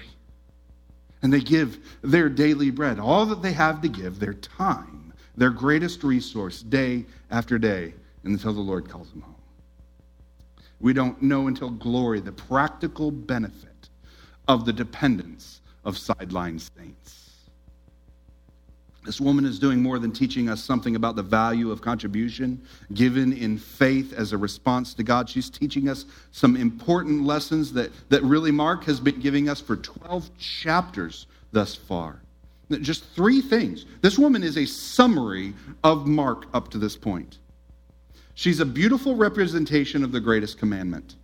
And 1.21 1.33
they 1.33 1.41
give 1.41 1.97
their 2.01 2.29
daily 2.29 2.69
bread, 2.69 2.99
all 2.99 3.25
that 3.25 3.41
they 3.41 3.51
have 3.51 3.81
to 3.81 3.89
give, 3.89 4.19
their 4.19 4.33
time, 4.33 5.13
their 5.35 5.49
greatest 5.49 6.03
resource, 6.03 6.61
day 6.61 7.05
after 7.29 7.57
day, 7.57 7.93
until 8.23 8.53
the 8.53 8.61
Lord 8.61 8.89
calls 8.89 9.09
them 9.11 9.21
home. 9.21 9.35
We 10.79 10.93
don't 10.93 11.21
know 11.21 11.47
until 11.47 11.69
glory 11.69 12.21
the 12.21 12.31
practical 12.31 13.11
benefit 13.11 13.89
of 14.47 14.65
the 14.65 14.73
dependence 14.73 15.61
of 15.83 15.97
sideline 15.97 16.59
saints. 16.59 17.18
This 19.05 19.21
woman 19.21 19.45
is 19.45 19.59
doing 19.59 19.81
more 19.81 19.97
than 19.97 20.11
teaching 20.11 20.49
us 20.49 20.63
something 20.63 20.95
about 20.95 21.15
the 21.15 21.23
value 21.23 21.71
of 21.71 21.81
contribution 21.81 22.61
given 22.93 23.31
in 23.33 23.57
faith 23.57 24.13
as 24.13 24.33
a 24.33 24.37
response 24.37 24.93
to 24.95 25.03
God. 25.03 25.29
She's 25.29 25.49
teaching 25.49 25.87
us 25.87 26.05
some 26.31 26.57
important 26.57 27.23
lessons 27.23 27.71
that, 27.73 27.91
that 28.09 28.21
really 28.23 28.51
Mark 28.51 28.83
has 28.85 28.99
been 28.99 29.19
giving 29.19 29.47
us 29.47 29.61
for 29.61 29.77
12 29.77 30.37
chapters 30.37 31.27
thus 31.51 31.75
far. 31.75 32.21
Just 32.69 33.05
three 33.15 33.41
things. 33.41 33.85
This 34.01 34.19
woman 34.19 34.43
is 34.43 34.57
a 34.57 34.65
summary 34.65 35.53
of 35.83 36.05
Mark 36.05 36.45
up 36.53 36.69
to 36.71 36.77
this 36.77 36.95
point. 36.95 37.39
She's 38.35 38.59
a 38.59 38.65
beautiful 38.65 39.15
representation 39.15 40.03
of 40.03 40.11
the 40.11 40.19
greatest 40.19 40.59
commandment. 40.59 41.15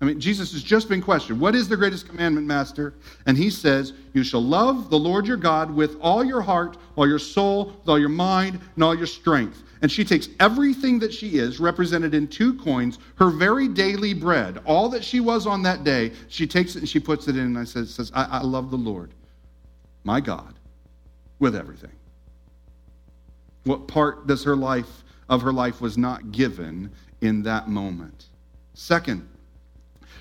I 0.00 0.04
mean, 0.04 0.20
Jesus 0.20 0.52
has 0.52 0.62
just 0.62 0.88
been 0.88 1.02
questioned, 1.02 1.40
What 1.40 1.56
is 1.56 1.68
the 1.68 1.76
greatest 1.76 2.08
commandment, 2.08 2.46
Master? 2.46 2.94
And 3.26 3.36
he 3.36 3.50
says, 3.50 3.92
You 4.12 4.22
shall 4.22 4.42
love 4.42 4.90
the 4.90 4.98
Lord 4.98 5.26
your 5.26 5.36
God 5.36 5.74
with 5.74 5.96
all 6.00 6.22
your 6.22 6.40
heart, 6.40 6.76
all 6.94 7.08
your 7.08 7.18
soul, 7.18 7.72
with 7.80 7.88
all 7.88 7.98
your 7.98 8.08
mind, 8.08 8.60
and 8.76 8.84
all 8.84 8.94
your 8.94 9.08
strength. 9.08 9.64
And 9.82 9.90
she 9.90 10.04
takes 10.04 10.28
everything 10.38 11.00
that 11.00 11.12
she 11.12 11.38
is, 11.38 11.58
represented 11.58 12.14
in 12.14 12.28
two 12.28 12.54
coins, 12.54 12.98
her 13.16 13.30
very 13.30 13.68
daily 13.68 14.14
bread, 14.14 14.60
all 14.64 14.88
that 14.88 15.04
she 15.04 15.20
was 15.20 15.46
on 15.46 15.62
that 15.62 15.84
day, 15.84 16.12
she 16.28 16.46
takes 16.46 16.76
it 16.76 16.80
and 16.80 16.88
she 16.88 17.00
puts 17.00 17.28
it 17.28 17.36
in, 17.36 17.42
and 17.42 17.58
I 17.58 17.64
says, 17.64 17.94
says 17.94 18.10
I, 18.14 18.24
I 18.24 18.42
love 18.42 18.70
the 18.70 18.76
Lord, 18.76 19.14
my 20.04 20.20
God, 20.20 20.54
with 21.38 21.54
everything. 21.56 21.92
What 23.64 23.86
part 23.88 24.26
does 24.26 24.44
her 24.44 24.56
life 24.56 25.04
of 25.28 25.42
her 25.42 25.52
life 25.52 25.80
was 25.80 25.98
not 25.98 26.32
given 26.32 26.90
in 27.20 27.42
that 27.42 27.68
moment? 27.68 28.26
Second, 28.74 29.28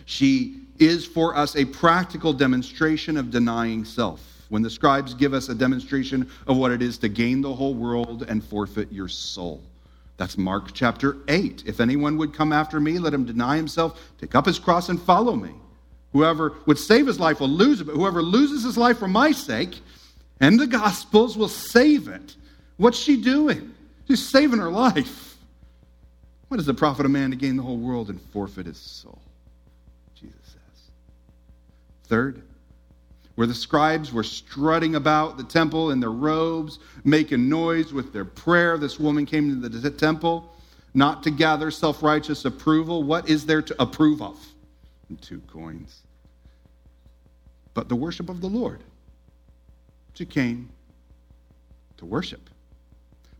she 0.07 0.61
is 0.79 1.05
for 1.05 1.35
us 1.35 1.57
a 1.57 1.65
practical 1.65 2.31
demonstration 2.31 3.17
of 3.17 3.29
denying 3.29 3.83
self. 3.83 4.45
When 4.47 4.61
the 4.61 4.69
scribes 4.69 5.13
give 5.13 5.33
us 5.33 5.49
a 5.49 5.53
demonstration 5.53 6.31
of 6.47 6.55
what 6.55 6.71
it 6.71 6.81
is 6.81 6.97
to 6.99 7.09
gain 7.09 7.41
the 7.41 7.53
whole 7.53 7.73
world 7.73 8.23
and 8.29 8.41
forfeit 8.41 8.89
your 8.89 9.09
soul. 9.09 9.61
That's 10.15 10.37
Mark 10.37 10.71
chapter 10.73 11.17
8. 11.27 11.63
If 11.65 11.81
anyone 11.81 12.17
would 12.17 12.33
come 12.33 12.53
after 12.53 12.79
me, 12.79 12.99
let 12.99 13.13
him 13.13 13.25
deny 13.25 13.57
himself, 13.57 14.01
take 14.17 14.33
up 14.33 14.45
his 14.45 14.59
cross, 14.59 14.87
and 14.87 15.01
follow 15.01 15.35
me. 15.35 15.51
Whoever 16.13 16.53
would 16.67 16.77
save 16.77 17.05
his 17.05 17.19
life 17.19 17.41
will 17.41 17.49
lose 17.49 17.81
it, 17.81 17.87
but 17.87 17.97
whoever 17.97 18.21
loses 18.21 18.63
his 18.63 18.77
life 18.77 18.97
for 18.99 19.09
my 19.09 19.33
sake 19.33 19.77
and 20.39 20.57
the 20.57 20.67
Gospels 20.67 21.35
will 21.35 21.49
save 21.49 22.07
it. 22.07 22.37
What's 22.77 22.97
she 22.97 23.21
doing? 23.21 23.73
She's 24.07 24.25
saving 24.25 24.59
her 24.59 24.71
life. 24.71 25.35
What 26.47 26.57
does 26.57 26.65
the 26.65 26.73
profit 26.73 27.05
a 27.05 27.09
man 27.09 27.31
to 27.31 27.35
gain 27.35 27.57
the 27.57 27.63
whole 27.63 27.77
world 27.77 28.09
and 28.09 28.21
forfeit 28.21 28.67
his 28.67 28.77
soul? 28.77 29.21
Third, 32.07 32.41
where 33.35 33.47
the 33.47 33.53
scribes 33.53 34.11
were 34.11 34.23
strutting 34.23 34.95
about 34.95 35.37
the 35.37 35.43
temple 35.43 35.91
in 35.91 35.99
their 35.99 36.11
robes, 36.11 36.79
making 37.03 37.49
noise 37.49 37.93
with 37.93 38.13
their 38.13 38.25
prayer, 38.25 38.77
this 38.77 38.99
woman 38.99 39.25
came 39.25 39.61
to 39.61 39.69
the 39.69 39.91
temple 39.91 40.53
not 40.93 41.21
to 41.23 41.31
gather 41.31 41.69
self 41.69 42.01
righteous 42.01 42.45
approval. 42.45 43.03
What 43.03 43.29
is 43.29 43.45
there 43.45 43.61
to 43.61 43.75
approve 43.81 44.21
of? 44.21 44.43
Two 45.21 45.41
coins. 45.41 46.01
But 47.73 47.89
the 47.89 47.95
worship 47.95 48.29
of 48.29 48.41
the 48.41 48.47
Lord. 48.47 48.81
She 50.15 50.25
came 50.25 50.69
to 51.97 52.05
worship. 52.05 52.49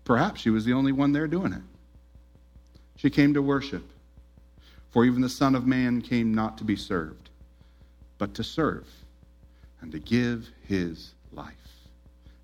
Perhaps 0.04 0.42
she 0.42 0.50
was 0.50 0.64
the 0.64 0.74
only 0.74 0.92
one 0.92 1.12
there 1.12 1.28
doing 1.28 1.54
it. 1.54 1.62
She 2.98 3.10
came 3.10 3.34
to 3.34 3.42
worship. 3.42 3.84
For 4.92 5.06
even 5.06 5.22
the 5.22 5.30
Son 5.30 5.56
of 5.56 5.66
Man 5.66 6.02
came 6.02 6.34
not 6.34 6.58
to 6.60 6.64
be 6.64 6.76
served 6.76 7.28
but 8.18 8.34
to 8.36 8.44
serve 8.44 8.88
and 9.82 9.92
to 9.92 10.00
give 10.00 10.50
his 10.68 11.14
life. 11.32 11.54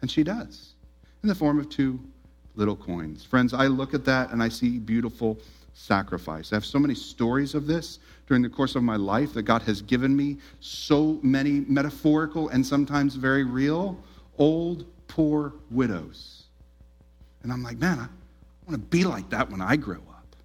And 0.02 0.10
she 0.10 0.24
does 0.24 0.74
in 1.22 1.30
the 1.30 1.36
form 1.36 1.60
of 1.60 1.70
two 1.70 2.00
little 2.56 2.76
coins. 2.76 3.24
Friends, 3.24 3.54
I 3.54 3.68
look 3.68 3.94
at 3.94 4.06
that 4.06 4.32
and 4.32 4.44
I 4.44 4.50
see 4.50 4.78
beautiful 4.78 5.38
sacrifice. 5.74 6.52
I 6.52 6.56
have 6.56 6.66
so 6.66 6.78
many 6.78 6.94
stories 6.94 7.56
of 7.56 7.66
this 7.66 8.00
during 8.28 8.44
the 8.44 8.50
course 8.50 8.76
of 8.76 8.84
my 8.84 8.96
life 8.96 9.34
that 9.34 9.44
God 9.44 9.64
has 9.64 9.82
given 9.82 10.16
me 10.16 10.38
so 10.60 11.20
many 11.24 11.62
metaphorical 11.68 12.50
and 12.50 12.66
sometimes 12.66 13.16
very 13.16 13.44
real 13.44 13.98
old 14.38 14.86
poor 15.08 15.54
widows. 15.72 16.44
And 17.42 17.52
I'm 17.52 17.64
like, 17.64 17.78
man, 17.78 18.00
I 18.00 18.08
want 18.68 18.72
to 18.72 18.78
be 18.78 19.04
like 19.04 19.30
that 19.32 19.50
when 19.50 19.62
I 19.62 19.76
grow 19.76 19.98
up. 19.98 20.36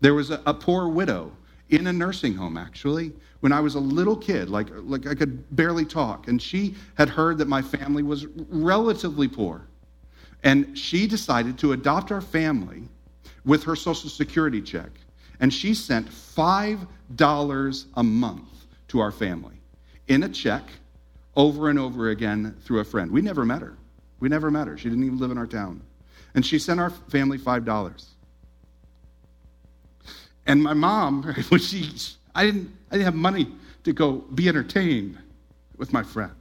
There 0.00 0.14
was 0.14 0.30
a, 0.30 0.40
a 0.46 0.54
poor 0.54 0.88
widow 0.88 1.32
in 1.70 1.86
a 1.86 1.92
nursing 1.92 2.34
home, 2.34 2.56
actually, 2.56 3.12
when 3.40 3.52
I 3.52 3.60
was 3.60 3.74
a 3.74 3.80
little 3.80 4.16
kid, 4.16 4.50
like, 4.50 4.68
like 4.72 5.06
I 5.06 5.14
could 5.14 5.54
barely 5.54 5.84
talk. 5.84 6.28
And 6.28 6.40
she 6.40 6.74
had 6.94 7.08
heard 7.08 7.38
that 7.38 7.48
my 7.48 7.62
family 7.62 8.02
was 8.02 8.26
relatively 8.48 9.28
poor. 9.28 9.62
And 10.42 10.76
she 10.76 11.06
decided 11.06 11.58
to 11.58 11.72
adopt 11.72 12.12
our 12.12 12.20
family 12.20 12.82
with 13.44 13.64
her 13.64 13.76
Social 13.76 14.10
Security 14.10 14.60
check. 14.60 14.90
And 15.38 15.52
she 15.52 15.74
sent 15.74 16.08
$5 16.08 17.84
a 17.94 18.02
month 18.02 18.48
to 18.88 19.00
our 19.00 19.12
family 19.12 19.60
in 20.08 20.22
a 20.24 20.28
check 20.28 20.64
over 21.36 21.70
and 21.70 21.78
over 21.78 22.10
again 22.10 22.56
through 22.64 22.80
a 22.80 22.84
friend. 22.84 23.10
We 23.10 23.22
never 23.22 23.44
met 23.44 23.62
her. 23.62 23.76
We 24.18 24.28
never 24.28 24.50
met 24.50 24.66
her. 24.66 24.76
She 24.76 24.88
didn't 24.88 25.04
even 25.04 25.18
live 25.18 25.30
in 25.30 25.38
our 25.38 25.46
town. 25.46 25.82
And 26.34 26.44
she 26.44 26.58
sent 26.58 26.80
our 26.80 26.90
family 26.90 27.38
$5. 27.38 28.04
And 30.50 30.64
my 30.64 30.74
mom, 30.74 31.22
when 31.48 31.60
she, 31.60 31.88
I 32.34 32.44
didn't, 32.44 32.76
I 32.90 32.94
didn't 32.94 33.04
have 33.04 33.14
money 33.14 33.46
to 33.84 33.92
go 33.92 34.14
be 34.34 34.48
entertained 34.48 35.16
with 35.76 35.92
my 35.92 36.02
friends. 36.02 36.34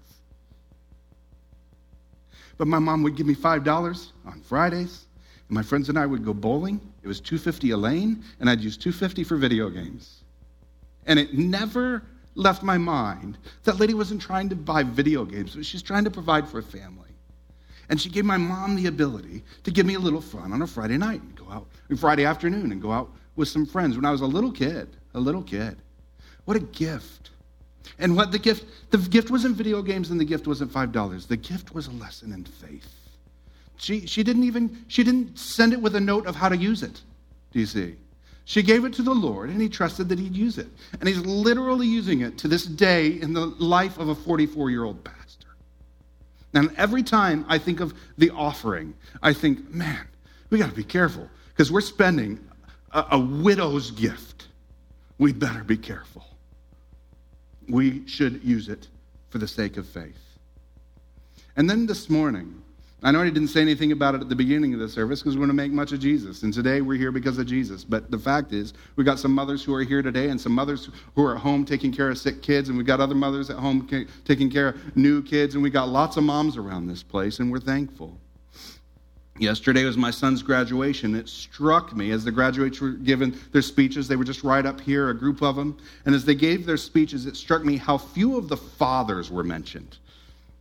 But 2.58 2.68
my 2.68 2.80
mom 2.80 3.04
would 3.04 3.16
give 3.16 3.28
me 3.28 3.36
$5 3.36 4.12
on 4.26 4.42
Fridays, 4.42 5.06
and 5.48 5.56
my 5.56 5.62
friends 5.62 5.90
and 5.90 5.98
I 5.98 6.08
would 6.08 6.26
go 6.26 6.34
bowling. 6.34 6.82
It 7.04 7.08
was 7.08 7.20
250 7.20 7.70
a 7.70 7.78
lane, 7.78 8.24
and 8.40 8.50
I'd 8.50 8.62
use 8.62 8.78
250 8.78 9.24
for 9.26 9.38
video 9.38 9.70
games. 9.70 10.24
And 11.06 11.20
it 11.20 11.36
never 11.36 12.02
left 12.34 12.64
my 12.64 12.80
mind 12.80 13.38
that 13.64 13.80
lady 13.80 13.94
wasn't 13.94 14.24
trying 14.24 14.50
to 14.50 14.56
buy 14.56 14.82
video 14.82 15.24
games, 15.24 15.56
but 15.56 15.68
she's 15.68 15.84
trying 15.84 16.04
to 16.06 16.12
provide 16.12 16.50
for 16.50 16.58
a 16.58 16.64
family. 16.64 17.12
And 17.90 18.02
she 18.02 18.10
gave 18.10 18.26
my 18.26 18.38
mom 18.38 18.76
the 18.76 18.88
ability 18.88 19.44
to 19.66 19.72
give 19.72 19.86
me 19.86 19.94
a 19.94 20.00
little 20.00 20.22
fun 20.22 20.52
on 20.52 20.64
a 20.64 20.68
Friday 20.68 20.98
night 20.98 21.22
and 21.22 21.36
go 21.36 21.46
out, 21.52 21.68
Friday 21.96 22.26
afternoon 22.26 22.72
and 22.72 22.82
go 22.82 22.92
out 22.92 23.12
with 23.40 23.48
some 23.48 23.66
friends 23.66 23.96
when 23.96 24.06
I 24.06 24.12
was 24.12 24.22
a 24.22 24.28
little 24.28 24.52
kid, 24.52 24.90
a 25.16 25.20
little 25.20 25.42
kid. 25.42 25.78
What 26.44 26.58
a 26.58 26.60
gift. 26.60 27.32
And 27.98 28.16
what 28.16 28.32
the 28.32 28.38
gift, 28.38 28.66
the 28.92 28.98
gift 28.98 29.32
wasn't 29.32 29.56
video 29.56 29.82
games 29.82 30.12
and 30.12 30.20
the 30.20 30.26
gift 30.26 30.46
wasn't 30.46 30.72
$5. 30.72 31.28
The 31.28 31.38
gift 31.38 31.74
was 31.74 31.88
a 31.88 31.92
lesson 31.92 32.34
in 32.34 32.44
faith. 32.44 32.94
She, 33.78 34.06
she 34.06 34.24
didn't 34.24 34.44
even, 34.44 34.84
she 34.90 35.04
didn't 35.04 35.40
send 35.40 35.72
it 35.72 35.82
with 35.82 35.96
a 35.96 36.02
note 36.02 36.28
of 36.28 36.36
how 36.36 36.50
to 36.50 36.58
use 36.58 36.84
it. 36.84 37.02
Do 37.52 37.60
you 37.60 37.66
see? 37.66 37.96
She 38.44 38.62
gave 38.62 38.84
it 38.84 38.94
to 38.96 39.04
the 39.04 39.14
Lord 39.14 39.50
and 39.50 39.62
he 39.62 39.70
trusted 39.70 40.10
that 40.10 40.20
he'd 40.20 40.36
use 40.36 40.58
it. 40.58 40.68
And 41.00 41.08
he's 41.08 41.20
literally 41.20 41.88
using 41.88 42.22
it 42.22 42.38
to 42.40 42.50
this 42.50 42.66
day 42.66 43.22
in 43.22 43.32
the 43.32 43.46
life 43.46 43.98
of 43.98 44.10
a 44.10 44.16
44 44.16 44.70
year 44.70 44.84
old 44.84 45.02
pastor. 45.04 45.48
And 46.54 46.74
every 46.76 47.04
time 47.04 47.46
I 47.48 47.58
think 47.58 47.80
of 47.80 47.94
the 48.18 48.32
offering, 48.32 48.96
I 49.24 49.32
think, 49.32 49.74
man, 49.74 50.06
we 50.50 50.58
got 50.58 50.70
to 50.70 50.76
be 50.76 50.84
careful 50.84 51.30
because 51.52 51.72
we're 51.72 51.82
spending 51.82 52.40
a, 52.92 53.06
a 53.12 53.20
widow's 53.20 53.92
gift. 53.92 54.48
We 55.18 55.34
better 55.34 55.64
be 55.64 55.78
careful. 55.78 56.26
We 57.68 58.08
should 58.08 58.44
use 58.44 58.70
it 58.70 58.88
for 59.30 59.38
the 59.38 59.48
sake 59.48 59.78
of 59.78 59.88
faith. 59.88 60.18
And 61.56 61.70
then 61.70 61.86
this 61.86 62.10
morning, 62.10 62.62
I 63.02 63.12
know 63.12 63.22
I 63.22 63.26
didn't 63.26 63.48
say 63.48 63.62
anything 63.62 63.94
about 63.94 64.16
it 64.16 64.22
at 64.22 64.28
the 64.28 64.36
beginning 64.36 64.74
of 64.74 64.80
the 64.80 64.90
service 64.90 65.22
because 65.22 65.36
we're 65.36 65.46
going 65.46 65.50
to 65.50 65.54
make 65.54 65.72
much 65.72 65.94
of 65.94 66.00
Jesus. 66.00 66.44
And 66.44 66.54
today 66.54 66.82
we're 66.82 66.98
here 66.98 67.12
because 67.12 67.38
of 67.38 67.46
Jesus. 67.46 67.86
But 67.86 68.12
the 68.12 68.18
fact 68.18 68.52
is, 68.52 68.74
we've 68.98 69.06
got 69.06 69.20
some 69.20 69.32
mothers 69.34 69.64
who 69.64 69.74
are 69.74 69.84
here 69.84 70.02
today 70.02 70.30
and 70.30 70.40
some 70.40 70.52
mothers 70.52 70.90
who 71.16 71.24
are 71.24 71.36
at 71.36 71.42
home 71.42 71.64
taking 71.64 71.94
care 71.94 72.10
of 72.10 72.18
sick 72.18 72.42
kids. 72.42 72.68
And 72.68 72.78
we've 72.78 72.88
got 72.88 73.00
other 73.00 73.16
mothers 73.16 73.50
at 73.50 73.58
home 73.58 73.88
taking 74.26 74.50
care 74.50 74.70
of 74.70 74.98
new 74.98 75.22
kids. 75.22 75.54
And 75.54 75.64
we've 75.64 75.72
got 75.72 75.88
lots 75.88 76.18
of 76.18 76.24
moms 76.24 76.58
around 76.58 76.88
this 76.88 77.04
place, 77.04 77.40
and 77.40 77.50
we're 77.52 77.60
thankful. 77.60 78.20
Yesterday 79.40 79.86
was 79.86 79.96
my 79.96 80.12
son's 80.12 80.44
graduation. 80.44 81.16
It 81.16 81.30
struck 81.30 81.96
me 81.96 82.12
as 82.12 82.26
the 82.26 82.32
graduates 82.32 82.82
were 82.82 82.92
given 82.92 83.40
their 83.54 83.62
speeches. 83.62 84.08
They 84.08 84.18
were 84.18 84.26
just 84.26 84.44
right 84.44 84.66
up 84.66 84.82
here, 84.82 85.10
a 85.10 85.18
group 85.18 85.42
of 85.42 85.56
them. 85.56 85.78
And 86.06 86.14
as 86.14 86.26
they 86.26 86.36
gave 86.36 86.66
their 86.66 86.78
speeches, 86.78 87.26
it 87.26 87.38
struck 87.38 87.64
me 87.64 87.78
how 87.78 87.98
few 87.98 88.38
of 88.38 88.50
the 88.50 88.58
fathers 88.58 89.32
were 89.32 89.46
mentioned. 89.46 89.98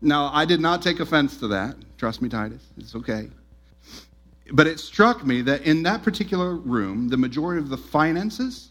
Now, 0.00 0.30
I 0.32 0.44
did 0.44 0.60
not 0.60 0.80
take 0.80 1.00
offense 1.00 1.38
to 1.38 1.48
that. 1.48 1.74
Trust 1.96 2.22
me, 2.22 2.28
Titus. 2.28 2.62
It's 2.76 2.94
okay. 2.94 3.28
But 4.52 4.68
it 4.68 4.78
struck 4.78 5.26
me 5.26 5.42
that 5.42 5.62
in 5.62 5.82
that 5.82 6.04
particular 6.04 6.54
room, 6.54 7.08
the 7.08 7.16
majority 7.16 7.60
of 7.60 7.70
the 7.70 7.76
finances, 7.76 8.70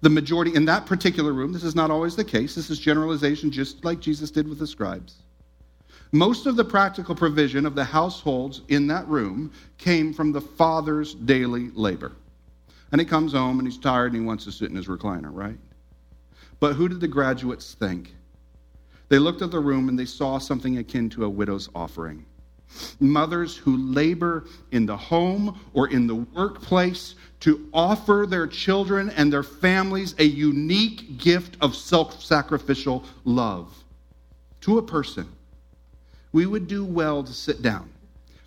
the 0.00 0.10
majority 0.10 0.54
in 0.54 0.64
that 0.66 0.86
particular 0.86 1.32
room, 1.32 1.52
this 1.52 1.64
is 1.64 1.74
not 1.74 1.90
always 1.90 2.14
the 2.14 2.24
case, 2.24 2.54
this 2.54 2.70
is 2.70 2.78
generalization 2.78 3.50
just 3.50 3.84
like 3.84 3.98
Jesus 3.98 4.30
did 4.30 4.46
with 4.46 4.60
the 4.60 4.66
scribes. 4.66 5.16
Most 6.14 6.46
of 6.46 6.54
the 6.54 6.64
practical 6.64 7.16
provision 7.16 7.66
of 7.66 7.74
the 7.74 7.82
households 7.82 8.60
in 8.68 8.86
that 8.86 9.08
room 9.08 9.50
came 9.78 10.14
from 10.14 10.30
the 10.30 10.40
father's 10.40 11.12
daily 11.12 11.70
labor. 11.70 12.12
And 12.92 13.00
he 13.00 13.04
comes 13.04 13.32
home 13.32 13.58
and 13.58 13.66
he's 13.66 13.78
tired 13.78 14.12
and 14.12 14.22
he 14.22 14.24
wants 14.24 14.44
to 14.44 14.52
sit 14.52 14.70
in 14.70 14.76
his 14.76 14.86
recliner, 14.86 15.34
right? 15.34 15.58
But 16.60 16.74
who 16.74 16.88
did 16.88 17.00
the 17.00 17.08
graduates 17.08 17.74
think? 17.74 18.14
They 19.08 19.18
looked 19.18 19.42
at 19.42 19.50
the 19.50 19.58
room 19.58 19.88
and 19.88 19.98
they 19.98 20.04
saw 20.04 20.38
something 20.38 20.78
akin 20.78 21.10
to 21.10 21.24
a 21.24 21.28
widow's 21.28 21.68
offering. 21.74 22.24
Mothers 23.00 23.56
who 23.56 23.76
labor 23.76 24.44
in 24.70 24.86
the 24.86 24.96
home 24.96 25.58
or 25.72 25.88
in 25.88 26.06
the 26.06 26.14
workplace 26.14 27.16
to 27.40 27.68
offer 27.74 28.24
their 28.28 28.46
children 28.46 29.10
and 29.10 29.32
their 29.32 29.42
families 29.42 30.14
a 30.20 30.24
unique 30.24 31.18
gift 31.18 31.56
of 31.60 31.74
self 31.74 32.22
sacrificial 32.22 33.02
love 33.24 33.74
to 34.60 34.78
a 34.78 34.82
person. 34.82 35.26
We 36.34 36.46
would 36.46 36.66
do 36.66 36.84
well 36.84 37.22
to 37.22 37.32
sit 37.32 37.62
down, 37.62 37.88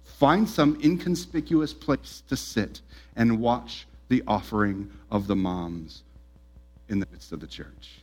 find 0.03 0.47
some 0.47 0.77
inconspicuous 0.83 1.73
place 1.73 2.21
to 2.27 2.35
sit, 2.35 2.81
and 3.15 3.39
watch 3.39 3.87
the 4.09 4.21
offering 4.27 4.91
of 5.09 5.25
the 5.25 5.37
moms 5.37 6.03
in 6.89 6.99
the 6.99 7.07
midst 7.13 7.31
of 7.31 7.39
the 7.39 7.47
church. 7.47 8.01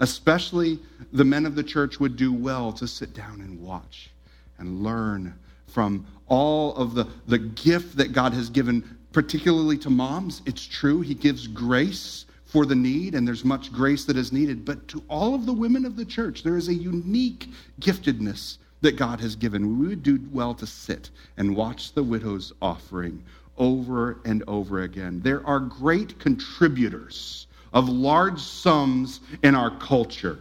Especially 0.00 0.80
the 1.12 1.24
men 1.24 1.46
of 1.46 1.54
the 1.54 1.62
church 1.62 2.00
would 2.00 2.16
do 2.16 2.32
well 2.32 2.72
to 2.72 2.88
sit 2.88 3.14
down 3.14 3.40
and 3.42 3.62
watch 3.62 4.10
and 4.58 4.82
learn 4.82 5.38
from 5.68 6.04
all 6.26 6.74
of 6.74 6.96
the, 6.96 7.06
the 7.28 7.38
gift 7.38 7.96
that 7.96 8.12
God 8.12 8.32
has 8.32 8.50
given, 8.50 8.98
particularly 9.12 9.78
to 9.78 9.90
moms. 9.90 10.42
It's 10.46 10.66
true, 10.66 11.00
He 11.00 11.14
gives 11.14 11.46
grace 11.46 12.24
for 12.44 12.66
the 12.66 12.74
need, 12.74 13.14
and 13.14 13.24
there's 13.26 13.44
much 13.44 13.72
grace 13.72 14.04
that 14.06 14.16
is 14.16 14.32
needed. 14.32 14.64
But 14.64 14.88
to 14.88 15.04
all 15.08 15.36
of 15.36 15.46
the 15.46 15.52
women 15.52 15.84
of 15.84 15.94
the 15.94 16.04
church, 16.04 16.42
there 16.42 16.56
is 16.56 16.66
a 16.66 16.74
unique 16.74 17.50
giftedness 17.78 18.56
that 18.80 18.96
God 18.96 19.20
has 19.20 19.36
given. 19.36 19.78
We 19.78 19.88
would 19.88 20.02
do 20.02 20.20
well 20.32 20.54
to 20.54 20.66
sit 20.66 21.10
and 21.36 21.54
watch 21.54 21.92
the 21.92 22.02
widow's 22.02 22.52
offering 22.62 23.22
over 23.58 24.20
and 24.24 24.42
over 24.46 24.82
again. 24.82 25.20
There 25.22 25.46
are 25.46 25.60
great 25.60 26.18
contributors 26.18 27.46
of 27.72 27.88
large 27.88 28.40
sums 28.40 29.20
in 29.42 29.54
our 29.54 29.76
culture. 29.78 30.40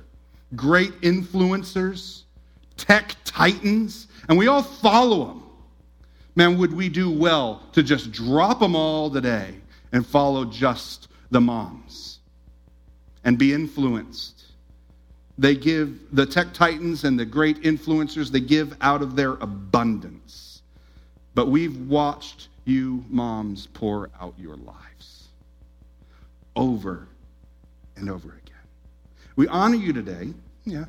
Great 0.56 1.00
influencers, 1.02 2.24
tech 2.78 3.16
titans, 3.26 4.08
and 4.28 4.38
we 4.38 4.48
all 4.48 4.64
follow 4.64 5.28
them. 5.28 5.44
Man, 6.36 6.58
would 6.58 6.74
we 6.74 6.90
do 6.90 7.12
well 7.12 7.62
to 7.74 7.84
just 7.84 8.12
drop 8.12 8.60
them 8.60 8.76
all 8.76 9.10
today 9.10 9.56
and 9.92 10.06
follow 10.06 10.46
just 10.46 11.10
the 11.30 11.42
moms 11.42 12.20
and 13.26 13.38
be 13.38 13.54
influenced? 13.54 14.39
They 15.40 15.56
give 15.56 16.14
the 16.14 16.26
tech 16.26 16.54
titans 16.54 17.06
and 17.06 17.18
the 17.18 17.26
great 17.26 17.64
influencers, 17.64 18.30
they 18.30 18.42
give 18.42 18.76
out 18.82 19.02
of 19.02 19.16
their 19.16 19.36
abundance. 19.36 20.64
But 21.34 21.48
we've 21.48 21.78
watched 21.88 22.50
you 22.66 23.06
moms 23.08 23.68
pour 23.68 24.10
out 24.20 24.34
your 24.38 24.58
lives 24.58 25.30
over 26.58 27.08
and 27.96 28.10
over 28.10 28.28
again. 28.28 28.68
We 29.38 29.48
honor 29.48 29.78
you 29.78 29.94
today, 29.94 30.34
yeah, 30.66 30.86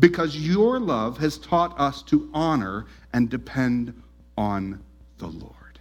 because 0.00 0.36
your 0.36 0.80
love 0.80 1.16
has 1.18 1.38
taught 1.38 1.78
us 1.78 2.02
to 2.02 2.28
honor 2.34 2.86
and 3.12 3.30
depend 3.30 3.94
on 4.36 4.82
the 5.18 5.28
Lord. 5.28 5.78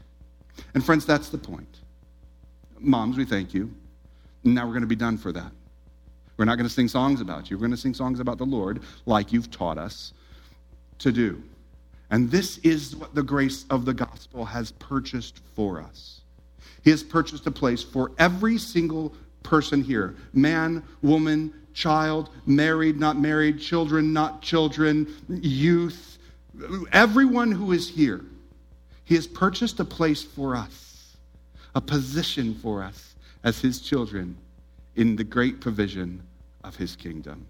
And 0.76 0.86
friends, 0.86 1.04
that's 1.04 1.30
the 1.30 1.40
point. 1.40 1.80
Moms, 2.78 3.18
we 3.18 3.26
thank 3.26 3.56
you. 3.56 3.74
Now 4.44 4.66
we're 4.66 4.74
going 4.74 4.82
to 4.82 4.88
be 4.88 4.96
done 4.96 5.18
for 5.18 5.32
that. 5.32 5.52
We're 6.38 6.46
not 6.46 6.56
going 6.56 6.68
to 6.68 6.74
sing 6.74 6.88
songs 6.88 7.22
about 7.22 7.50
you. 7.50 7.58
We're 7.58 7.68
going 7.68 7.72
to 7.72 7.78
sing 7.78 7.94
songs 7.94 8.20
about 8.20 8.38
the 8.38 8.46
Lord 8.46 8.82
like 9.06 9.32
you've 9.32 9.52
taught 9.52 9.78
us 9.78 10.14
to 11.00 11.12
do. 11.12 11.42
And 12.12 12.30
this 12.30 12.58
is 12.60 12.96
what 12.96 13.16
the 13.16 13.24
grace 13.24 13.66
of 13.70 13.86
the 13.86 13.94
gospel 13.94 14.46
has 14.46 14.72
purchased 14.74 15.42
for 15.56 15.82
us. 15.82 16.22
He 16.84 16.92
has 16.92 17.04
purchased 17.04 17.48
a 17.48 17.52
place 17.52 17.82
for 17.82 18.12
every 18.20 18.58
single 18.58 19.14
person 19.44 19.84
here 19.84 20.16
man, 20.34 20.84
woman, 21.02 21.54
child, 21.74 22.30
married, 22.46 23.00
not 23.00 23.18
married, 23.18 23.60
children, 23.60 24.14
not 24.14 24.42
children, 24.42 25.08
youth, 25.30 26.18
everyone 26.92 27.52
who 27.52 27.72
is 27.72 27.90
here. 27.90 28.22
He 29.04 29.16
has 29.16 29.28
purchased 29.28 29.80
a 29.80 29.86
place 29.86 30.24
for 30.24 30.56
us, 30.56 31.16
a 31.76 31.82
position 31.82 32.56
for 32.56 32.84
us 32.84 33.16
as 33.44 33.60
his 33.60 33.80
children 33.80 34.36
in 34.96 35.16
the 35.16 35.24
great 35.24 35.62
provision 35.62 36.22
of 36.64 36.76
his 36.76 36.96
kingdom. 36.96 37.46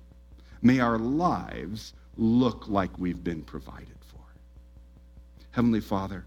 May 0.61 0.79
our 0.79 0.97
lives 0.97 1.93
look 2.17 2.67
like 2.67 2.97
we've 2.97 3.23
been 3.23 3.43
provided 3.43 3.97
for. 4.07 4.21
Heavenly 5.51 5.81
Father, 5.81 6.25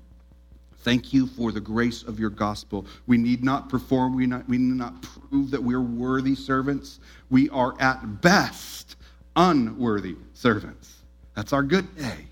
Thank 0.83 1.13
you 1.13 1.27
for 1.27 1.51
the 1.51 1.61
grace 1.61 2.05
of 2.05 2.21
your 2.21 2.31
gospel. 2.31 2.87
We 3.07 3.19
need 3.19 3.43
not 3.43 3.69
perform, 3.69 4.15
we, 4.15 4.27
not, 4.27 4.49
we 4.49 4.59
need 4.59 4.77
not 4.77 5.03
prove 5.03 5.51
that 5.51 5.63
we're 5.63 5.83
worthy 5.83 6.37
servants. 6.37 7.01
We 7.31 7.51
are 7.51 7.75
at 7.81 8.23
best 8.23 8.97
unworthy 9.35 10.17
servants. 10.35 11.03
That's 11.35 11.53
our 11.53 11.65
good 11.65 11.97
day. 11.97 12.27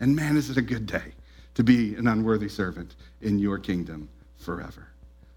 And 0.00 0.16
man, 0.16 0.36
is 0.36 0.50
it 0.50 0.56
a 0.56 0.62
good 0.62 0.86
day 0.86 1.14
to 1.54 1.64
be 1.64 1.94
an 1.94 2.06
unworthy 2.06 2.48
servant 2.48 2.96
in 3.20 3.38
your 3.38 3.58
kingdom 3.58 4.08
forever. 4.38 4.88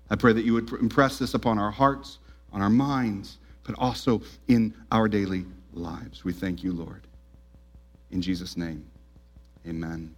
I 0.09 0.15
pray 0.15 0.33
that 0.33 0.45
you 0.45 0.53
would 0.53 0.71
impress 0.73 1.19
this 1.19 1.33
upon 1.33 1.59
our 1.59 1.71
hearts, 1.71 2.19
on 2.53 2.61
our 2.61 2.69
minds, 2.69 3.39
but 3.63 3.75
also 3.77 4.21
in 4.47 4.73
our 4.91 5.07
daily 5.07 5.45
lives. 5.73 6.23
We 6.23 6.33
thank 6.33 6.63
you, 6.63 6.71
Lord. 6.71 7.07
In 8.11 8.21
Jesus' 8.21 8.55
name, 8.55 8.85
amen. 9.67 10.15